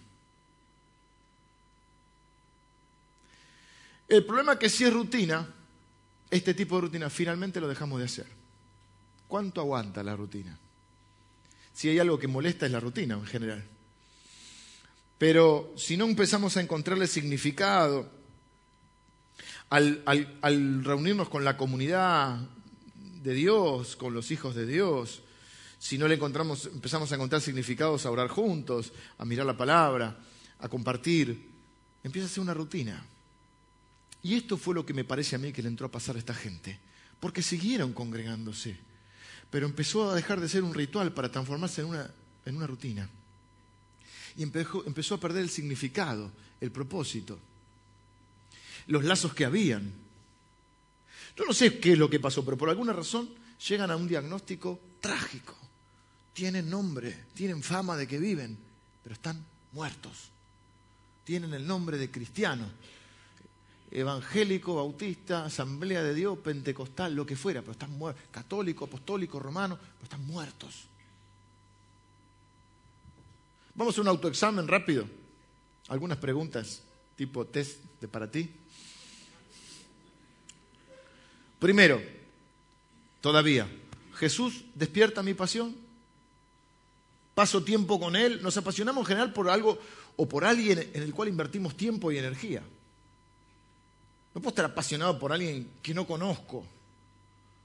El 4.08 4.24
problema 4.24 4.52
es 4.52 4.58
que 4.58 4.68
si 4.68 4.84
es 4.84 4.92
rutina, 4.92 5.48
este 6.30 6.54
tipo 6.54 6.76
de 6.76 6.82
rutina, 6.82 7.10
finalmente 7.10 7.60
lo 7.60 7.66
dejamos 7.66 7.98
de 7.98 8.04
hacer. 8.04 8.26
¿Cuánto 9.26 9.60
aguanta 9.60 10.02
la 10.04 10.14
rutina? 10.14 10.56
Si 11.72 11.88
hay 11.88 11.98
algo 11.98 12.18
que 12.18 12.28
molesta 12.28 12.66
es 12.66 12.72
la 12.72 12.80
rutina 12.80 13.14
en 13.14 13.26
general. 13.26 13.64
Pero 15.18 15.72
si 15.76 15.96
no 15.96 16.04
empezamos 16.04 16.56
a 16.56 16.60
encontrarle 16.60 17.06
significado 17.06 18.21
al, 19.72 20.84
reunirnos 20.84 21.30
con 21.30 21.44
la 21.44 21.56
comunidad 21.56 22.38
de 23.22 23.32
Dios, 23.32 23.96
con 23.96 24.12
los 24.12 24.30
hijos 24.30 24.54
de 24.54 24.66
Dios, 24.66 25.22
si 25.78 25.96
no 25.96 26.06
le 26.06 26.16
encontramos, 26.16 26.66
empezamos 26.66 27.10
a 27.10 27.14
encontrar 27.14 27.40
significados 27.40 28.04
a 28.04 28.10
orar 28.10 28.28
juntos, 28.28 28.92
a 29.16 29.24
mirar 29.24 29.46
la 29.46 29.56
palabra, 29.56 30.18
a 30.58 30.68
compartir, 30.68 31.50
empieza 32.04 32.26
a 32.26 32.30
ser 32.30 32.42
una 32.42 32.54
rutina. 32.54 33.02
Y 34.22 34.34
esto 34.34 34.58
fue 34.58 34.74
lo 34.74 34.84
que 34.84 34.94
me 34.94 35.04
parece 35.04 35.36
a 35.36 35.38
mí 35.38 35.52
que 35.52 35.62
le 35.62 35.68
entró 35.68 35.86
a 35.86 35.90
pasar 35.90 36.16
a 36.16 36.18
esta 36.18 36.34
gente, 36.34 36.78
porque 37.18 37.42
siguieron 37.42 37.94
congregándose, 37.94 38.76
pero 39.50 39.66
empezó 39.66 40.10
a 40.10 40.14
dejar 40.14 40.38
de 40.40 40.50
ser 40.50 40.62
un 40.64 40.74
ritual 40.74 41.12
para 41.12 41.30
transformarse 41.30 41.80
en 41.80 41.88
una, 41.88 42.10
en 42.44 42.56
una 42.56 42.66
rutina. 42.66 43.08
Y 44.36 44.42
empezó, 44.42 44.84
empezó 44.86 45.14
a 45.14 45.20
perder 45.20 45.42
el 45.42 45.50
significado, 45.50 46.30
el 46.60 46.70
propósito, 46.70 47.38
los 48.86 49.04
lazos 49.04 49.34
que 49.34 49.44
habían. 49.44 49.92
Yo 51.36 51.44
no 51.44 51.52
sé 51.52 51.78
qué 51.78 51.92
es 51.92 51.98
lo 51.98 52.10
que 52.10 52.20
pasó, 52.20 52.44
pero 52.44 52.58
por 52.58 52.68
alguna 52.68 52.92
razón 52.92 53.28
llegan 53.68 53.90
a 53.90 53.96
un 53.96 54.08
diagnóstico 54.08 54.80
trágico. 55.00 55.56
Tienen 56.32 56.68
nombre, 56.68 57.26
tienen 57.34 57.62
fama 57.62 57.96
de 57.96 58.06
que 58.06 58.18
viven, 58.18 58.56
pero 59.02 59.14
están 59.14 59.44
muertos. 59.72 60.30
Tienen 61.24 61.54
el 61.54 61.66
nombre 61.66 61.98
de 61.98 62.10
cristianos, 62.10 62.68
evangélico, 63.90 64.76
bautista, 64.76 65.44
asamblea 65.44 66.02
de 66.02 66.14
Dios, 66.14 66.38
pentecostal, 66.38 67.14
lo 67.14 67.26
que 67.26 67.36
fuera, 67.36 67.60
pero 67.60 67.72
están 67.72 67.96
muertos, 67.96 68.24
católico, 68.30 68.86
apostólico, 68.86 69.38
romano, 69.38 69.78
pero 69.78 70.04
están 70.04 70.26
muertos. 70.26 70.86
Vamos 73.74 73.96
a 73.96 74.00
un 74.00 74.08
autoexamen 74.08 74.68
rápido. 74.68 75.06
Algunas 75.88 76.18
preguntas 76.18 76.82
tipo 77.16 77.46
test 77.46 77.78
de 78.00 78.08
para 78.08 78.30
ti. 78.30 78.50
Primero, 81.62 82.02
todavía, 83.20 83.68
¿Jesús 84.14 84.64
despierta 84.74 85.22
mi 85.22 85.32
pasión? 85.32 85.76
¿Paso 87.36 87.62
tiempo 87.62 88.00
con 88.00 88.16
Él? 88.16 88.42
¿Nos 88.42 88.56
apasionamos 88.56 89.02
en 89.02 89.06
general 89.06 89.32
por 89.32 89.48
algo 89.48 89.78
o 90.16 90.28
por 90.28 90.44
alguien 90.44 90.90
en 90.92 91.02
el 91.04 91.14
cual 91.14 91.28
invertimos 91.28 91.76
tiempo 91.76 92.10
y 92.10 92.18
energía? 92.18 92.64
No 94.34 94.40
puedo 94.40 94.48
estar 94.48 94.64
apasionado 94.64 95.16
por 95.20 95.32
alguien 95.32 95.70
que 95.80 95.94
no 95.94 96.04
conozco 96.04 96.66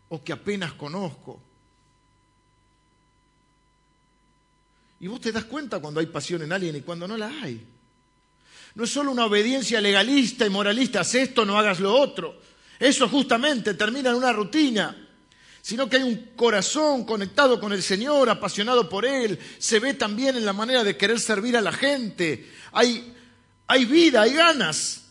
o 0.09 0.23
que 0.23 0.31
apenas 0.31 0.73
conozco. 0.73 1.41
Y 4.99 5.07
vos 5.07 5.19
te 5.19 5.31
das 5.31 5.45
cuenta 5.45 5.79
cuando 5.79 6.01
hay 6.01 6.05
pasión 6.05 6.43
en 6.43 6.53
alguien 6.53 6.75
y 6.75 6.81
cuando 6.81 7.07
no 7.07 7.17
la 7.17 7.29
hay. 7.41 7.65
No 8.75 8.83
es 8.83 8.91
solo 8.91 9.09
una 9.09 9.25
obediencia 9.25 9.81
legalista 9.81 10.45
y 10.45 10.51
moralista, 10.51 10.99
haz 10.99 11.15
esto, 11.15 11.45
no 11.45 11.57
hagas 11.57 11.79
lo 11.79 11.99
otro. 11.99 12.45
Eso 12.79 13.09
justamente 13.09 13.73
termina 13.73 14.09
en 14.09 14.15
una 14.15 14.31
rutina, 14.31 14.95
sino 15.61 15.89
que 15.89 15.97
hay 15.97 16.03
un 16.03 16.31
corazón 16.35 17.05
conectado 17.05 17.59
con 17.59 17.73
el 17.73 17.81
Señor, 17.81 18.29
apasionado 18.29 18.87
por 18.87 19.05
Él. 19.05 19.39
Se 19.57 19.79
ve 19.79 19.95
también 19.95 20.35
en 20.35 20.45
la 20.45 20.53
manera 20.53 20.83
de 20.83 20.95
querer 20.95 21.19
servir 21.19 21.57
a 21.57 21.61
la 21.61 21.71
gente. 21.71 22.51
Hay, 22.71 23.13
hay 23.67 23.85
vida, 23.85 24.21
hay 24.21 24.33
ganas. 24.33 25.03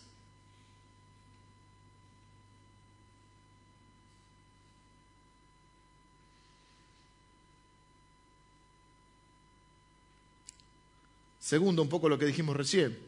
Segundo, 11.46 11.80
un 11.80 11.88
poco 11.88 12.08
lo 12.08 12.18
que 12.18 12.26
dijimos 12.26 12.56
recién. 12.56 12.98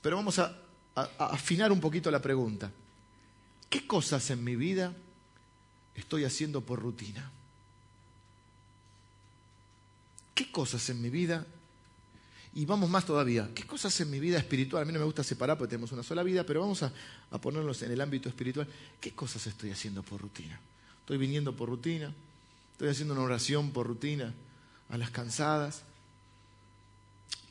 Pero 0.00 0.16
vamos 0.16 0.38
a, 0.38 0.63
afinar 0.94 1.72
un 1.72 1.80
poquito 1.80 2.10
la 2.10 2.22
pregunta. 2.22 2.70
¿Qué 3.68 3.86
cosas 3.86 4.30
en 4.30 4.44
mi 4.44 4.56
vida 4.56 4.94
estoy 5.94 6.24
haciendo 6.24 6.60
por 6.60 6.80
rutina? 6.80 7.30
¿Qué 10.34 10.50
cosas 10.50 10.88
en 10.90 11.00
mi 11.00 11.10
vida? 11.10 11.46
Y 12.54 12.66
vamos 12.66 12.88
más 12.88 13.04
todavía. 13.04 13.50
¿Qué 13.54 13.64
cosas 13.64 13.98
en 14.00 14.10
mi 14.10 14.20
vida 14.20 14.38
espiritual? 14.38 14.82
A 14.82 14.86
mí 14.86 14.92
no 14.92 15.00
me 15.00 15.04
gusta 15.04 15.24
separar 15.24 15.58
porque 15.58 15.70
tenemos 15.70 15.92
una 15.92 16.02
sola 16.02 16.22
vida, 16.22 16.44
pero 16.44 16.60
vamos 16.60 16.82
a, 16.82 16.92
a 17.30 17.40
ponernos 17.40 17.82
en 17.82 17.90
el 17.90 18.00
ámbito 18.00 18.28
espiritual. 18.28 18.68
¿Qué 19.00 19.12
cosas 19.12 19.46
estoy 19.46 19.70
haciendo 19.70 20.02
por 20.02 20.20
rutina? 20.20 20.60
Estoy 21.00 21.18
viniendo 21.18 21.56
por 21.56 21.68
rutina. 21.68 22.12
Estoy 22.72 22.88
haciendo 22.88 23.14
una 23.14 23.22
oración 23.22 23.70
por 23.70 23.86
rutina 23.86 24.32
a 24.90 24.98
las 24.98 25.10
cansadas 25.10 25.82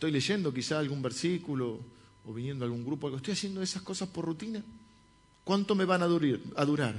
estoy 0.04 0.12
leyendo 0.12 0.54
quizá 0.54 0.80
algún 0.80 1.02
versículo 1.02 1.80
o 2.26 2.34
viniendo 2.34 2.64
a 2.64 2.68
algún 2.68 2.86
grupo, 2.86 3.08
algo. 3.08 3.18
estoy 3.18 3.34
haciendo 3.34 3.62
esas 3.62 3.82
cosas 3.82 4.10
por 4.10 4.26
rutina. 4.26 4.64
¿Cuánto 5.44 5.76
me 5.76 5.86
van 5.86 6.02
a, 6.02 6.06
a 6.06 6.66
durar? 6.66 6.96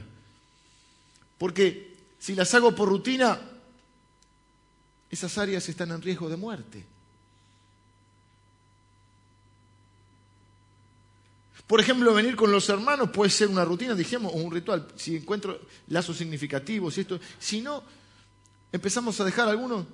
Porque 1.38 1.96
si 2.18 2.34
las 2.34 2.52
hago 2.54 2.74
por 2.74 2.88
rutina, 2.88 3.40
esas 5.10 5.38
áreas 5.38 5.68
están 5.68 5.90
en 5.92 6.02
riesgo 6.02 6.28
de 6.28 6.36
muerte. 6.36 6.84
Por 11.66 11.80
ejemplo, 11.80 12.12
venir 12.12 12.36
con 12.36 12.52
los 12.52 12.68
hermanos 12.68 13.10
puede 13.10 13.30
ser 13.30 13.48
una 13.48 13.64
rutina, 13.64 13.94
dijimos, 13.94 14.32
o 14.34 14.36
un 14.36 14.52
ritual. 14.52 14.86
Si 14.96 15.16
encuentro 15.16 15.58
lazos 15.88 16.18
significativos 16.18 16.96
y 16.98 17.00
esto. 17.00 17.18
Si 17.38 17.62
no, 17.62 17.82
empezamos 18.70 19.18
a 19.20 19.24
dejar 19.24 19.48
algunos 19.48 19.86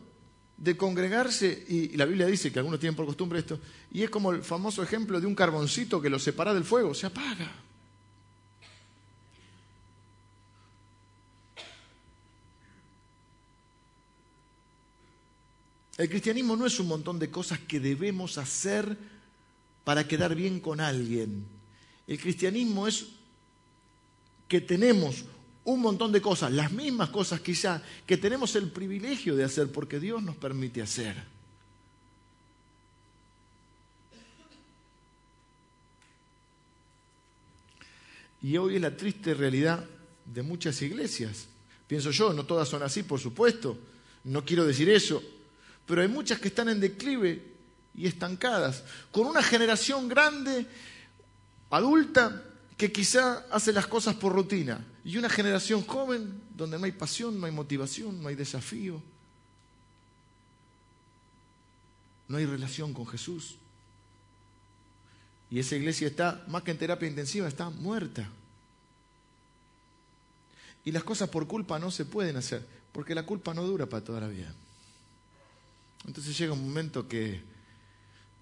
de 0.60 0.76
congregarse, 0.76 1.64
y, 1.68 1.96
la 1.96 2.04
Biblia 2.04 2.26
dice 2.26 2.52
que 2.52 2.58
algunos 2.58 2.78
tienen 2.78 2.94
por 2.94 3.06
costumbre 3.06 3.38
esto, 3.38 3.58
y 3.90 4.02
es 4.02 4.10
como 4.10 4.30
el 4.30 4.42
famoso 4.42 4.82
ejemplo 4.82 5.18
de 5.18 5.26
un 5.26 5.34
carboncito 5.34 6.02
que 6.02 6.10
lo 6.10 6.18
separa 6.18 6.52
del 6.52 6.64
fuego, 6.64 6.94
se 6.94 7.06
apaga. 7.06 7.50
El 15.96 16.08
cristianismo 16.08 16.56
no 16.56 16.66
es 16.66 16.78
un 16.78 16.88
montón 16.88 17.18
de 17.18 17.30
cosas 17.30 17.58
que 17.58 17.80
debemos 17.80 18.38
hacer 18.38 18.96
para 19.84 20.06
quedar 20.06 20.34
bien 20.34 20.60
con 20.60 20.80
alguien. 20.80 21.44
El 22.06 22.18
cristianismo 22.18 22.86
es 22.86 23.06
que 24.46 24.60
tenemos 24.60 25.24
un 25.70 25.80
montón 25.80 26.12
de 26.12 26.20
cosas, 26.20 26.52
las 26.52 26.72
mismas 26.72 27.10
cosas 27.10 27.40
quizá 27.40 27.82
que 28.06 28.16
tenemos 28.16 28.54
el 28.56 28.70
privilegio 28.70 29.36
de 29.36 29.44
hacer 29.44 29.70
porque 29.70 30.00
Dios 30.00 30.22
nos 30.22 30.36
permite 30.36 30.82
hacer. 30.82 31.16
Y 38.42 38.56
hoy 38.56 38.76
es 38.76 38.82
la 38.82 38.96
triste 38.96 39.34
realidad 39.34 39.84
de 40.24 40.42
muchas 40.42 40.80
iglesias. 40.82 41.46
Pienso 41.86 42.10
yo, 42.10 42.32
no 42.32 42.46
todas 42.46 42.68
son 42.68 42.82
así, 42.82 43.02
por 43.02 43.20
supuesto, 43.20 43.76
no 44.24 44.44
quiero 44.44 44.64
decir 44.64 44.88
eso, 44.88 45.22
pero 45.86 46.02
hay 46.02 46.08
muchas 46.08 46.40
que 46.40 46.48
están 46.48 46.68
en 46.68 46.80
declive 46.80 47.42
y 47.94 48.06
estancadas, 48.06 48.82
con 49.10 49.26
una 49.26 49.42
generación 49.42 50.08
grande, 50.08 50.66
adulta, 51.70 52.44
que 52.80 52.90
quizá 52.90 53.44
hace 53.50 53.74
las 53.74 53.86
cosas 53.86 54.14
por 54.14 54.32
rutina, 54.32 54.82
y 55.04 55.18
una 55.18 55.28
generación 55.28 55.82
joven 55.82 56.40
donde 56.56 56.78
no 56.78 56.86
hay 56.86 56.92
pasión, 56.92 57.38
no 57.38 57.44
hay 57.44 57.52
motivación, 57.52 58.22
no 58.22 58.28
hay 58.28 58.36
desafío, 58.36 59.02
no 62.26 62.38
hay 62.38 62.46
relación 62.46 62.94
con 62.94 63.06
Jesús. 63.06 63.56
Y 65.50 65.58
esa 65.58 65.76
iglesia 65.76 66.08
está, 66.08 66.42
más 66.48 66.62
que 66.62 66.70
en 66.70 66.78
terapia 66.78 67.06
intensiva, 67.06 67.46
está 67.46 67.68
muerta. 67.68 68.26
Y 70.82 70.90
las 70.90 71.04
cosas 71.04 71.28
por 71.28 71.46
culpa 71.46 71.78
no 71.78 71.90
se 71.90 72.06
pueden 72.06 72.38
hacer, 72.38 72.66
porque 72.92 73.14
la 73.14 73.26
culpa 73.26 73.52
no 73.52 73.62
dura 73.64 73.84
para 73.84 74.02
toda 74.02 74.22
la 74.22 74.28
vida. 74.28 74.54
Entonces 76.06 76.38
llega 76.38 76.54
un 76.54 76.66
momento 76.66 77.06
que, 77.06 77.42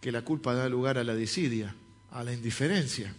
que 0.00 0.12
la 0.12 0.22
culpa 0.22 0.54
da 0.54 0.68
lugar 0.68 0.96
a 0.96 1.02
la 1.02 1.16
desidia, 1.16 1.74
a 2.12 2.22
la 2.22 2.32
indiferencia. 2.32 3.12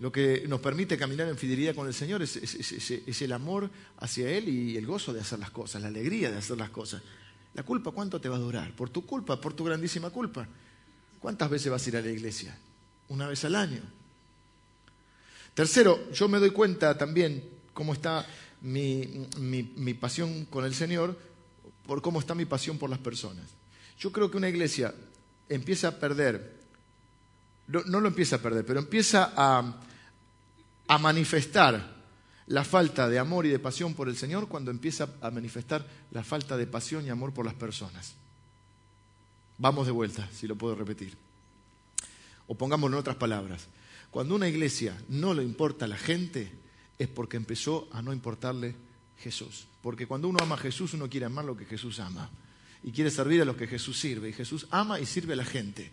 Lo 0.00 0.10
que 0.10 0.44
nos 0.48 0.60
permite 0.60 0.96
caminar 0.96 1.28
en 1.28 1.38
fidelidad 1.38 1.74
con 1.74 1.86
el 1.86 1.94
Señor 1.94 2.22
es, 2.22 3.22
el 3.22 3.32
amor 3.32 3.70
hacia 3.98 4.30
Él 4.30 4.48
y 4.48 4.76
el 4.76 4.86
gozo 4.86 5.12
de 5.12 5.20
hacer 5.20 5.38
las 5.38 5.50
cosas, 5.50 5.82
la 5.82 5.88
alegría 5.88 6.30
de 6.30 6.38
hacer 6.38 6.56
las 6.56 6.70
cosas. 6.70 7.02
La 7.54 7.62
culpa, 7.62 7.90
¿cuánto 7.90 8.20
te 8.20 8.28
va 8.28 8.36
a 8.36 8.40
durar? 8.40 8.74
Por 8.74 8.90
tu 8.90 9.06
culpa, 9.06 9.40
por 9.40 9.54
tu 9.54 9.64
grandísima 9.64 10.10
culpa. 10.10 10.48
¿Cuántas 11.18 11.50
veces 11.50 11.70
vas 11.70 11.84
a 11.84 11.88
ir 11.90 11.96
a 11.96 12.00
la 12.00 12.10
iglesia? 12.10 12.56
una 13.10 13.26
vez 13.26 13.44
al 13.44 13.54
año. 13.54 13.82
Tercero, 15.54 16.10
yo 16.12 16.28
me 16.28 16.38
doy 16.38 16.50
cuenta 16.50 16.96
también 16.96 17.44
cómo 17.74 17.92
está 17.92 18.26
mi, 18.62 19.26
mi, 19.38 19.94
pasión 19.94 20.46
con 20.46 20.64
el 20.64 20.74
Señor, 20.74 21.18
por 21.86 22.02
cómo 22.02 22.20
está 22.20 22.34
mi 22.34 22.46
pasión 22.46 22.78
por 22.78 22.88
las 22.88 23.00
personas. 23.00 23.44
Yo 23.98 24.12
creo 24.12 24.30
que 24.30 24.36
una 24.36 24.48
iglesia 24.48 24.94
empieza 25.48 25.88
a 25.88 25.98
perder, 25.98 26.60
no, 27.66 27.82
no 27.84 28.00
lo 28.00 28.08
empieza 28.08 28.36
a 28.36 28.38
perder, 28.38 28.64
pero 28.64 28.78
empieza 28.78 29.32
a, 29.36 29.82
a 30.90 30.98
manifestar 30.98 31.88
la 32.48 32.64
falta 32.64 33.08
de 33.08 33.20
amor 33.20 33.46
y 33.46 33.48
de 33.48 33.60
pasión 33.60 33.94
por 33.94 34.08
el 34.08 34.16
Señor 34.16 34.48
cuando 34.48 34.72
empieza 34.72 35.08
a 35.20 35.30
manifestar 35.30 35.86
la 36.10 36.24
falta 36.24 36.56
de 36.56 36.66
pasión 36.66 37.06
y 37.06 37.10
amor 37.10 37.32
por 37.32 37.46
las 37.46 37.54
personas. 37.54 38.14
Vamos 39.56 39.86
de 39.86 39.92
vuelta, 39.92 40.28
si 40.32 40.48
lo 40.48 40.56
puedo 40.56 40.74
repetir. 40.74 41.16
O 42.48 42.56
pongámoslo 42.56 42.96
en 42.96 43.02
otras 43.02 43.14
palabras. 43.14 43.68
Cuando 44.10 44.34
una 44.34 44.48
iglesia 44.48 45.00
no 45.08 45.32
le 45.32 45.44
importa 45.44 45.84
a 45.84 45.88
la 45.88 45.96
gente, 45.96 46.50
es 46.98 47.06
porque 47.06 47.36
empezó 47.36 47.88
a 47.92 48.02
no 48.02 48.12
importarle 48.12 48.74
Jesús. 49.18 49.68
Porque 49.82 50.08
cuando 50.08 50.26
uno 50.26 50.40
ama 50.42 50.56
a 50.56 50.58
Jesús, 50.58 50.92
uno 50.94 51.08
quiere 51.08 51.26
amar 51.26 51.44
lo 51.44 51.56
que 51.56 51.66
Jesús 51.66 52.00
ama. 52.00 52.28
Y 52.82 52.90
quiere 52.90 53.12
servir 53.12 53.42
a 53.42 53.44
los 53.44 53.54
que 53.54 53.68
Jesús 53.68 53.96
sirve. 53.96 54.30
Y 54.30 54.32
Jesús 54.32 54.66
ama 54.72 54.98
y 54.98 55.06
sirve 55.06 55.34
a 55.34 55.36
la 55.36 55.44
gente. 55.44 55.92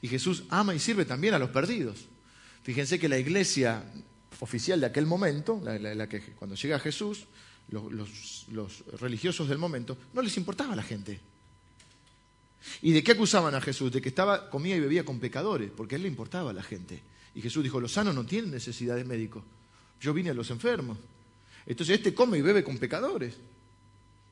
Y 0.00 0.08
Jesús 0.08 0.44
ama 0.48 0.74
y 0.74 0.78
sirve 0.78 1.04
también 1.04 1.34
a 1.34 1.38
los 1.38 1.50
perdidos. 1.50 2.06
Fíjense 2.70 3.00
que 3.00 3.08
la 3.08 3.18
iglesia 3.18 3.82
oficial 4.38 4.78
de 4.78 4.86
aquel 4.86 5.04
momento, 5.04 5.60
la, 5.60 6.08
que 6.08 6.20
cuando 6.20 6.54
llega 6.54 6.78
Jesús, 6.78 7.24
los, 7.68 8.84
religiosos 9.00 9.48
del 9.48 9.58
momento, 9.58 9.98
no 10.12 10.22
les 10.22 10.36
importaba 10.36 10.74
a 10.74 10.76
la 10.76 10.84
gente. 10.84 11.18
¿Y 12.82 12.92
de 12.92 13.02
qué 13.02 13.10
acusaban 13.10 13.56
a 13.56 13.60
Jesús? 13.60 13.90
De 13.90 14.00
que 14.00 14.08
estaba, 14.08 14.48
comía 14.50 14.76
y 14.76 14.80
bebía 14.80 15.04
con 15.04 15.18
pecadores, 15.18 15.72
porque 15.76 15.96
a 15.96 15.96
él 15.96 16.02
le 16.02 16.08
importaba 16.08 16.50
a 16.50 16.52
la 16.52 16.62
gente. 16.62 17.02
Y 17.34 17.42
Jesús 17.42 17.64
dijo, 17.64 17.80
los 17.80 17.90
sanos 17.90 18.14
no 18.14 18.24
tienen 18.24 18.52
necesidad 18.52 18.94
de 18.94 19.02
médicos, 19.02 19.42
yo 20.00 20.14
vine 20.14 20.30
a 20.30 20.34
los 20.34 20.48
enfermos. 20.50 20.96
Entonces 21.66 21.96
este 21.96 22.14
come 22.14 22.38
y 22.38 22.42
bebe 22.42 22.62
con 22.62 22.78
pecadores. 22.78 23.34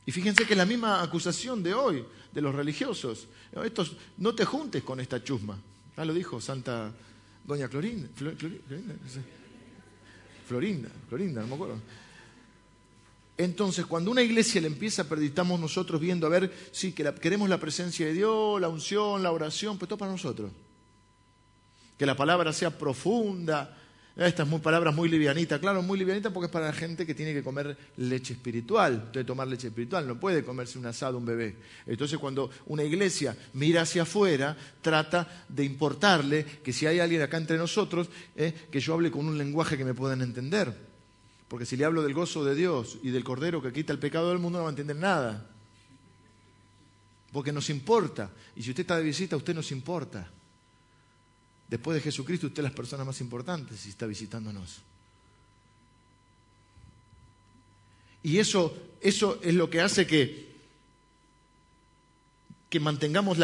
Y 0.07 0.13
fíjense 0.13 0.45
que 0.47 0.53
es 0.53 0.59
la 0.59 0.65
misma 0.65 1.03
acusación 1.03 1.61
de 1.65 1.75
hoy, 1.75 2.05
de 2.33 2.41
los 2.41 2.55
religiosos. 2.55 3.27
Estos, 3.65 3.97
no 4.17 4.33
te 4.33 4.45
juntes 4.45 4.85
con 4.85 5.01
esta 5.01 5.25
chusma. 5.25 5.61
Ya 5.97 6.05
lo 6.05 6.15
dijo 6.15 6.41
Santa 6.41 6.95
Doña 7.49 7.67
Clorinda. 7.67 8.07
Florinda, 10.47 10.91
Florinda, 11.09 11.41
no 11.41 11.47
me 11.47 11.55
acuerdo. 11.55 11.81
Entonces, 13.39 13.87
cuando 13.87 14.11
una 14.11 14.21
iglesia 14.21 14.61
le 14.61 14.67
empieza 14.67 15.03
a 15.03 15.05
perder, 15.07 15.29
estamos 15.29 15.59
nosotros 15.59 15.99
viendo, 15.99 16.27
a 16.27 16.31
ver, 16.31 16.53
sí, 16.73 16.93
que 16.93 17.11
queremos 17.15 17.49
la 17.49 17.59
presencia 17.59 18.05
de 18.05 18.13
Dios, 18.13 18.61
la 18.61 18.69
unción, 18.69 19.23
la 19.23 19.33
oración, 19.33 19.79
pero 19.79 19.89
todo 19.89 19.99
para 19.99 20.11
nosotros. 20.11 20.51
Que 21.97 22.05
la 22.05 22.15
palabra 22.15 22.53
sea 22.53 22.77
profunda, 22.77 23.79
estas 24.27 24.49
muy 24.49 24.59
palabras 24.59 24.93
muy 24.95 25.09
livianitas, 25.09 25.61
claro, 25.61 25.81
muy 25.81 25.97
livianitas 25.97 26.33
porque 26.33 26.47
es 26.47 26.53
para 26.53 26.67
la 26.67 26.73
gente 26.73 27.07
que 27.07 27.15
tiene 27.15 27.33
que 27.33 27.43
comer 27.43 27.77
leche 27.99 28.33
espiritual. 28.33 29.13
de 29.13 29.23
tomar 29.23 29.47
leche 29.47 29.69
espiritual, 29.69 30.09
no 30.09 30.19
puede 30.19 30.45
comerse 30.45 30.77
un 30.77 30.87
asado 30.87 31.19
un 31.19 31.25
bebé. 31.25 31.57
Entonces, 31.87 32.19
cuando 32.19 32.51
una 32.67 32.83
iglesia 32.83 33.37
mira 33.53 33.83
hacia 33.83 34.03
afuera, 34.03 34.57
trata 34.83 35.45
de 35.49 35.65
importarle 35.65 36.45
que 36.45 36.73
si 36.73 36.87
hay 36.87 36.99
alguien 36.99 37.23
acá 37.23 37.37
entre 37.37 37.57
nosotros, 37.59 38.09
eh, 38.35 38.53
que 38.73 38.81
yo 38.81 38.95
hable 38.95 39.11
con 39.13 39.27
un 39.27 39.39
lenguaje 39.39 39.77
que 39.77 39.85
me 39.85 39.95
puedan 39.95 40.21
entender. 40.23 40.75
Porque 41.47 41.65
si 41.65 41.77
le 41.77 41.85
hablo 41.85 42.03
del 42.03 42.13
gozo 42.13 42.45
de 42.45 42.57
Dios 42.57 42.99
y 43.03 43.11
del 43.11 43.23
Cordero 43.23 43.63
que 43.63 43.73
quita 43.73 43.93
el 43.93 44.01
pecado 44.01 44.31
del 44.31 44.39
mundo, 44.39 44.59
no 44.59 44.65
va 44.65 44.71
a 44.71 44.73
entender 44.73 44.97
nada. 44.97 45.49
Porque 47.33 47.53
nos 47.53 47.71
importa. 47.71 48.31
Y 48.57 48.63
si 48.63 48.71
usted 48.71 48.81
está 48.81 48.97
de 48.97 49.05
visita, 49.05 49.37
usted 49.37 49.55
nos 49.55 49.71
importa. 49.71 50.29
Después 51.69 51.97
de 51.97 52.01
Jesucristo, 52.01 52.47
usted 52.47 52.65
es 52.65 52.71
la 52.71 52.75
persona 52.75 53.05
más 53.05 53.21
importante 53.21 53.77
si 53.77 53.91
está 53.91 54.07
visitándonos. 54.07 54.81
Y 58.23 58.39
eso, 58.39 58.77
eso 59.01 59.39
es 59.43 59.55
lo 59.55 59.69
que 59.69 59.81
hace 59.81 60.07
que, 60.07 60.49
que 62.71 62.81
mantengamos 62.81 63.39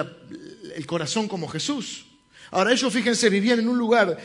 el 0.75 0.87
corazón 0.87 1.29
como 1.29 1.49
Jesús. 1.49 2.07
Ahora 2.51 2.73
ellos, 2.73 2.93
fíjense, 2.93 3.31
vivían 3.31 3.59
en 3.59 3.69
un 3.69 3.77
lugar 3.77 4.17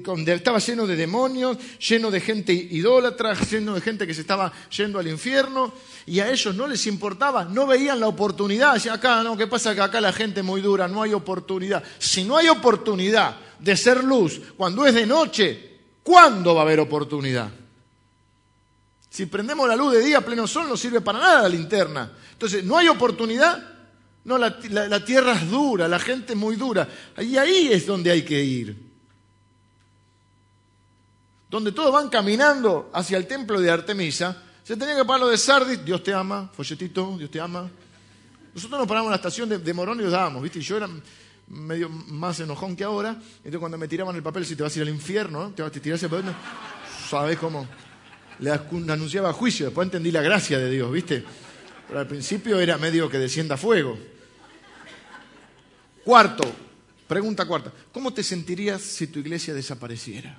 donde 0.00 0.34
estaba 0.34 0.58
lleno 0.58 0.86
de 0.86 0.94
demonios, 0.94 1.56
lleno 1.78 2.10
de 2.10 2.20
gente 2.20 2.52
idólatra, 2.52 3.34
lleno 3.34 3.74
de 3.74 3.80
gente 3.80 4.06
que 4.06 4.14
se 4.14 4.20
estaba 4.20 4.52
yendo 4.76 4.98
al 4.98 5.08
infierno, 5.08 5.72
y 6.04 6.20
a 6.20 6.30
ellos 6.30 6.54
no 6.54 6.66
les 6.66 6.86
importaba, 6.86 7.44
no 7.44 7.66
veían 7.66 7.98
la 7.98 8.08
oportunidad. 8.08 8.74
Decían, 8.74 8.96
acá, 8.96 9.22
no, 9.22 9.36
¿qué 9.36 9.46
pasa? 9.46 9.74
Que 9.74 9.80
acá 9.80 10.00
la 10.00 10.12
gente 10.12 10.40
es 10.40 10.46
muy 10.46 10.60
dura, 10.60 10.86
no 10.86 11.02
hay 11.02 11.14
oportunidad. 11.14 11.82
Si 11.98 12.24
no 12.24 12.36
hay 12.36 12.48
oportunidad 12.48 13.47
de 13.58 13.76
ser 13.76 14.04
luz 14.04 14.40
cuando 14.56 14.86
es 14.86 14.94
de 14.94 15.06
noche, 15.06 15.78
¿cuándo 16.02 16.54
va 16.54 16.60
a 16.60 16.64
haber 16.64 16.80
oportunidad? 16.80 17.50
Si 19.10 19.26
prendemos 19.26 19.66
la 19.66 19.76
luz 19.76 19.94
de 19.94 20.00
día 20.00 20.18
a 20.18 20.20
pleno 20.20 20.46
sol 20.46 20.68
no 20.68 20.76
sirve 20.76 21.00
para 21.00 21.18
nada 21.18 21.42
la 21.42 21.48
linterna. 21.48 22.12
Entonces, 22.32 22.62
no 22.64 22.76
hay 22.76 22.88
oportunidad. 22.88 23.76
No, 24.24 24.36
la, 24.36 24.58
tierra 25.04 25.32
es 25.32 25.50
dura, 25.50 25.88
la 25.88 25.98
gente 25.98 26.34
es 26.34 26.38
muy 26.38 26.56
dura. 26.56 26.86
Y 27.18 27.36
ahí 27.36 27.68
es 27.72 27.86
donde 27.86 28.10
hay 28.10 28.22
que 28.22 28.42
ir. 28.42 28.76
Donde 31.48 31.72
todos 31.72 31.90
van 31.92 32.10
caminando 32.10 32.90
hacia 32.92 33.16
el 33.16 33.26
templo 33.26 33.58
de 33.58 33.70
Artemisa, 33.70 34.42
se 34.62 34.76
tenía 34.76 34.94
que 34.94 35.04
parar 35.04 35.20
lo 35.20 35.28
de 35.28 35.38
Sardis, 35.38 35.82
Dios 35.82 36.02
te 36.02 36.12
ama, 36.12 36.50
folletito, 36.54 37.16
Dios 37.16 37.30
te 37.30 37.40
ama. 37.40 37.70
Nosotros 38.52 38.78
nos 38.78 38.86
paramos 38.86 39.06
en 39.06 39.12
la 39.12 39.16
estación 39.16 39.48
de, 39.48 39.74
Morón 39.74 39.98
y 39.98 40.02
nos 40.02 40.12
dábamos, 40.12 40.42
¿viste? 40.42 40.58
Y 40.58 40.62
yo 40.62 40.76
era 40.76 40.88
medio 41.48 41.88
más 41.88 42.40
enojón 42.40 42.76
que 42.76 42.84
ahora. 42.84 43.10
Entonces 43.10 43.58
cuando 43.58 43.78
me 43.78 43.88
tiraban 43.88 44.14
el 44.16 44.22
papel, 44.22 44.44
si 44.44 44.56
te 44.56 44.62
vas 44.62 44.74
a 44.74 44.78
ir 44.78 44.82
al 44.82 44.94
infierno, 44.94 45.52
te 45.52 45.62
vas 45.62 45.74
a 45.74 45.80
tirar 45.80 45.96
ese 45.96 46.08
papel, 46.08 46.32
¿sabes 47.08 47.38
cómo? 47.38 47.66
Le 48.40 48.52
anunciaba 48.52 49.32
juicio, 49.32 49.66
después 49.66 49.86
entendí 49.86 50.10
la 50.10 50.22
gracia 50.22 50.58
de 50.58 50.70
Dios, 50.70 50.92
¿viste? 50.92 51.24
Pero 51.86 52.00
al 52.00 52.06
principio 52.06 52.60
era 52.60 52.78
medio 52.78 53.08
que 53.08 53.18
descienda 53.18 53.56
fuego. 53.56 53.98
Cuarto, 56.04 56.44
pregunta 57.06 57.46
cuarta, 57.46 57.72
¿cómo 57.92 58.12
te 58.12 58.22
sentirías 58.22 58.80
si 58.82 59.08
tu 59.08 59.18
iglesia 59.18 59.54
desapareciera? 59.54 60.38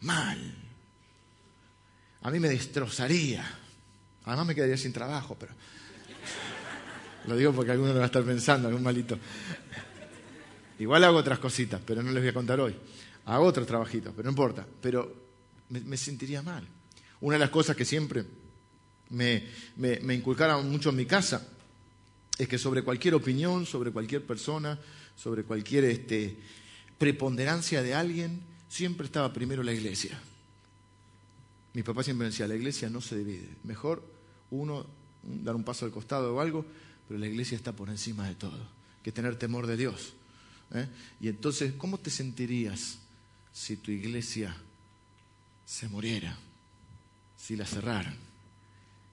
Mal. 0.00 0.54
A 2.22 2.30
mí 2.30 2.38
me 2.40 2.48
destrozaría. 2.48 3.48
Además 4.24 4.46
me 4.46 4.54
quedaría 4.54 4.76
sin 4.76 4.92
trabajo, 4.92 5.36
pero 5.38 5.52
lo 7.28 7.36
digo 7.36 7.52
porque 7.52 7.72
alguno 7.72 7.92
lo 7.92 7.98
va 7.98 8.04
a 8.04 8.06
estar 8.06 8.24
pensando, 8.24 8.68
algún 8.68 8.82
malito. 8.82 9.18
Igual 10.78 11.04
hago 11.04 11.18
otras 11.18 11.38
cositas, 11.38 11.80
pero 11.84 12.02
no 12.02 12.10
les 12.10 12.22
voy 12.22 12.30
a 12.30 12.34
contar 12.34 12.60
hoy. 12.60 12.74
Hago 13.26 13.44
otros 13.44 13.66
trabajitos, 13.66 14.12
pero 14.14 14.24
no 14.24 14.30
importa. 14.30 14.66
Pero 14.80 15.12
me, 15.68 15.96
sentiría 15.96 16.42
mal. 16.42 16.66
Una 17.20 17.34
de 17.34 17.40
las 17.40 17.50
cosas 17.50 17.76
que 17.76 17.84
siempre 17.84 18.24
me, 19.10 19.44
me, 19.76 20.14
inculcaron 20.14 20.70
mucho 20.70 20.90
en 20.90 20.96
mi 20.96 21.06
casa 21.06 21.46
es 22.38 22.48
que 22.48 22.58
sobre 22.58 22.82
cualquier 22.82 23.14
opinión, 23.14 23.66
sobre 23.66 23.90
cualquier 23.90 24.24
persona, 24.24 24.78
sobre 25.16 25.42
cualquier 25.42 25.84
este, 25.84 26.38
preponderancia 26.96 27.82
de 27.82 27.94
alguien, 27.94 28.40
siempre 28.68 29.06
estaba 29.06 29.32
primero 29.32 29.62
la 29.62 29.72
iglesia. 29.72 30.20
Mi 31.74 31.82
papá 31.82 32.02
siempre 32.02 32.28
decía, 32.28 32.46
la 32.46 32.54
iglesia 32.54 32.88
no 32.88 33.00
se 33.00 33.16
divide. 33.18 33.48
Mejor 33.64 34.02
uno 34.50 34.86
dar 35.22 35.56
un 35.56 35.64
paso 35.64 35.84
al 35.84 35.90
costado 35.90 36.34
o 36.34 36.40
algo, 36.40 36.64
pero 37.08 37.18
la 37.18 37.26
iglesia 37.26 37.56
está 37.56 37.72
por 37.72 37.88
encima 37.88 38.28
de 38.28 38.34
todo, 38.34 38.58
que 39.02 39.10
tener 39.10 39.36
temor 39.36 39.66
de 39.66 39.78
Dios. 39.78 40.12
¿eh? 40.74 40.86
Y 41.20 41.28
entonces, 41.28 41.72
¿cómo 41.78 41.98
te 41.98 42.10
sentirías 42.10 42.98
si 43.52 43.78
tu 43.78 43.90
iglesia 43.90 44.54
se 45.64 45.88
muriera, 45.88 46.36
si 47.38 47.56
la 47.56 47.64
cerraran? 47.64 48.16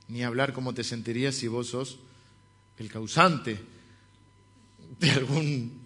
Ni 0.09 0.23
hablar 0.23 0.53
cómo 0.53 0.73
te 0.73 0.83
sentirías 0.83 1.35
si 1.35 1.47
vos 1.47 1.69
sos 1.69 1.97
el 2.77 2.91
causante 2.91 3.59
de 4.99 5.11
algún 5.11 5.85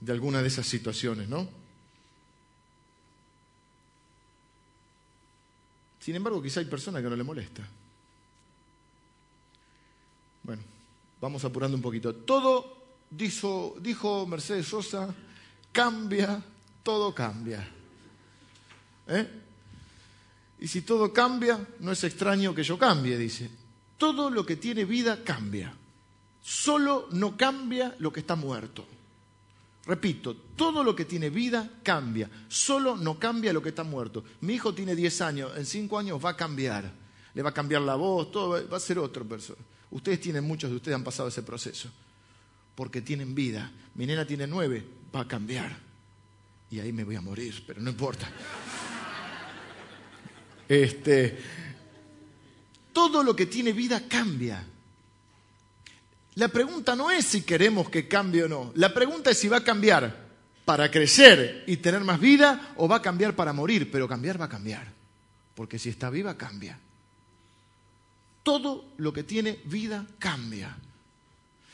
de 0.00 0.12
alguna 0.12 0.40
de 0.40 0.48
esas 0.48 0.66
situaciones, 0.66 1.28
¿no? 1.28 1.48
Sin 6.00 6.16
embargo, 6.16 6.42
quizá 6.42 6.60
hay 6.60 6.66
personas 6.66 7.02
que 7.02 7.10
no 7.10 7.16
le 7.16 7.22
molesta. 7.22 7.62
Bueno, 10.42 10.62
vamos 11.20 11.44
apurando 11.44 11.76
un 11.76 11.82
poquito. 11.82 12.14
Todo, 12.14 12.76
dijo, 13.10 13.76
dijo 13.80 14.26
Mercedes 14.26 14.66
Sosa, 14.66 15.14
cambia, 15.72 16.42
todo 16.82 17.14
cambia. 17.14 17.68
¿Eh? 19.08 19.28
Y 20.60 20.68
si 20.68 20.82
todo 20.82 21.12
cambia, 21.12 21.58
no 21.80 21.92
es 21.92 22.04
extraño 22.04 22.54
que 22.54 22.62
yo 22.62 22.78
cambie, 22.78 23.16
dice. 23.16 23.50
Todo 23.96 24.30
lo 24.30 24.44
que 24.44 24.56
tiene 24.56 24.84
vida 24.84 25.22
cambia. 25.24 25.74
Solo 26.42 27.08
no 27.12 27.36
cambia 27.36 27.94
lo 27.98 28.12
que 28.12 28.20
está 28.20 28.34
muerto. 28.34 28.86
Repito, 29.86 30.36
todo 30.56 30.84
lo 30.84 30.94
que 30.94 31.04
tiene 31.04 31.30
vida 31.30 31.68
cambia. 31.82 32.30
Solo 32.48 32.96
no 32.96 33.18
cambia 33.18 33.52
lo 33.52 33.62
que 33.62 33.70
está 33.70 33.84
muerto. 33.84 34.24
Mi 34.42 34.54
hijo 34.54 34.74
tiene 34.74 34.94
10 34.94 35.20
años, 35.22 35.52
en 35.56 35.66
5 35.66 35.98
años 35.98 36.24
va 36.24 36.30
a 36.30 36.36
cambiar. 36.36 36.92
Le 37.34 37.42
va 37.42 37.50
a 37.50 37.54
cambiar 37.54 37.82
la 37.82 37.94
voz, 37.94 38.30
todo, 38.30 38.68
va 38.68 38.76
a 38.76 38.80
ser 38.80 38.98
otra 38.98 39.24
persona. 39.24 39.60
Ustedes 39.90 40.20
tienen, 40.20 40.44
muchos 40.44 40.70
de 40.70 40.76
ustedes 40.76 40.94
han 40.94 41.04
pasado 41.04 41.28
ese 41.28 41.42
proceso. 41.42 41.90
porque 42.74 43.02
tienen 43.02 43.34
vida. 43.34 43.70
Mi 43.94 44.06
nena 44.06 44.24
tiene 44.24 44.46
nueve, 44.46 44.82
va 45.14 45.20
a 45.20 45.28
cambiar. 45.28 45.76
Y 46.70 46.80
ahí 46.80 46.92
me 46.92 47.04
voy 47.04 47.16
a 47.16 47.20
morir, 47.20 47.62
pero 47.66 47.80
no 47.82 47.90
importa. 47.90 48.30
Este, 50.66 51.36
todo 52.92 53.22
lo 53.22 53.34
que 53.34 53.46
tiene 53.46 53.72
vida 53.72 54.02
cambia. 54.08 54.64
La 56.36 56.48
pregunta 56.48 56.94
no 56.94 57.10
es 57.10 57.26
si 57.26 57.42
queremos 57.42 57.90
que 57.90 58.06
cambie 58.08 58.44
o 58.44 58.48
no. 58.48 58.72
La 58.76 58.94
pregunta 58.94 59.30
es 59.30 59.38
si 59.38 59.48
va 59.48 59.58
a 59.58 59.64
cambiar 59.64 60.28
para 60.64 60.90
crecer 60.90 61.64
y 61.66 61.78
tener 61.78 62.02
más 62.02 62.20
vida 62.20 62.72
o 62.76 62.88
va 62.88 62.96
a 62.96 63.02
cambiar 63.02 63.34
para 63.34 63.52
morir. 63.52 63.90
Pero 63.90 64.08
cambiar 64.08 64.40
va 64.40 64.44
a 64.44 64.48
cambiar. 64.48 64.90
Porque 65.54 65.78
si 65.78 65.88
está 65.90 66.08
viva, 66.08 66.38
cambia. 66.38 66.78
Todo 68.42 68.92
lo 68.98 69.12
que 69.12 69.22
tiene 69.22 69.60
vida 69.64 70.04
cambia. 70.18 70.76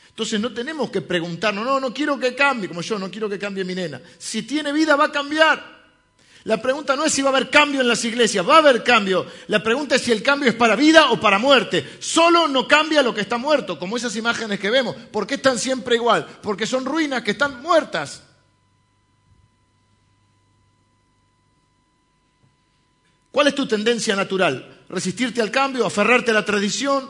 Entonces 0.09 0.39
no 0.39 0.51
tenemos 0.51 0.89
que 0.89 1.01
preguntarnos, 1.01 1.63
no, 1.63 1.79
no 1.79 1.93
quiero 1.93 2.19
que 2.19 2.33
cambie, 2.33 2.67
como 2.67 2.81
yo 2.81 2.97
no 2.97 3.11
quiero 3.11 3.29
que 3.29 3.37
cambie 3.37 3.63
mi 3.63 3.75
nena. 3.75 4.01
Si 4.17 4.43
tiene 4.43 4.71
vida 4.73 4.95
va 4.95 5.05
a 5.05 5.11
cambiar. 5.11 5.77
La 6.43 6.61
pregunta 6.61 6.95
no 6.95 7.03
es 7.03 7.11
si 7.11 7.21
va 7.21 7.29
a 7.29 7.35
haber 7.35 7.49
cambio 7.49 7.81
en 7.81 7.87
las 7.87 8.03
iglesias, 8.05 8.47
va 8.47 8.55
a 8.55 8.59
haber 8.59 8.83
cambio. 8.83 9.27
La 9.47 9.61
pregunta 9.61 9.95
es 9.95 10.01
si 10.01 10.11
el 10.11 10.23
cambio 10.23 10.49
es 10.49 10.55
para 10.55 10.75
vida 10.75 11.11
o 11.11 11.19
para 11.19 11.39
muerte. 11.39 11.97
Solo 11.99 12.47
no 12.47 12.67
cambia 12.67 13.03
lo 13.03 13.13
que 13.13 13.21
está 13.21 13.37
muerto, 13.37 13.77
como 13.77 13.97
esas 13.97 14.15
imágenes 14.15 14.59
que 14.59 14.69
vemos. 14.69 14.95
¿Por 14.95 15.27
qué 15.27 15.35
están 15.35 15.59
siempre 15.59 15.97
igual? 15.97 16.25
Porque 16.41 16.65
son 16.65 16.85
ruinas 16.85 17.21
que 17.21 17.31
están 17.31 17.61
muertas. 17.61 18.23
¿Cuál 23.29 23.47
es 23.47 23.55
tu 23.55 23.67
tendencia 23.67 24.15
natural? 24.15 24.76
¿Resistirte 24.89 25.41
al 25.41 25.51
cambio? 25.51 25.85
¿Aferrarte 25.85 26.31
a 26.31 26.33
la 26.33 26.45
tradición? 26.45 27.09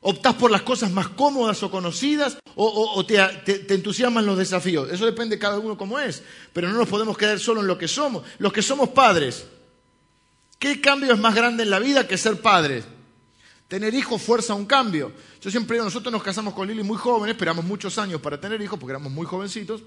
¿Optás 0.00 0.34
por 0.34 0.50
las 0.50 0.62
cosas 0.62 0.90
más 0.90 1.08
cómodas 1.08 1.62
o 1.62 1.70
conocidas? 1.70 2.38
¿O, 2.54 3.04
te, 3.04 3.74
entusiasman 3.74 4.24
los 4.24 4.38
desafíos? 4.38 4.90
Eso 4.90 5.04
depende 5.04 5.36
de 5.36 5.40
cada 5.40 5.58
uno 5.58 5.76
como 5.76 5.98
es. 5.98 6.22
Pero 6.52 6.68
no 6.68 6.78
nos 6.78 6.88
podemos 6.88 7.18
quedar 7.18 7.38
solo 7.38 7.60
en 7.60 7.66
lo 7.66 7.76
que 7.76 7.88
somos. 7.88 8.22
Los 8.38 8.52
que 8.52 8.62
somos 8.62 8.90
padres. 8.90 9.46
¿Qué 10.58 10.80
cambio 10.80 11.12
es 11.12 11.18
más 11.18 11.34
grande 11.34 11.64
en 11.64 11.70
la 11.70 11.78
vida 11.78 12.06
que 12.06 12.16
ser 12.16 12.40
padres? 12.40 12.84
Tener 13.68 13.92
hijos 13.94 14.22
fuerza 14.22 14.54
un 14.54 14.64
cambio. 14.64 15.12
Yo 15.40 15.50
siempre 15.50 15.74
digo, 15.74 15.84
nosotros 15.84 16.12
nos 16.12 16.22
casamos 16.22 16.54
con 16.54 16.68
Lili 16.68 16.82
muy 16.82 16.96
jóvenes, 16.96 17.34
esperamos 17.34 17.64
muchos 17.64 17.98
años 17.98 18.20
para 18.20 18.40
tener 18.40 18.60
hijos 18.62 18.78
porque 18.78 18.92
éramos 18.92 19.12
muy 19.12 19.26
jovencitos. 19.26 19.82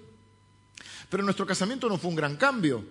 Pero 1.10 1.24
nuestro 1.24 1.46
casamiento 1.46 1.88
no 1.90 1.98
fue 1.98 2.10
un 2.10 2.16
gran 2.16 2.36
cambio. 2.36 2.84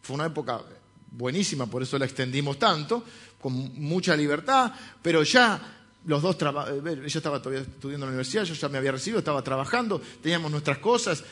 Fue 0.00 0.14
una 0.14 0.26
época 0.26 0.62
buenísima, 1.10 1.66
por 1.66 1.82
eso 1.82 1.98
la 1.98 2.04
extendimos 2.04 2.58
tanto, 2.58 3.04
con 3.40 3.52
mucha 3.80 4.16
libertad, 4.16 4.72
pero 5.02 5.22
ya 5.22 5.78
los 6.04 6.22
dos 6.22 6.36
eh, 6.40 7.02
ella 7.04 7.06
estaba 7.06 7.40
todavía 7.40 7.62
estudiando 7.62 8.06
en 8.06 8.10
la 8.10 8.14
universidad, 8.14 8.44
yo 8.44 8.54
ya 8.54 8.68
me 8.68 8.78
había 8.78 8.92
recibido, 8.92 9.18
estaba 9.18 9.42
trabajando, 9.42 10.00
teníamos 10.22 10.50
nuestras 10.50 10.78
cosas. 10.78 11.22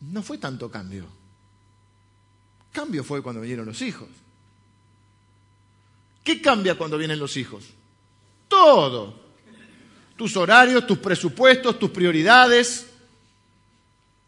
No 0.00 0.22
fue 0.22 0.38
tanto 0.38 0.70
cambio. 0.70 1.06
Cambio 2.72 3.04
fue 3.04 3.22
cuando 3.22 3.40
vinieron 3.40 3.66
los 3.66 3.80
hijos. 3.82 4.08
¿Qué 6.22 6.40
cambia 6.40 6.76
cuando 6.76 6.96
vienen 6.96 7.18
los 7.18 7.36
hijos? 7.36 7.64
Todo. 8.48 9.22
Tus 10.16 10.36
horarios, 10.36 10.86
tus 10.86 10.98
presupuestos, 10.98 11.78
tus 11.78 11.90
prioridades, 11.90 12.86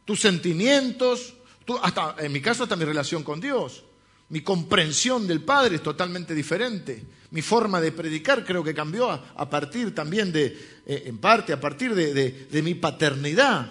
tus 0.05 0.21
sentimientos, 0.21 1.35
hasta, 1.83 2.17
en 2.19 2.33
mi 2.33 2.41
caso 2.41 2.65
hasta 2.65 2.77
mi 2.77 2.85
relación 2.85 3.23
con 3.23 3.41
Dios. 3.41 3.85
Mi 4.29 4.41
comprensión 4.41 5.27
del 5.27 5.43
Padre 5.43 5.77
es 5.77 5.83
totalmente 5.83 6.35
diferente. 6.35 7.05
Mi 7.31 7.43
forma 7.43 7.81
de 7.81 7.93
predicar 7.93 8.45
creo 8.45 8.65
que 8.65 8.75
cambió 8.75 9.11
a, 9.11 9.51
partir 9.51 9.95
también 9.95 10.33
de, 10.33 10.47
eh, 10.87 11.05
en 11.07 11.19
parte, 11.19 11.53
a 11.53 11.61
partir 11.61 11.95
de, 11.95 12.63
mi 12.63 12.75
paternidad. 12.75 13.71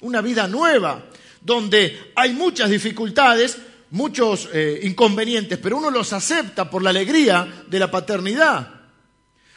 Una 0.00 0.20
vida 0.20 0.46
nueva, 0.46 1.06
donde 1.40 2.12
hay 2.14 2.32
muchas 2.32 2.70
dificultades, 2.70 3.58
muchos 3.90 4.48
eh, 4.52 4.80
inconvenientes, 4.82 5.58
pero 5.58 5.78
uno 5.78 5.90
los 5.90 6.12
acepta 6.12 6.68
por 6.68 6.82
la 6.82 6.90
alegría 6.90 7.64
de 7.66 7.78
la 7.78 7.90
paternidad. 7.90 8.74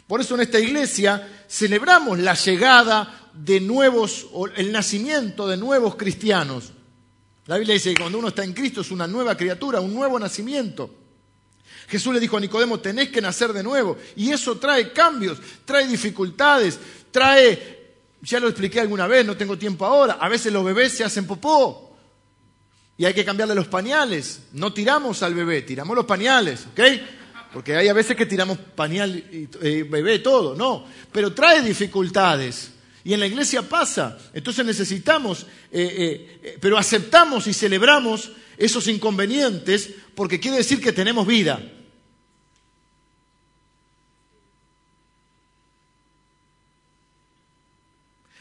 Por 0.07 0.21
eso 0.21 0.36
en 0.36 0.41
esta 0.41 0.59
iglesia 0.59 1.45
celebramos 1.47 2.19
la 2.19 2.34
llegada 2.34 3.29
de 3.34 3.59
nuevos, 3.59 4.27
el 4.55 4.71
nacimiento 4.71 5.47
de 5.47 5.57
nuevos 5.57 5.95
cristianos. 5.95 6.71
La 7.47 7.57
Biblia 7.57 7.73
dice 7.73 7.93
que 7.93 8.01
cuando 8.01 8.19
uno 8.19 8.27
está 8.27 8.43
en 8.43 8.53
Cristo 8.53 8.81
es 8.81 8.91
una 8.91 9.07
nueva 9.07 9.35
criatura, 9.35 9.79
un 9.79 9.93
nuevo 9.93 10.19
nacimiento. 10.19 10.93
Jesús 11.87 12.13
le 12.13 12.19
dijo 12.19 12.37
a 12.37 12.39
Nicodemo, 12.39 12.79
tenés 12.79 13.09
que 13.09 13.21
nacer 13.21 13.51
de 13.51 13.63
nuevo. 13.63 13.97
Y 14.15 14.31
eso 14.31 14.57
trae 14.57 14.93
cambios, 14.93 15.39
trae 15.65 15.87
dificultades, 15.87 16.79
trae, 17.11 17.95
ya 18.21 18.39
lo 18.39 18.47
expliqué 18.47 18.79
alguna 18.79 19.07
vez, 19.07 19.25
no 19.25 19.35
tengo 19.35 19.57
tiempo 19.57 19.85
ahora, 19.85 20.13
a 20.13 20.29
veces 20.29 20.53
los 20.53 20.63
bebés 20.63 20.93
se 20.93 21.03
hacen 21.03 21.25
popó. 21.25 21.97
Y 22.97 23.05
hay 23.05 23.13
que 23.13 23.25
cambiarle 23.25 23.55
los 23.55 23.67
pañales. 23.67 24.43
No 24.53 24.73
tiramos 24.73 25.23
al 25.23 25.33
bebé, 25.33 25.63
tiramos 25.63 25.95
los 25.95 26.05
pañales, 26.05 26.67
¿ok? 26.71 26.81
Porque 27.51 27.75
hay 27.75 27.87
a 27.87 27.93
veces 27.93 28.15
que 28.15 28.25
tiramos 28.25 28.57
pañal 28.57 29.17
y 29.17 29.49
eh, 29.61 29.83
bebé, 29.83 30.19
todo, 30.19 30.55
no. 30.55 30.85
Pero 31.11 31.33
trae 31.33 31.61
dificultades. 31.61 32.71
Y 33.03 33.13
en 33.13 33.19
la 33.19 33.27
iglesia 33.27 33.67
pasa. 33.67 34.17
Entonces 34.33 34.65
necesitamos, 34.65 35.45
eh, 35.71 36.39
eh, 36.43 36.57
pero 36.61 36.77
aceptamos 36.77 37.47
y 37.47 37.53
celebramos 37.53 38.31
esos 38.57 38.87
inconvenientes 38.87 39.89
porque 40.13 40.39
quiere 40.39 40.57
decir 40.57 40.81
que 40.81 40.91
tenemos 40.91 41.25
vida. 41.25 41.61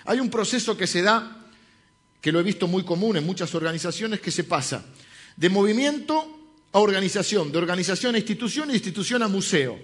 Hay 0.04 0.18
un 0.18 0.30
proceso 0.30 0.76
que 0.76 0.86
se 0.86 1.02
da, 1.02 1.46
que 2.20 2.32
lo 2.32 2.40
he 2.40 2.42
visto 2.42 2.66
muy 2.66 2.84
común 2.84 3.16
en 3.16 3.24
muchas 3.24 3.54
organizaciones, 3.54 4.20
que 4.20 4.30
se 4.30 4.44
pasa 4.44 4.84
de 5.36 5.48
movimiento 5.48 6.38
a 6.72 6.78
organización, 6.80 7.50
de 7.50 7.58
organización 7.58 8.14
a 8.14 8.18
institución 8.18 8.68
de 8.68 8.74
institución 8.74 9.22
a 9.22 9.28
museo. 9.28 9.78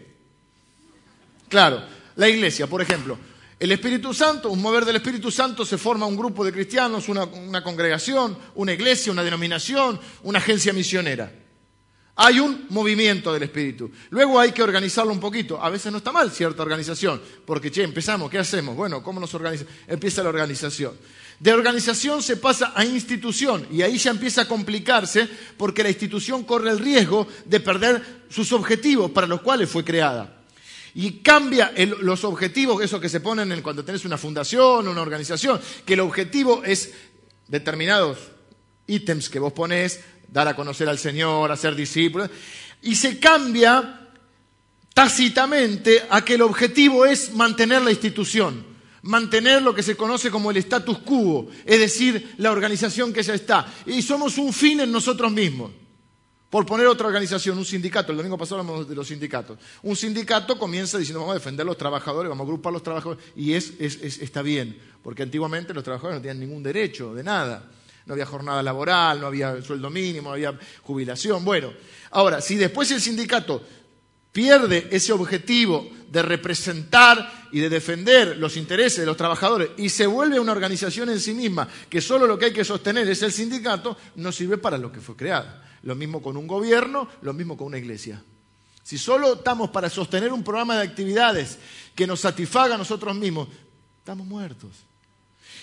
Claro, 1.49 1.83
la 2.17 2.29
iglesia, 2.29 2.67
por 2.67 2.83
ejemplo. 2.83 3.19
El 3.59 3.73
Espíritu 3.73 4.13
Santo, 4.13 4.51
un 4.51 4.61
mover 4.61 4.85
del 4.85 4.97
Espíritu 4.97 5.31
Santo, 5.31 5.65
se 5.65 5.79
forma 5.79 6.05
un 6.05 6.17
grupo 6.17 6.45
de 6.45 6.53
cristianos, 6.53 7.09
una, 7.09 7.63
congregación, 7.63 8.37
una 8.55 8.75
iglesia, 8.75 9.11
una 9.11 9.25
denominación, 9.25 9.99
una 10.25 10.41
agencia 10.41 10.75
misionera. 10.75 11.33
Hay 12.17 12.39
un 12.39 12.67
movimiento 12.69 13.33
del 13.33 13.45
Espíritu. 13.45 13.91
Luego 14.11 14.39
hay 14.39 14.53
que 14.53 14.63
organizarlo 14.63 15.11
un 15.11 15.21
poquito. 15.21 15.63
A 15.63 15.71
veces 15.71 15.91
no 15.91 15.99
está 15.99 16.13
mal 16.13 16.31
cierta 16.31 16.63
organización, 16.63 17.21
porque, 17.47 17.71
che, 17.71 17.83
empezamos, 17.83 18.31
¿qué 18.31 18.39
hacemos? 18.39 18.77
Bueno, 18.77 19.03
¿cómo 19.03 19.21
nos 19.21 19.33
organizamos? 19.33 19.73
Empieza 19.87 20.23
la 20.23 20.29
organización. 20.29 20.95
De 21.41 21.53
organización 21.53 22.23
se 22.23 22.37
pasa 22.37 22.75
a 22.75 22.85
institución 22.85 23.67
y 23.71 23.81
ahí 23.81 23.97
ya 23.97 24.11
empieza 24.11 24.43
a 24.43 24.49
complicarse 24.49 25.29
porque 25.57 25.83
la 25.83 25.89
institución 25.89 26.45
corre 26.45 26.71
el 26.71 26.79
riesgo 26.79 27.27
de 27.47 27.61
perder 27.61 28.25
sus 28.29 28.53
objetivos 28.53 29.11
para 29.11 29.27
los 29.27 29.41
cuales 29.41 29.71
fue 29.71 29.85
creada 29.85 30.36
y 30.99 31.19
cambia 31.19 31.75
los 32.01 32.25
objetivos, 32.25 32.83
esos 32.83 33.03
que 33.03 33.11
se 33.11 33.21
ponen 33.21 33.61
cuando 33.61 33.85
tenés 33.85 34.07
una 34.07 34.17
fundación, 34.17 34.89
o 34.89 34.91
una 34.91 35.03
organización, 35.03 35.61
que 35.85 35.93
el 35.93 36.01
objetivo 36.01 36.65
es 36.65 36.95
determinados 37.49 38.17
ítems 38.87 39.29
que 39.29 39.39
vos 39.39 39.53
ponés, 39.53 40.01
dar 40.27 40.49
a 40.49 40.57
conocer 40.57 40.89
al 40.89 40.99
Señor, 40.99 41.53
hacer 41.53 41.75
discípulos, 41.75 42.31
y 42.81 42.97
se 42.97 43.19
cambia 43.19 44.09
tácitamente 44.95 46.03
a 46.09 46.25
que 46.25 46.37
el 46.37 46.43
objetivo 46.43 47.05
es 47.05 47.31
mantener 47.35 47.83
la 47.83 47.91
institución, 47.91 48.65
mantener 49.03 49.61
lo 49.61 49.75
que 49.75 49.83
se 49.83 49.99
conoce 49.99 50.31
como 50.31 50.51
el 50.51 50.57
status 50.57 51.01
quo, 51.01 51.51
es 51.67 51.79
decir, 51.79 52.33
la 52.39 52.51
organización 52.51 53.13
que 53.13 53.23
ya 53.23 53.35
está. 53.35 53.71
Y 53.85 54.01
somos 54.01 54.39
un 54.39 54.51
fin 54.51 54.81
en 54.81 54.91
nosotros 54.91 55.31
mismos. 55.31 55.73
Por 56.51 56.65
poner 56.65 56.87
otra 56.87 57.09
organización, 57.09 57.59
un 57.59 57.65
sindicato, 57.65 58.13
el 58.13 58.19
domingo 58.19 58.39
pasado 58.39 58.61
hablamos 58.61 58.89
de 58.89 58.95
los 58.95 59.09
sindicatos. 59.09 59.59
Un 59.83 59.97
sindicato 59.97 60.57
comienza 60.57 60.97
diciendo 60.97 61.21
vamos 61.21 61.33
a 61.33 61.39
defender 61.39 61.65
a 61.65 61.67
los 61.67 61.77
trabajadores, 61.77 62.29
vamos 62.29 62.45
a 62.45 62.47
agrupar 62.47 62.71
a 62.71 62.75
los 62.75 62.83
trabajadores, 62.85 63.25
y 63.35 63.55
es, 63.55 63.73
está 63.81 64.43
bien, 64.43 64.79
porque 65.03 65.25
antiguamente 65.25 65.75
los 65.75 65.83
trabajadores 65.83 66.19
no 66.19 66.23
tenían 66.23 66.39
ningún 66.39 66.63
derecho 66.63 67.15
de 67.15 67.25
nada. 67.25 67.69
No 68.07 68.13
había 68.13 68.27
jornada 68.27 68.63
laboral, 68.63 69.21
no 69.21 69.27
había 69.27 69.61
sueldo 69.63 69.91
mínimo, 69.91 70.29
no 70.29 70.35
había 70.35 70.57
jubilación. 70.83 71.45
Bueno, 71.45 71.73
ahora, 72.13 72.41
si 72.41 72.55
después 72.55 72.89
el 72.93 73.01
sindicato 73.01 73.61
pierde 74.31 74.87
ese 74.93 75.13
objetivo 75.13 75.91
de 76.09 76.23
representar 76.23 77.49
y 77.51 77.59
de 77.59 77.69
defender 77.69 78.37
los 78.37 78.57
intereses 78.57 79.01
de 79.01 79.07
los 79.07 79.17
trabajadores 79.17 79.71
y 79.77 79.89
se 79.89 80.07
vuelve 80.07 80.39
una 80.39 80.53
organización 80.53 81.09
en 81.11 81.19
sí 81.19 81.35
misma 81.35 81.67
que 81.89 82.01
solo 82.01 82.27
lo 82.29 82.39
que 82.39 82.45
hay 82.45 82.53
que 82.53 82.65
sostener 82.65 83.09
es 83.09 83.23
el 83.23 83.33
sindicato, 83.33 83.97
no 84.15 84.31
sirve 84.31 84.59
para 84.59 84.79
lo 84.79 84.93
que 84.93 85.01
fue 85.01 85.17
creada. 85.17 85.66
Lo 85.83 85.95
mismo 85.95 86.23
con 86.23 86.37
un 86.37 86.47
gobierno, 86.47 87.09
lo 87.23 87.33
mismo 87.33 87.57
con 87.57 87.69
una 87.69 87.79
iglesia. 87.79 88.23
Si 88.83 88.99
solo 88.99 89.35
estamos 89.35 89.71
para 89.71 89.91
sostener 89.91 90.33
un 90.33 90.45
programa 90.45 90.77
de 90.77 90.85
actividades 90.85 91.59
que 91.95 92.07
nos 92.07 92.21
satisfaga 92.21 92.77
a 92.77 92.79
nosotros 92.79 93.17
mismos, 93.17 93.49
estamos 93.99 94.27
muertos. 94.27 94.71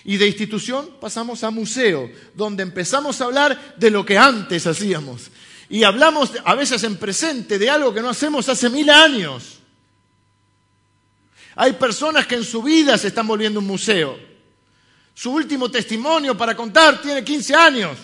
Y 0.04 0.18
de 0.18 0.28
institución 0.28 0.90
pasamos 1.00 1.44
a 1.44 1.50
museo, 1.50 2.12
donde 2.36 2.64
empezamos 2.64 3.22
a 3.22 3.26
hablar 3.26 3.76
de 3.78 3.90
lo 3.90 4.06
que 4.06 4.18
antes 4.18 4.68
hacíamos. 4.68 5.32
Y 5.70 5.84
hablamos 5.84 6.32
a 6.44 6.56
veces 6.56 6.84
en 6.84 6.98
presente 6.98 7.58
de 7.58 7.70
algo 7.70 7.94
que 7.94 8.02
no 8.02 8.10
hacemos 8.10 8.50
hace 8.50 8.70
mil 8.70 8.90
años. 8.90 9.60
Hay 11.56 11.74
personas 11.74 12.28
que 12.28 12.36
en 12.36 12.44
su 12.44 12.62
vida 12.62 12.98
se 12.98 13.08
están 13.08 13.28
volviendo 13.28 13.60
un 13.60 13.68
museo. 13.68 14.18
Su 15.14 15.32
último 15.32 15.70
testimonio 15.72 16.36
para 16.36 16.56
contar 16.56 17.02
tiene 17.02 17.24
15 17.24 17.56
años. 17.56 17.98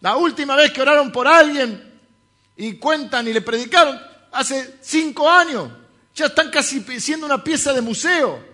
La 0.00 0.16
última 0.16 0.56
vez 0.56 0.72
que 0.72 0.80
oraron 0.82 1.12
por 1.12 1.28
alguien 1.28 1.90
y 2.56 2.74
cuentan 2.74 3.28
y 3.28 3.32
le 3.32 3.42
predicaron 3.42 4.00
hace 4.32 4.78
cinco 4.80 5.28
años. 5.28 5.70
Ya 6.14 6.26
están 6.26 6.50
casi 6.50 6.80
siendo 7.00 7.26
una 7.26 7.42
pieza 7.42 7.72
de 7.72 7.80
museo. 7.80 8.50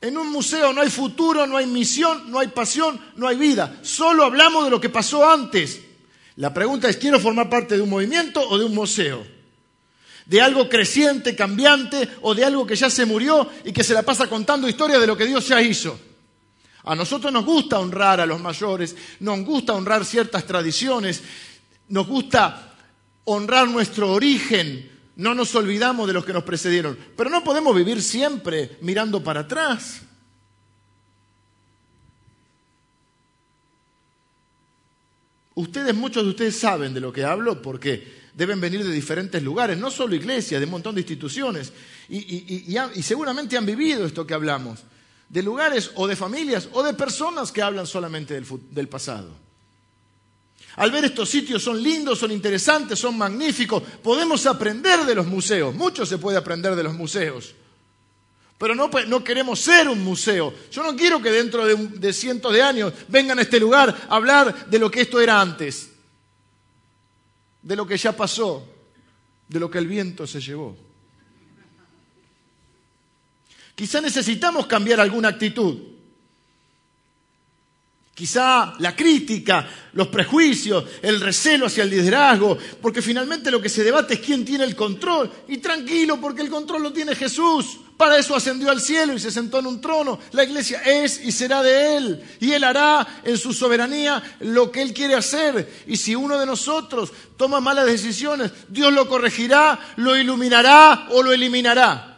En 0.00 0.16
un 0.16 0.30
museo 0.30 0.72
no 0.72 0.80
hay 0.80 0.90
futuro, 0.90 1.46
no 1.46 1.56
hay 1.56 1.66
misión, 1.66 2.30
no 2.30 2.38
hay 2.38 2.48
pasión, 2.48 3.00
no 3.16 3.26
hay 3.26 3.36
vida. 3.36 3.80
Solo 3.82 4.24
hablamos 4.24 4.64
de 4.64 4.70
lo 4.70 4.80
que 4.80 4.88
pasó 4.88 5.28
antes. 5.28 5.80
La 6.36 6.54
pregunta 6.54 6.88
es, 6.88 6.96
¿quiero 6.96 7.18
formar 7.18 7.50
parte 7.50 7.76
de 7.76 7.82
un 7.82 7.90
movimiento 7.90 8.40
o 8.40 8.58
de 8.58 8.64
un 8.64 8.74
museo? 8.74 9.37
¿De 10.28 10.42
algo 10.42 10.68
creciente, 10.68 11.34
cambiante 11.34 12.06
o 12.20 12.34
de 12.34 12.44
algo 12.44 12.66
que 12.66 12.76
ya 12.76 12.90
se 12.90 13.06
murió 13.06 13.50
y 13.64 13.72
que 13.72 13.82
se 13.82 13.94
la 13.94 14.02
pasa 14.02 14.28
contando 14.28 14.68
historias 14.68 15.00
de 15.00 15.06
lo 15.06 15.16
que 15.16 15.24
Dios 15.24 15.48
ya 15.48 15.62
hizo? 15.62 15.98
A 16.84 16.94
nosotros 16.94 17.32
nos 17.32 17.46
gusta 17.46 17.78
honrar 17.78 18.20
a 18.20 18.26
los 18.26 18.38
mayores, 18.38 18.94
nos 19.20 19.40
gusta 19.40 19.72
honrar 19.72 20.04
ciertas 20.04 20.44
tradiciones, 20.44 21.22
nos 21.88 22.06
gusta 22.06 22.74
honrar 23.24 23.68
nuestro 23.68 24.12
origen, 24.12 24.90
no 25.16 25.34
nos 25.34 25.54
olvidamos 25.54 26.06
de 26.06 26.12
los 26.12 26.26
que 26.26 26.34
nos 26.34 26.44
precedieron, 26.44 26.98
pero 27.16 27.30
no 27.30 27.42
podemos 27.42 27.74
vivir 27.74 28.02
siempre 28.02 28.76
mirando 28.82 29.24
para 29.24 29.40
atrás. 29.40 30.02
Ustedes, 35.54 35.94
muchos 35.94 36.22
de 36.22 36.30
ustedes 36.30 36.58
saben 36.58 36.92
de 36.92 37.00
lo 37.00 37.12
que 37.14 37.24
hablo 37.24 37.62
porque 37.62 38.27
deben 38.38 38.60
venir 38.60 38.84
de 38.84 38.92
diferentes 38.92 39.42
lugares, 39.42 39.76
no 39.76 39.90
solo 39.90 40.14
iglesias, 40.14 40.60
de 40.60 40.64
un 40.64 40.70
montón 40.70 40.94
de 40.94 41.00
instituciones, 41.00 41.72
y, 42.08 43.02
seguramente 43.02 43.56
han 43.56 43.66
vivido 43.66 44.06
esto 44.06 44.24
que 44.24 44.32
hablamos 44.32 44.78
de 45.28 45.42
lugares 45.42 45.90
o 45.96 46.06
de 46.06 46.14
familias 46.14 46.68
o 46.72 46.84
de 46.84 46.94
personas 46.94 47.50
que 47.50 47.60
hablan 47.60 47.84
solamente 47.84 48.40
del, 48.40 48.88
pasado. 48.88 49.32
Al 50.76 50.92
ver 50.92 51.06
estos 51.06 51.28
sitios 51.28 51.64
son 51.64 51.82
lindos, 51.82 52.20
son 52.20 52.30
interesantes, 52.30 53.00
son 53.00 53.18
magníficos, 53.18 53.82
podemos 54.04 54.46
aprender 54.46 55.04
de 55.04 55.16
los 55.16 55.26
museos, 55.26 55.74
mucho 55.74 56.06
se 56.06 56.18
puede 56.18 56.38
aprender 56.38 56.76
de 56.76 56.84
los 56.84 56.94
museos, 56.94 57.56
pero 58.56 58.72
no, 58.76 59.24
queremos 59.24 59.58
ser 59.58 59.88
un 59.88 60.02
museo. 60.04 60.54
Yo 60.70 60.84
no 60.84 60.94
quiero 60.94 61.20
que 61.20 61.32
dentro 61.32 61.66
de, 61.66 61.74
de 61.74 62.12
cientos 62.12 62.52
de 62.52 62.62
años 62.62 62.92
vengan 63.08 63.40
a 63.40 63.42
este 63.42 63.58
lugar 63.58 64.06
a 64.08 64.14
hablar 64.14 64.70
de 64.70 64.78
lo 64.78 64.92
que 64.92 65.00
esto 65.00 65.20
era 65.20 65.40
antes, 65.40 65.87
de 67.62 67.76
lo 67.76 67.86
que 67.86 67.96
ya 67.96 68.16
pasó, 68.16 68.66
de 69.48 69.60
lo 69.60 69.70
que 69.70 69.78
el 69.78 69.86
viento 69.86 70.26
se 70.26 70.40
llevó. 70.40 70.76
Quizá 73.74 74.00
necesitamos 74.00 74.66
cambiar 74.66 75.00
alguna 75.00 75.28
actitud. 75.28 75.78
Quizá 78.12 78.74
la 78.80 78.96
crítica, 78.96 79.68
los 79.92 80.08
prejuicios, 80.08 80.84
el 81.02 81.20
recelo 81.20 81.66
hacia 81.66 81.84
el 81.84 81.90
liderazgo, 81.90 82.58
porque 82.82 83.00
finalmente 83.00 83.48
lo 83.48 83.62
que 83.62 83.68
se 83.68 83.84
debate 83.84 84.14
es 84.14 84.20
quién 84.20 84.44
tiene 84.44 84.64
el 84.64 84.74
control. 84.74 85.30
Y 85.46 85.58
tranquilo, 85.58 86.20
porque 86.20 86.42
el 86.42 86.50
control 86.50 86.82
lo 86.82 86.92
tiene 86.92 87.14
Jesús. 87.14 87.78
Para 87.98 88.16
eso 88.16 88.34
ascendió 88.34 88.70
al 88.70 88.80
cielo 88.80 89.12
y 89.12 89.20
se 89.20 89.30
sentó 89.30 89.58
en 89.58 89.66
un 89.66 89.80
trono. 89.82 90.18
La 90.32 90.44
iglesia 90.44 90.80
es 90.82 91.22
y 91.22 91.30
será 91.30 91.62
de 91.62 91.96
Él. 91.98 92.36
Y 92.40 92.52
Él 92.52 92.64
hará 92.64 93.20
en 93.24 93.36
su 93.36 93.52
soberanía 93.52 94.22
lo 94.40 94.72
que 94.72 94.80
Él 94.80 94.94
quiere 94.94 95.16
hacer. 95.16 95.84
Y 95.86 95.98
si 95.98 96.14
uno 96.14 96.38
de 96.38 96.46
nosotros 96.46 97.12
toma 97.36 97.60
malas 97.60 97.84
decisiones, 97.84 98.52
Dios 98.68 98.90
lo 98.94 99.06
corregirá, 99.06 99.78
lo 99.96 100.16
iluminará 100.16 101.08
o 101.10 101.22
lo 101.22 101.32
eliminará 101.32 102.14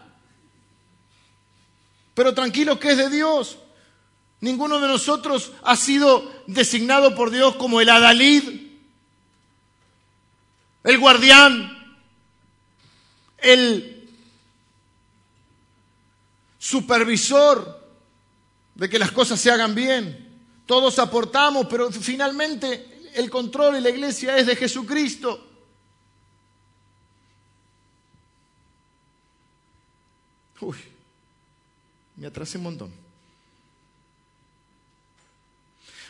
pero 2.21 2.35
tranquilo 2.35 2.79
que 2.79 2.91
es 2.91 2.99
de 2.99 3.09
Dios. 3.09 3.57
Ninguno 4.41 4.79
de 4.79 4.89
nosotros 4.89 5.53
ha 5.63 5.75
sido 5.75 6.31
designado 6.47 7.15
por 7.15 7.31
Dios 7.31 7.57
como 7.57 7.81
el 7.81 7.89
adalid, 7.89 8.43
el 10.85 10.99
guardián, 10.99 11.97
el 13.39 13.90
supervisor 16.71 17.81
de 18.75 18.89
que 18.89 18.99
las 18.99 19.11
cosas 19.11 19.41
se 19.41 19.51
hagan 19.51 19.75
bien. 19.75 20.29
Todos 20.67 20.99
aportamos, 21.01 21.67
pero 21.69 21.91
finalmente 21.91 23.11
el 23.15 23.29
control 23.29 23.77
y 23.77 23.81
la 23.81 23.91
iglesia 23.91 24.37
es 24.37 24.47
de 24.47 24.55
Jesucristo. 24.55 25.49
Uy, 30.61 30.77
me 32.17 32.27
atrasé 32.27 32.59
un 32.59 32.65
montón. 32.65 32.93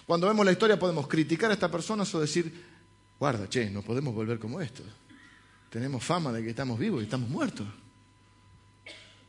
Cuando 0.04 0.26
vemos 0.26 0.44
la 0.44 0.52
historia 0.52 0.78
podemos 0.78 1.06
criticar 1.06 1.50
a 1.50 1.54
esta 1.54 1.70
persona 1.70 2.04
o 2.12 2.20
decir, 2.20 2.52
guarda, 3.18 3.48
che, 3.48 3.70
no 3.70 3.80
podemos 3.80 4.12
volver 4.12 4.38
como 4.38 4.60
esto. 4.60 4.82
Tenemos 5.70 6.02
fama 6.04 6.32
de 6.32 6.42
que 6.42 6.50
estamos 6.50 6.78
vivos 6.78 7.00
y 7.00 7.04
estamos 7.04 7.30
muertos. 7.30 7.66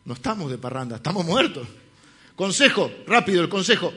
No 0.05 0.13
estamos 0.13 0.49
de 0.49 0.57
parranda, 0.57 0.97
estamos 0.97 1.25
muertos. 1.25 1.67
Consejo, 2.35 2.91
rápido 3.05 3.41
el 3.41 3.49
consejo, 3.49 3.93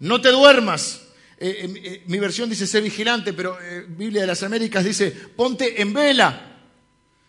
no 0.00 0.20
te 0.20 0.30
duermas. 0.30 1.02
Eh, 1.36 1.48
eh, 1.48 1.82
eh, 1.84 2.02
mi 2.06 2.18
versión 2.18 2.48
dice 2.48 2.66
sé 2.66 2.80
vigilante, 2.80 3.32
pero 3.32 3.58
Biblia 3.88 4.22
de 4.22 4.26
las 4.28 4.42
Américas 4.42 4.84
dice 4.84 5.10
ponte 5.10 5.80
en 5.80 5.92
vela. 5.92 6.50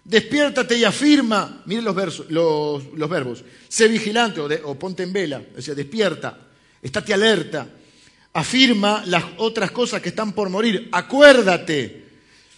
Despiértate 0.03 0.77
y 0.77 0.83
afirma, 0.83 1.63
miren 1.65 1.83
los, 1.83 1.95
versos, 1.95 2.27
los, 2.29 3.09
verbos, 3.09 3.43
sé 3.67 3.87
vigilante 3.87 4.39
o, 4.39 4.77
ponte 4.77 5.01
en 5.01 5.11
vela, 5.11 5.41
o 5.57 5.59
sea, 5.59 5.73
despierta, 5.73 6.37
estate 6.79 7.11
alerta, 7.11 7.67
afirma 8.33 9.03
las 9.07 9.23
otras 9.37 9.71
cosas 9.71 10.03
que 10.03 10.09
están 10.09 10.33
por 10.33 10.49
morir, 10.49 10.89
acuérdate, 10.91 12.05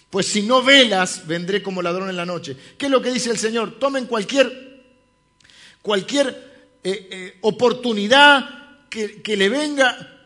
pues 0.09 0.27
si 0.27 0.41
no 0.41 0.61
velas, 0.61 1.25
vendré 1.25 1.63
como 1.63 1.81
ladrón 1.81 2.09
en 2.09 2.17
la 2.17 2.25
noche. 2.25 2.57
¿Qué 2.77 2.87
es 2.87 2.91
lo 2.91 3.01
que 3.01 3.13
dice 3.13 3.29
el 3.29 3.37
Señor? 3.37 3.79
Tomen 3.79 4.07
cualquier, 4.07 4.66
cualquier 5.81 6.27
eh, 6.83 7.07
eh, 7.11 7.37
oportunidad 7.41 8.87
que, 8.89 9.21
que 9.21 9.37
le 9.37 9.49
venga, 9.49 10.25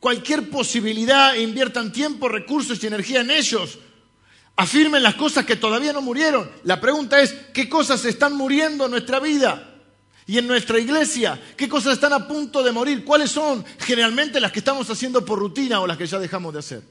cualquier 0.00 0.50
posibilidad, 0.50 1.34
inviertan 1.34 1.92
tiempo, 1.92 2.28
recursos 2.28 2.82
y 2.82 2.86
energía 2.86 3.20
en 3.20 3.30
ellos 3.30 3.78
Afirmen 4.56 5.02
las 5.02 5.16
cosas 5.16 5.44
que 5.44 5.56
todavía 5.56 5.92
no 5.92 6.00
murieron. 6.00 6.50
La 6.64 6.80
pregunta 6.80 7.20
es, 7.20 7.34
¿qué 7.52 7.68
cosas 7.68 8.02
están 8.06 8.34
muriendo 8.34 8.86
en 8.86 8.90
nuestra 8.90 9.20
vida? 9.20 9.74
Y 10.26 10.38
en 10.38 10.46
nuestra 10.46 10.78
iglesia, 10.78 11.40
¿qué 11.56 11.68
cosas 11.68 11.92
están 11.92 12.14
a 12.14 12.26
punto 12.26 12.62
de 12.62 12.72
morir? 12.72 13.04
¿Cuáles 13.04 13.30
son 13.30 13.64
generalmente 13.78 14.40
las 14.40 14.50
que 14.50 14.60
estamos 14.60 14.88
haciendo 14.88 15.24
por 15.24 15.38
rutina 15.38 15.80
o 15.80 15.86
las 15.86 15.98
que 15.98 16.06
ya 16.06 16.18
dejamos 16.18 16.54
de 16.54 16.58
hacer? 16.58 16.82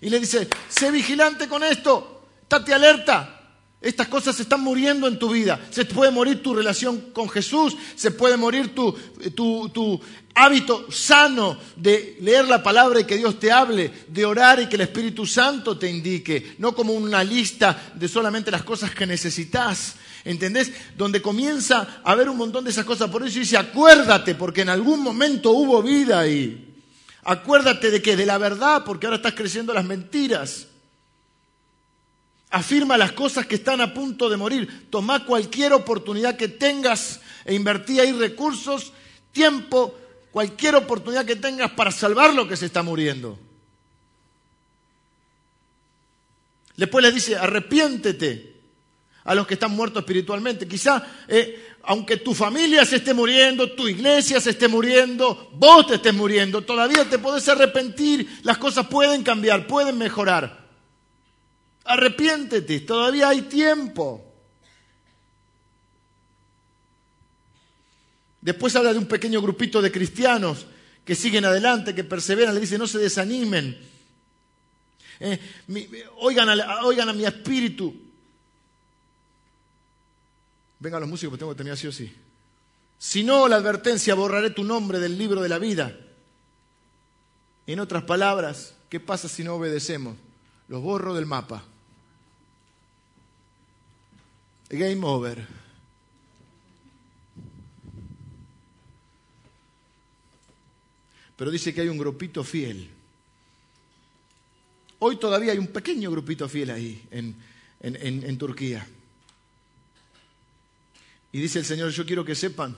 Y 0.00 0.08
le 0.08 0.18
dice, 0.18 0.48
sé 0.68 0.90
vigilante 0.90 1.48
con 1.48 1.62
esto, 1.62 2.28
estate 2.42 2.72
alerta. 2.72 3.35
Estas 3.80 4.08
cosas 4.08 4.40
están 4.40 4.62
muriendo 4.62 5.06
en 5.06 5.18
tu 5.18 5.30
vida. 5.30 5.60
Se 5.70 5.84
puede 5.84 6.10
morir 6.10 6.42
tu 6.42 6.54
relación 6.54 7.12
con 7.12 7.28
Jesús, 7.28 7.76
se 7.94 8.10
puede 8.10 8.36
morir 8.36 8.74
tu, 8.74 8.92
tu, 9.34 9.68
tu 9.68 10.00
hábito 10.34 10.90
sano 10.90 11.58
de 11.76 12.16
leer 12.20 12.46
la 12.46 12.62
palabra 12.62 13.00
y 13.00 13.04
que 13.04 13.18
Dios 13.18 13.38
te 13.38 13.52
hable, 13.52 13.92
de 14.08 14.24
orar 14.24 14.60
y 14.60 14.66
que 14.68 14.76
el 14.76 14.82
Espíritu 14.82 15.26
Santo 15.26 15.78
te 15.78 15.90
indique, 15.90 16.56
no 16.58 16.74
como 16.74 16.94
una 16.94 17.22
lista 17.22 17.92
de 17.94 18.08
solamente 18.08 18.50
las 18.50 18.62
cosas 18.62 18.92
que 18.92 19.06
necesitas. 19.06 19.96
¿Entendés? 20.24 20.72
Donde 20.96 21.22
comienza 21.22 22.00
a 22.02 22.10
haber 22.10 22.28
un 22.28 22.36
montón 22.36 22.64
de 22.64 22.70
esas 22.70 22.84
cosas. 22.84 23.08
Por 23.10 23.24
eso 23.24 23.38
dice, 23.38 23.56
acuérdate, 23.56 24.34
porque 24.34 24.62
en 24.62 24.70
algún 24.70 25.00
momento 25.00 25.52
hubo 25.52 25.80
vida 25.82 26.18
ahí. 26.18 26.74
Acuérdate 27.22 27.92
de 27.92 28.02
que 28.02 28.16
de 28.16 28.26
la 28.26 28.36
verdad, 28.36 28.82
porque 28.84 29.06
ahora 29.06 29.18
estás 29.18 29.34
creciendo 29.34 29.72
las 29.72 29.84
mentiras. 29.84 30.66
Afirma 32.50 32.96
las 32.96 33.12
cosas 33.12 33.46
que 33.46 33.56
están 33.56 33.80
a 33.80 33.92
punto 33.92 34.28
de 34.28 34.36
morir. 34.36 34.88
Toma 34.90 35.24
cualquier 35.24 35.72
oportunidad 35.72 36.36
que 36.36 36.48
tengas 36.48 37.20
e 37.44 37.54
invertí 37.54 37.98
ahí 38.00 38.12
recursos, 38.12 38.92
tiempo, 39.32 39.94
cualquier 40.30 40.76
oportunidad 40.76 41.24
que 41.24 41.36
tengas 41.36 41.70
para 41.72 41.90
salvar 41.90 42.34
lo 42.34 42.46
que 42.46 42.56
se 42.56 42.66
está 42.66 42.82
muriendo. 42.82 43.38
Después 46.76 47.02
les 47.02 47.14
dice, 47.14 47.36
arrepiéntete 47.36 48.54
a 49.24 49.34
los 49.34 49.46
que 49.46 49.54
están 49.54 49.72
muertos 49.72 50.02
espiritualmente. 50.02 50.68
Quizá, 50.68 51.02
eh, 51.26 51.74
aunque 51.84 52.18
tu 52.18 52.34
familia 52.34 52.84
se 52.84 52.96
esté 52.96 53.14
muriendo, 53.14 53.72
tu 53.72 53.88
iglesia 53.88 54.40
se 54.40 54.50
esté 54.50 54.68
muriendo, 54.68 55.50
vos 55.54 55.86
te 55.86 55.94
estés 55.94 56.14
muriendo, 56.14 56.62
todavía 56.62 57.08
te 57.08 57.18
podés 57.18 57.48
arrepentir, 57.48 58.40
las 58.42 58.58
cosas 58.58 58.86
pueden 58.86 59.22
cambiar, 59.22 59.66
pueden 59.66 59.98
mejorar. 59.98 60.65
Arrepiéntete, 61.86 62.80
todavía 62.80 63.28
hay 63.28 63.42
tiempo. 63.42 64.22
Después 68.40 68.76
habla 68.76 68.92
de 68.92 68.98
un 68.98 69.06
pequeño 69.06 69.42
grupito 69.42 69.82
de 69.82 69.90
cristianos 69.90 70.66
que 71.04 71.14
siguen 71.14 71.44
adelante, 71.44 71.94
que 71.94 72.04
perseveran, 72.04 72.54
le 72.54 72.60
dice, 72.60 72.78
no 72.78 72.86
se 72.86 72.98
desanimen. 72.98 73.76
Eh, 75.18 75.40
oigan, 76.18 76.48
a, 76.48 76.84
oigan 76.84 77.08
a 77.08 77.12
mi 77.12 77.24
espíritu. 77.24 77.94
Vengan 80.78 81.00
los 81.00 81.08
músicos, 81.10 81.38
tengo 81.38 81.52
que 81.52 81.56
terminar 81.56 81.78
así 81.78 81.86
o 81.86 81.92
sí. 81.92 82.12
Si 82.98 83.24
no, 83.24 83.48
la 83.48 83.56
advertencia, 83.56 84.14
borraré 84.14 84.50
tu 84.50 84.64
nombre 84.64 84.98
del 84.98 85.18
libro 85.18 85.40
de 85.40 85.48
la 85.48 85.58
vida. 85.58 85.96
En 87.66 87.80
otras 87.80 88.04
palabras, 88.04 88.74
¿qué 88.88 89.00
pasa 89.00 89.28
si 89.28 89.42
no 89.42 89.54
obedecemos? 89.54 90.16
Los 90.68 90.82
borro 90.82 91.14
del 91.14 91.26
mapa. 91.26 91.64
Game 94.70 95.06
over. 95.06 95.46
Pero 101.36 101.50
dice 101.50 101.72
que 101.74 101.82
hay 101.82 101.88
un 101.88 101.98
grupito 101.98 102.42
fiel. 102.42 102.90
Hoy 104.98 105.18
todavía 105.18 105.52
hay 105.52 105.58
un 105.58 105.68
pequeño 105.68 106.10
grupito 106.10 106.48
fiel 106.48 106.70
ahí, 106.70 107.06
en, 107.10 107.36
en 107.80 108.38
Turquía. 108.38 108.86
Y 111.32 111.40
dice 111.40 111.58
el 111.58 111.66
Señor, 111.66 111.90
yo 111.90 112.06
quiero 112.06 112.24
que 112.24 112.34
sepan 112.34 112.74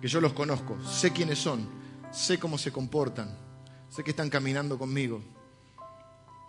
que 0.00 0.08
yo 0.08 0.20
los 0.20 0.32
conozco, 0.32 0.82
sé 0.84 1.12
quiénes 1.12 1.38
son, 1.38 1.68
sé 2.10 2.38
cómo 2.38 2.58
se 2.58 2.72
comportan, 2.72 3.36
sé 3.90 4.02
que 4.02 4.10
están 4.10 4.30
caminando 4.30 4.78
conmigo. 4.78 5.22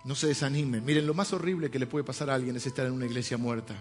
No 0.04 0.16
se 0.16 0.28
desanimen. 0.28 0.84
Miren, 0.84 1.06
lo 1.06 1.14
más 1.14 1.32
horrible 1.34 1.70
que 1.70 1.78
le 1.78 1.86
puede 1.86 2.04
pasar 2.04 2.32
a 2.32 2.34
alguien 2.34 2.56
es 2.56 2.66
estar 2.66 2.88
en 2.88 2.94
una 2.94 3.06
iglesia 3.06 3.38
muerta. 3.38 3.76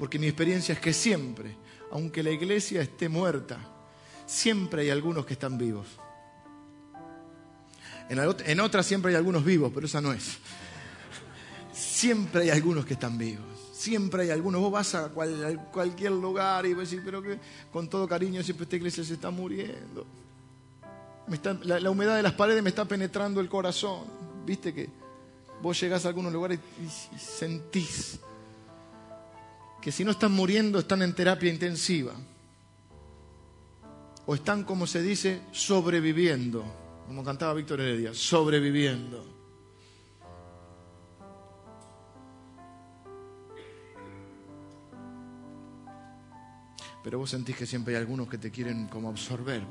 Porque 0.00 0.18
mi 0.18 0.28
experiencia 0.28 0.72
es 0.72 0.80
que 0.80 0.94
siempre, 0.94 1.54
aunque 1.90 2.22
la 2.22 2.30
iglesia 2.30 2.80
esté 2.80 3.10
muerta, 3.10 3.58
siempre 4.24 4.80
hay 4.80 4.88
algunos 4.88 5.26
que 5.26 5.34
están 5.34 5.58
vivos. 5.58 5.86
En, 8.08 8.60
otras 8.60 8.86
siempre 8.86 9.10
hay 9.10 9.16
algunos 9.18 9.44
vivos, 9.44 9.70
pero 9.74 9.84
esa 9.84 10.00
no 10.00 10.14
es. 10.14 10.38
Siempre 11.74 12.44
hay 12.44 12.48
algunos 12.48 12.86
que 12.86 12.94
están 12.94 13.18
vivos. 13.18 13.44
Siempre 13.74 14.22
hay 14.22 14.30
algunos. 14.30 14.62
Vos 14.62 14.72
vas 14.72 14.94
a, 14.94 15.10
cualquier 15.10 16.12
lugar 16.12 16.64
y 16.64 16.72
vos 16.72 16.88
decís, 16.88 17.02
pero 17.04 17.20
que 17.20 17.38
con 17.70 17.86
todo 17.90 18.08
cariño, 18.08 18.42
siempre 18.42 18.64
esta 18.64 18.76
iglesia 18.76 19.04
se 19.04 19.12
está 19.12 19.30
muriendo. 19.30 20.06
la, 21.64 21.90
humedad 21.90 22.16
de 22.16 22.22
las 22.22 22.32
paredes 22.32 22.62
me 22.62 22.70
está 22.70 22.86
penetrando 22.86 23.38
el 23.38 23.50
corazón. 23.50 24.04
Viste 24.46 24.72
que 24.72 24.88
vos 25.60 25.78
llegás 25.78 26.06
a 26.06 26.08
algunos 26.08 26.32
lugares 26.32 26.58
y 26.82 27.18
sentís 27.18 28.18
que 29.80 29.90
si 29.90 30.04
no 30.04 30.10
están 30.10 30.32
muriendo, 30.32 30.78
están 30.78 31.02
en 31.02 31.14
terapia 31.14 31.50
intensiva. 31.50 32.12
O 34.26 34.34
están, 34.34 34.64
como 34.64 34.86
se 34.86 35.02
dice, 35.02 35.40
sobreviviendo, 35.50 36.64
como 37.06 37.24
cantaba 37.24 37.54
Víctor 37.54 37.80
Heredia, 37.80 38.12
sobreviviendo. 38.14 39.40
Pero 47.02 47.18
vos 47.18 47.30
sentís 47.30 47.56
que 47.56 47.64
siempre 47.64 47.94
hay 47.94 48.00
algunos 48.02 48.28
que 48.28 48.36
te 48.36 48.50
quieren 48.50 48.86
como 48.86 49.08
absorber. 49.08 49.64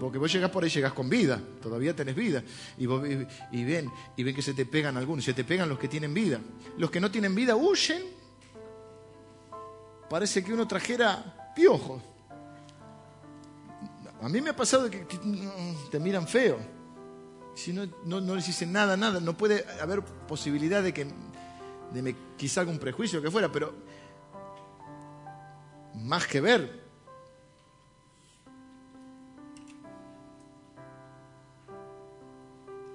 porque 0.00 0.16
vos 0.16 0.32
llegás 0.32 0.50
por 0.50 0.64
ahí, 0.64 0.70
llegás 0.70 0.94
con 0.94 1.10
vida, 1.10 1.38
todavía 1.62 1.94
tenés 1.94 2.16
vida. 2.16 2.42
Y, 2.78 2.84
y 2.84 3.64
ven, 3.64 3.90
y 4.16 4.22
ven 4.22 4.34
que 4.34 4.40
se 4.40 4.54
te 4.54 4.64
pegan 4.64 4.96
algunos, 4.96 5.22
se 5.22 5.34
te 5.34 5.44
pegan 5.44 5.68
los 5.68 5.78
que 5.78 5.88
tienen 5.88 6.14
vida. 6.14 6.40
Los 6.78 6.90
que 6.90 6.98
no 6.98 7.10
tienen 7.10 7.34
vida 7.34 7.54
huyen 7.54 8.19
parece 10.10 10.42
que 10.42 10.52
uno 10.52 10.66
trajera 10.66 11.52
piojos. 11.54 12.02
A 14.20 14.28
mí 14.28 14.40
me 14.40 14.50
ha 14.50 14.56
pasado 14.56 14.90
que, 14.90 15.06
te 15.90 16.00
miran 16.00 16.26
feo. 16.26 16.58
Si 17.54 17.72
no, 17.72 17.86
no, 18.04 18.34
les 18.34 18.46
dicen 18.46 18.72
nada, 18.72 18.96
nada, 18.96 19.20
no 19.20 19.36
puede 19.36 19.64
haber 19.80 20.02
posibilidad 20.02 20.82
de 20.82 20.92
que 20.92 21.06
de 21.92 22.02
me, 22.02 22.16
quizá 22.36 22.62
algún 22.62 22.78
prejuicio 22.78 23.22
que 23.22 23.30
fuera, 23.30 23.50
pero 23.52 23.72
más 25.94 26.26
que 26.26 26.40
ver. 26.40 26.80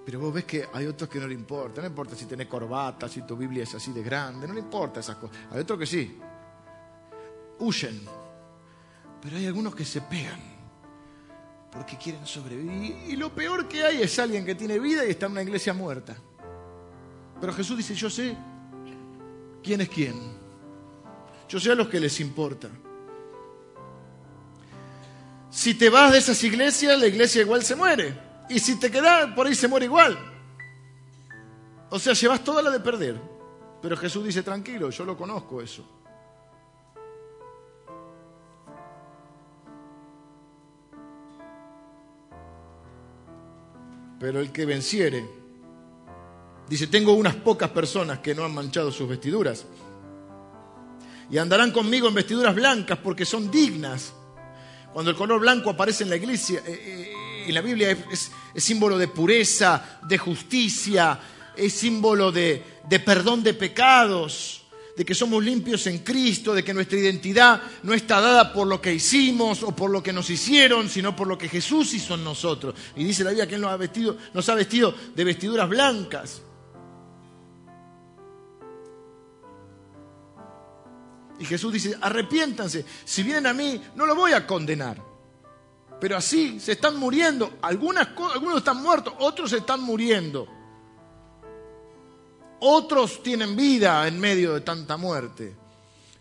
Pero 0.05 0.19
vos 0.19 0.33
ves 0.33 0.43
que 0.43 0.67
hay 0.71 0.85
otros 0.85 1.09
que 1.09 1.19
no 1.19 1.27
le 1.27 1.33
importa. 1.33 1.81
No 1.81 1.87
importa 1.87 2.13
si 2.15 2.25
tenés 2.25 2.47
corbata, 2.47 3.07
si 3.07 3.21
tu 3.21 3.37
Biblia 3.37 3.63
es 3.63 3.73
así 3.73 3.93
de 3.93 4.03
grande. 4.03 4.47
No 4.47 4.53
le 4.53 4.59
importa 4.59 4.99
esas 4.99 5.15
cosas. 5.15 5.35
Hay 5.51 5.61
otros 5.61 5.79
que 5.79 5.85
sí 5.85 6.19
huyen. 7.59 8.01
Pero 9.21 9.37
hay 9.37 9.47
algunos 9.47 9.75
que 9.75 9.85
se 9.85 10.01
pegan 10.01 10.39
porque 11.71 11.97
quieren 11.97 12.25
sobrevivir. 12.25 12.95
Y 13.07 13.15
lo 13.15 13.33
peor 13.33 13.67
que 13.67 13.83
hay 13.83 14.01
es 14.01 14.17
alguien 14.17 14.45
que 14.45 14.55
tiene 14.55 14.79
vida 14.79 15.05
y 15.05 15.11
está 15.11 15.25
en 15.25 15.33
una 15.33 15.43
iglesia 15.43 15.73
muerta. 15.73 16.15
Pero 17.41 17.53
Jesús 17.53 17.77
dice, 17.77 17.93
yo 17.93 18.09
sé 18.09 18.35
quién 19.61 19.81
es 19.81 19.89
quién. 19.89 20.15
Yo 21.49 21.59
sé 21.59 21.71
a 21.71 21.75
los 21.75 21.89
que 21.89 21.99
les 21.99 22.19
importa. 22.19 22.69
Si 25.49 25.73
te 25.73 25.89
vas 25.89 26.11
de 26.11 26.19
esas 26.19 26.41
iglesias, 26.43 26.97
la 26.99 27.07
iglesia 27.07 27.41
igual 27.41 27.63
se 27.63 27.75
muere. 27.75 28.17
Y 28.49 28.59
si 28.59 28.79
te 28.79 28.91
quedas, 28.91 29.33
por 29.33 29.47
ahí 29.47 29.55
se 29.55 29.67
muere 29.67 29.85
igual. 29.85 30.17
O 31.89 31.99
sea, 31.99 32.13
llevas 32.13 32.43
toda 32.43 32.61
la 32.61 32.69
de 32.71 32.79
perder. 32.79 33.19
Pero 33.81 33.97
Jesús 33.97 34.25
dice, 34.25 34.43
tranquilo, 34.43 34.89
yo 34.89 35.05
lo 35.05 35.17
conozco 35.17 35.61
eso. 35.61 35.94
Pero 44.19 44.39
el 44.39 44.51
que 44.51 44.65
venciere, 44.65 45.25
dice, 46.67 46.87
tengo 46.87 47.13
unas 47.13 47.35
pocas 47.35 47.69
personas 47.69 48.19
que 48.19 48.33
no 48.33 48.45
han 48.45 48.53
manchado 48.53 48.91
sus 48.91 49.07
vestiduras 49.07 49.65
y 51.29 51.37
andarán 51.37 51.71
conmigo 51.71 52.07
en 52.07 52.13
vestiduras 52.13 52.53
blancas 52.53 52.99
porque 53.01 53.25
son 53.25 53.49
dignas. 53.49 54.13
Cuando 54.93 55.11
el 55.11 55.17
color 55.17 55.41
blanco 55.41 55.69
aparece 55.69 56.03
en 56.03 56.09
la 56.09 56.15
iglesia, 56.15 56.61
eh, 56.65 56.73
eh, 56.85 57.43
en 57.47 57.53
la 57.53 57.61
Biblia 57.61 57.91
es, 57.91 58.31
símbolo 58.55 58.97
de 58.97 59.07
pureza, 59.07 59.99
de 60.07 60.17
justicia, 60.17 61.19
es 61.55 61.73
símbolo 61.73 62.31
de 62.31 62.63
perdón 63.05 63.43
de 63.43 63.53
pecados 63.53 64.64
de 64.95 65.03
que 65.03 65.13
somos 65.13 65.43
limpios 65.43 65.85
en 65.87 65.99
Cristo, 65.99 66.53
de 66.53 66.63
que 66.63 66.73
nuestra 66.73 66.97
identidad 66.97 67.61
no 67.83 67.93
está 67.93 68.21
dada 68.21 68.53
por 68.53 68.65
lo 68.65 68.81
que 68.81 68.93
hicimos 68.93 69.61
o 69.63 69.75
por 69.75 69.91
lo 69.91 70.01
que 70.01 70.13
nos 70.13 70.29
hicieron, 70.29 70.89
sino 70.89 71.15
por 71.15 71.27
lo 71.27 71.37
que 71.37 71.49
Jesús 71.49 71.93
hizo 71.93 72.15
en 72.15 72.23
nosotros. 72.23 72.75
Y 72.95 73.03
dice 73.03 73.23
la 73.23 73.31
Biblia 73.31 73.47
que 73.47 73.55
Él 73.55 73.61
nos 73.61 73.71
ha 73.71 73.77
vestido, 73.77 74.17
nos 74.33 74.47
ha 74.47 74.55
vestido 74.55 74.95
de 75.13 75.23
vestiduras 75.23 75.67
blancas. 75.67 76.41
Y 81.37 81.43
Jesús 81.43 81.73
dice, 81.73 81.97
arrepiéntanse, 81.99 82.85
si 83.03 83.21
vienen 83.21 83.47
a 83.47 83.53
mí, 83.53 83.81
no 83.95 84.05
lo 84.05 84.15
voy 84.15 84.31
a 84.31 84.47
condenar. 84.47 85.03
Pero 85.99 86.15
así 86.15 86.59
se 86.61 86.73
están 86.73 86.97
muriendo. 86.97 87.57
Algunos 87.61 88.07
están 88.57 88.81
muertos, 88.81 89.13
otros 89.19 89.51
están 89.51 89.81
muriendo. 89.81 90.47
Otros 92.67 93.21
tienen 93.21 93.55
vida 93.55 94.07
en 94.07 94.19
medio 94.19 94.55
de 94.55 94.61
tanta 94.61 94.97
muerte. 94.97 95.55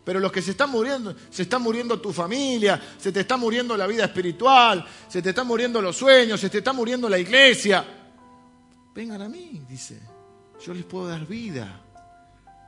Pero 0.04 0.20
los 0.20 0.30
que 0.30 0.42
se 0.42 0.50
están 0.50 0.70
muriendo, 0.70 1.16
se 1.30 1.42
está 1.42 1.58
muriendo 1.58 1.98
tu 1.98 2.12
familia, 2.12 2.78
se 2.98 3.10
te 3.10 3.20
está 3.20 3.38
muriendo 3.38 3.74
la 3.78 3.86
vida 3.86 4.04
espiritual, 4.04 4.86
se 5.08 5.22
te 5.22 5.30
están 5.30 5.46
muriendo 5.46 5.80
los 5.80 5.96
sueños, 5.96 6.38
se 6.38 6.50
te 6.50 6.58
está 6.58 6.74
muriendo 6.74 7.08
la 7.08 7.18
iglesia. 7.18 7.82
Vengan 8.94 9.22
a 9.22 9.28
mí, 9.30 9.62
dice. 9.66 9.98
Yo 10.62 10.74
les 10.74 10.84
puedo 10.84 11.08
dar 11.08 11.26
vida. 11.26 11.80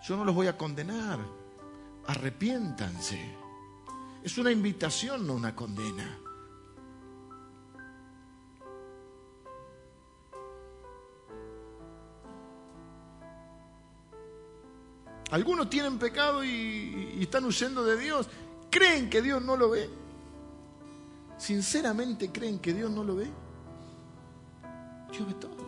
Yo 0.09 0.17
no 0.17 0.25
los 0.25 0.35
voy 0.35 0.47
a 0.47 0.57
condenar. 0.57 1.19
Arrepiéntanse. 2.07 3.21
Es 4.23 4.39
una 4.39 4.51
invitación, 4.51 5.27
no 5.27 5.35
una 5.35 5.55
condena. 5.55 6.19
Algunos 15.31 15.69
tienen 15.69 15.99
pecado 15.99 16.45
y, 16.45 17.19
están 17.21 17.45
huyendo 17.45 17.85
de 17.85 17.99
Dios. 17.99 18.29
¿Creen 18.71 19.11
que 19.11 19.23
Dios 19.23 19.43
no 19.43 19.57
lo 19.57 19.71
ve? 19.71 19.91
¿Sinceramente 21.39 22.31
creen 22.31 22.59
que 22.59 22.73
Dios 22.73 22.91
no 22.91 23.03
lo 23.03 23.17
ve? 23.17 23.27
Dios 25.11 25.27
ve 25.27 25.35
todo. 25.35 25.67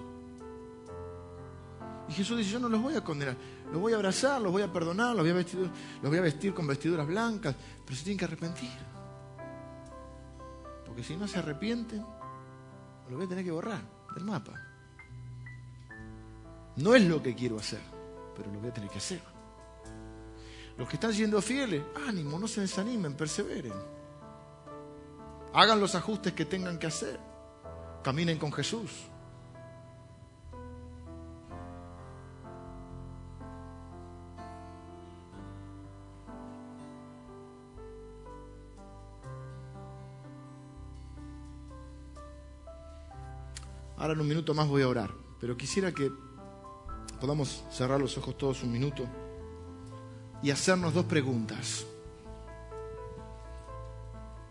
Y 2.08 2.12
Jesús 2.12 2.38
dice, 2.38 2.50
yo 2.50 2.58
no 2.58 2.68
los 2.68 2.80
voy 2.80 2.94
a 2.94 3.04
condenar, 3.04 3.36
los 3.70 3.80
voy 3.82 3.92
a 3.92 3.96
abrazar, 3.96 4.40
los 4.40 4.50
voy 4.50 4.62
a 4.62 4.72
perdonar, 4.72 5.14
los 5.14 5.24
voy 5.24 5.30
a 5.30 5.34
vestir, 5.34 5.58
los 5.58 6.10
voy 6.10 6.18
a 6.18 6.22
vestir 6.22 6.54
con 6.54 6.66
vestiduras 6.66 7.06
blancas, 7.06 7.54
pero 7.84 7.96
se 7.96 8.04
tienen 8.04 8.18
que 8.18 8.24
arrepentir. 8.24 8.70
Porque 10.86 11.02
si 11.02 11.16
no 11.16 11.28
se 11.28 11.38
arrepienten, 11.38 12.02
lo 13.10 13.16
voy 13.16 13.26
a 13.26 13.28
tener 13.28 13.44
que 13.44 13.50
borrar 13.50 13.82
del 14.14 14.24
mapa. 14.24 14.52
No 16.76 16.94
es 16.94 17.04
lo 17.04 17.22
que 17.22 17.34
quiero 17.34 17.58
hacer, 17.58 17.80
pero 18.34 18.50
lo 18.52 18.60
voy 18.60 18.70
a 18.70 18.72
tener 18.72 18.88
que 18.88 18.98
hacer. 18.98 19.37
Los 20.78 20.88
que 20.88 20.94
están 20.94 21.12
siendo 21.12 21.42
fieles, 21.42 21.82
ánimo, 22.06 22.38
no 22.38 22.46
se 22.46 22.60
desanimen, 22.60 23.14
perseveren. 23.14 23.72
Hagan 25.52 25.80
los 25.80 25.96
ajustes 25.96 26.32
que 26.34 26.44
tengan 26.44 26.78
que 26.78 26.86
hacer. 26.86 27.18
Caminen 28.04 28.38
con 28.38 28.52
Jesús. 28.52 28.92
Ahora 43.96 44.12
en 44.12 44.20
un 44.20 44.28
minuto 44.28 44.54
más 44.54 44.68
voy 44.68 44.82
a 44.82 44.88
orar, 44.88 45.10
pero 45.40 45.56
quisiera 45.56 45.90
que 45.90 46.12
podamos 47.20 47.64
cerrar 47.68 48.00
los 48.00 48.16
ojos 48.16 48.38
todos 48.38 48.62
un 48.62 48.70
minuto 48.70 49.08
y 50.42 50.50
hacernos 50.50 50.94
dos 50.94 51.04
preguntas. 51.06 51.84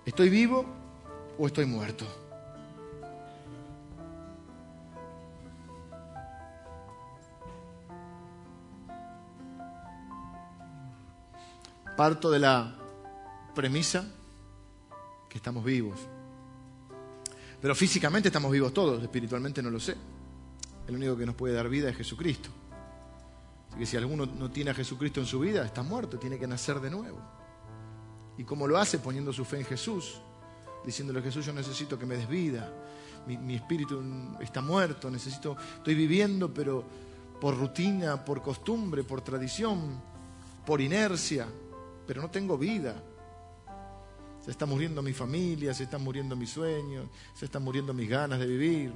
¿Estoy 0.05 0.29
vivo 0.29 0.65
o 1.37 1.47
estoy 1.47 1.65
muerto? 1.65 2.05
Parto 11.95 12.29
de 12.29 12.39
la 12.39 12.75
premisa 13.55 14.05
que 15.27 15.37
estamos 15.37 15.63
vivos. 15.63 15.99
Pero 17.59 17.73
físicamente 17.73 18.29
estamos 18.29 18.51
vivos 18.51 18.71
todos, 18.73 19.01
espiritualmente 19.01 19.63
no 19.63 19.71
lo 19.71 19.79
sé. 19.79 19.95
El 20.87 20.95
único 20.95 21.17
que 21.17 21.25
nos 21.25 21.35
puede 21.35 21.55
dar 21.55 21.67
vida 21.67 21.89
es 21.89 21.97
Jesucristo. 21.97 22.49
Así 23.77 23.83
que 23.83 23.91
si 23.91 23.97
alguno 23.97 24.25
no 24.25 24.49
tiene 24.49 24.71
a 24.71 24.73
Jesucristo 24.73 25.19
en 25.19 25.27
su 25.27 25.39
vida, 25.39 25.63
está 25.63 25.83
muerto, 25.83 26.17
tiene 26.17 26.39
que 26.39 26.47
nacer 26.47 26.79
de 26.79 26.89
nuevo. 26.89 27.19
¿Y 28.35 28.43
cómo 28.43 28.65
lo 28.65 28.75
hace? 28.75 28.97
Poniendo 28.97 29.31
su 29.31 29.45
fe 29.45 29.59
en 29.59 29.65
Jesús, 29.65 30.19
diciéndole 30.83 31.21
Jesús, 31.21 31.45
yo 31.45 31.53
necesito 31.53 31.99
que 31.99 32.07
me 32.07 32.17
des 32.17 32.27
vida. 32.27 32.73
Mi, 33.27 33.37
mi 33.37 33.53
espíritu 33.53 34.03
está 34.39 34.61
muerto, 34.61 35.11
necesito, 35.11 35.55
estoy 35.75 35.93
viviendo, 35.93 36.51
pero 36.51 36.83
por 37.39 37.55
rutina, 37.55 38.25
por 38.25 38.41
costumbre, 38.41 39.03
por 39.03 39.21
tradición, 39.21 40.01
por 40.65 40.81
inercia, 40.81 41.47
pero 42.07 42.23
no 42.23 42.31
tengo 42.31 42.57
vida. 42.57 42.95
Se 44.43 44.49
está 44.49 44.65
muriendo 44.65 45.03
mi 45.03 45.13
familia, 45.13 45.71
se 45.75 45.83
están 45.83 46.03
muriendo 46.03 46.35
mis 46.35 46.49
sueños, 46.49 47.09
se 47.35 47.45
están 47.45 47.61
muriendo 47.61 47.93
mis 47.93 48.09
ganas 48.09 48.39
de 48.39 48.47
vivir. 48.47 48.91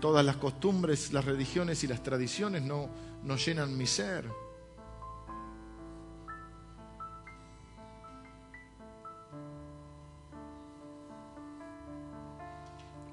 Todas 0.00 0.24
las 0.24 0.36
costumbres, 0.36 1.12
las 1.12 1.24
religiones 1.24 1.82
y 1.84 1.86
las 1.86 2.02
tradiciones 2.02 2.62
no, 2.62 2.88
no 3.22 3.36
llenan 3.36 3.76
mi 3.76 3.86
ser. 3.86 4.30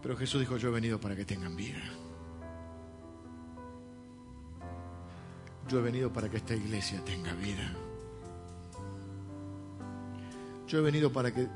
Pero 0.04 0.18
Jesús 0.18 0.42
dijo, 0.42 0.58
yo 0.58 0.68
he 0.68 0.72
venido 0.72 1.00
para 1.00 1.16
que 1.16 1.24
tengan 1.24 1.56
vida. 1.56 1.82
Yo 5.70 5.80
he 5.80 5.82
venido 5.82 6.12
para 6.12 6.30
que 6.30 6.38
esta 6.38 6.54
iglesia 6.54 7.04
tenga 7.06 7.34
vida. 7.34 7.74
Yo 10.68 10.80
he 10.80 10.82
venido 10.82 11.12
para 11.12 11.34
que 11.34 11.48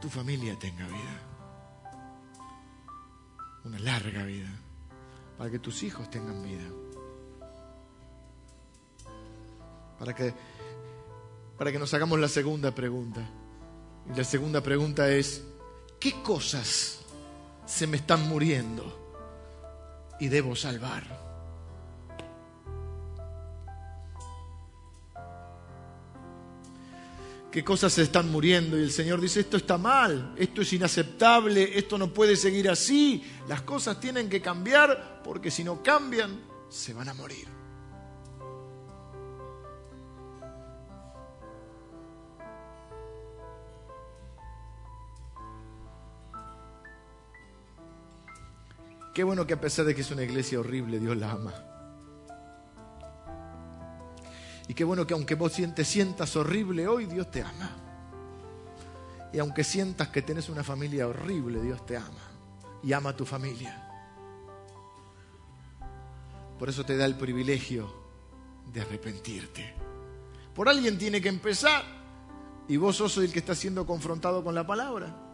tu 0.00 0.08
familia 0.08 0.56
tenga 0.56 0.86
vida. 0.86 1.20
Una 3.64 3.78
larga 3.80 4.22
vida. 4.22 4.65
Para 5.38 5.50
que 5.50 5.58
tus 5.58 5.82
hijos 5.82 6.10
tengan 6.10 6.42
vida. 6.42 6.64
Para 9.98 10.14
que, 10.14 10.34
para 11.58 11.72
que 11.72 11.78
nos 11.78 11.92
hagamos 11.94 12.18
la 12.18 12.28
segunda 12.28 12.74
pregunta. 12.74 13.28
Y 14.12 14.16
la 14.16 14.24
segunda 14.24 14.60
pregunta 14.60 15.10
es, 15.10 15.42
¿qué 15.98 16.22
cosas 16.22 17.00
se 17.66 17.86
me 17.86 17.96
están 17.96 18.28
muriendo 18.28 18.84
y 20.20 20.28
debo 20.28 20.54
salvar? 20.54 21.25
Qué 27.56 27.64
cosas 27.64 27.94
se 27.94 28.02
están 28.02 28.30
muriendo 28.30 28.78
y 28.78 28.82
el 28.82 28.90
Señor 28.90 29.18
dice, 29.18 29.40
esto 29.40 29.56
está 29.56 29.78
mal, 29.78 30.34
esto 30.36 30.60
es 30.60 30.74
inaceptable, 30.74 31.78
esto 31.78 31.96
no 31.96 32.12
puede 32.12 32.36
seguir 32.36 32.68
así, 32.68 33.24
las 33.48 33.62
cosas 33.62 33.98
tienen 33.98 34.28
que 34.28 34.42
cambiar 34.42 35.22
porque 35.24 35.50
si 35.50 35.64
no 35.64 35.82
cambian, 35.82 36.38
se 36.68 36.92
van 36.92 37.08
a 37.08 37.14
morir. 37.14 37.48
Qué 49.14 49.24
bueno 49.24 49.46
que 49.46 49.54
a 49.54 49.60
pesar 49.62 49.86
de 49.86 49.94
que 49.94 50.02
es 50.02 50.10
una 50.10 50.24
iglesia 50.24 50.60
horrible, 50.60 51.00
Dios 51.00 51.16
la 51.16 51.30
ama. 51.30 51.75
Y 54.68 54.74
qué 54.74 54.84
bueno 54.84 55.06
que 55.06 55.14
aunque 55.14 55.34
vos 55.34 55.52
te 55.52 55.84
sientas 55.84 56.34
horrible 56.36 56.88
hoy, 56.88 57.06
Dios 57.06 57.30
te 57.30 57.42
ama. 57.42 57.70
Y 59.32 59.38
aunque 59.38 59.64
sientas 59.64 60.08
que 60.08 60.22
tenés 60.22 60.48
una 60.48 60.64
familia 60.64 61.06
horrible, 61.06 61.60
Dios 61.60 61.84
te 61.86 61.96
ama. 61.96 62.30
Y 62.82 62.92
ama 62.92 63.10
a 63.10 63.16
tu 63.16 63.24
familia. 63.24 63.82
Por 66.58 66.68
eso 66.68 66.84
te 66.84 66.96
da 66.96 67.04
el 67.04 67.16
privilegio 67.16 67.92
de 68.72 68.80
arrepentirte. 68.80 69.74
Por 70.54 70.68
alguien 70.68 70.98
tiene 70.98 71.20
que 71.20 71.28
empezar. 71.28 71.84
Y 72.68 72.76
vos 72.76 72.96
sos 72.96 73.18
el 73.18 73.32
que 73.32 73.40
está 73.40 73.54
siendo 73.54 73.86
confrontado 73.86 74.42
con 74.42 74.54
la 74.54 74.66
palabra. 74.66 75.25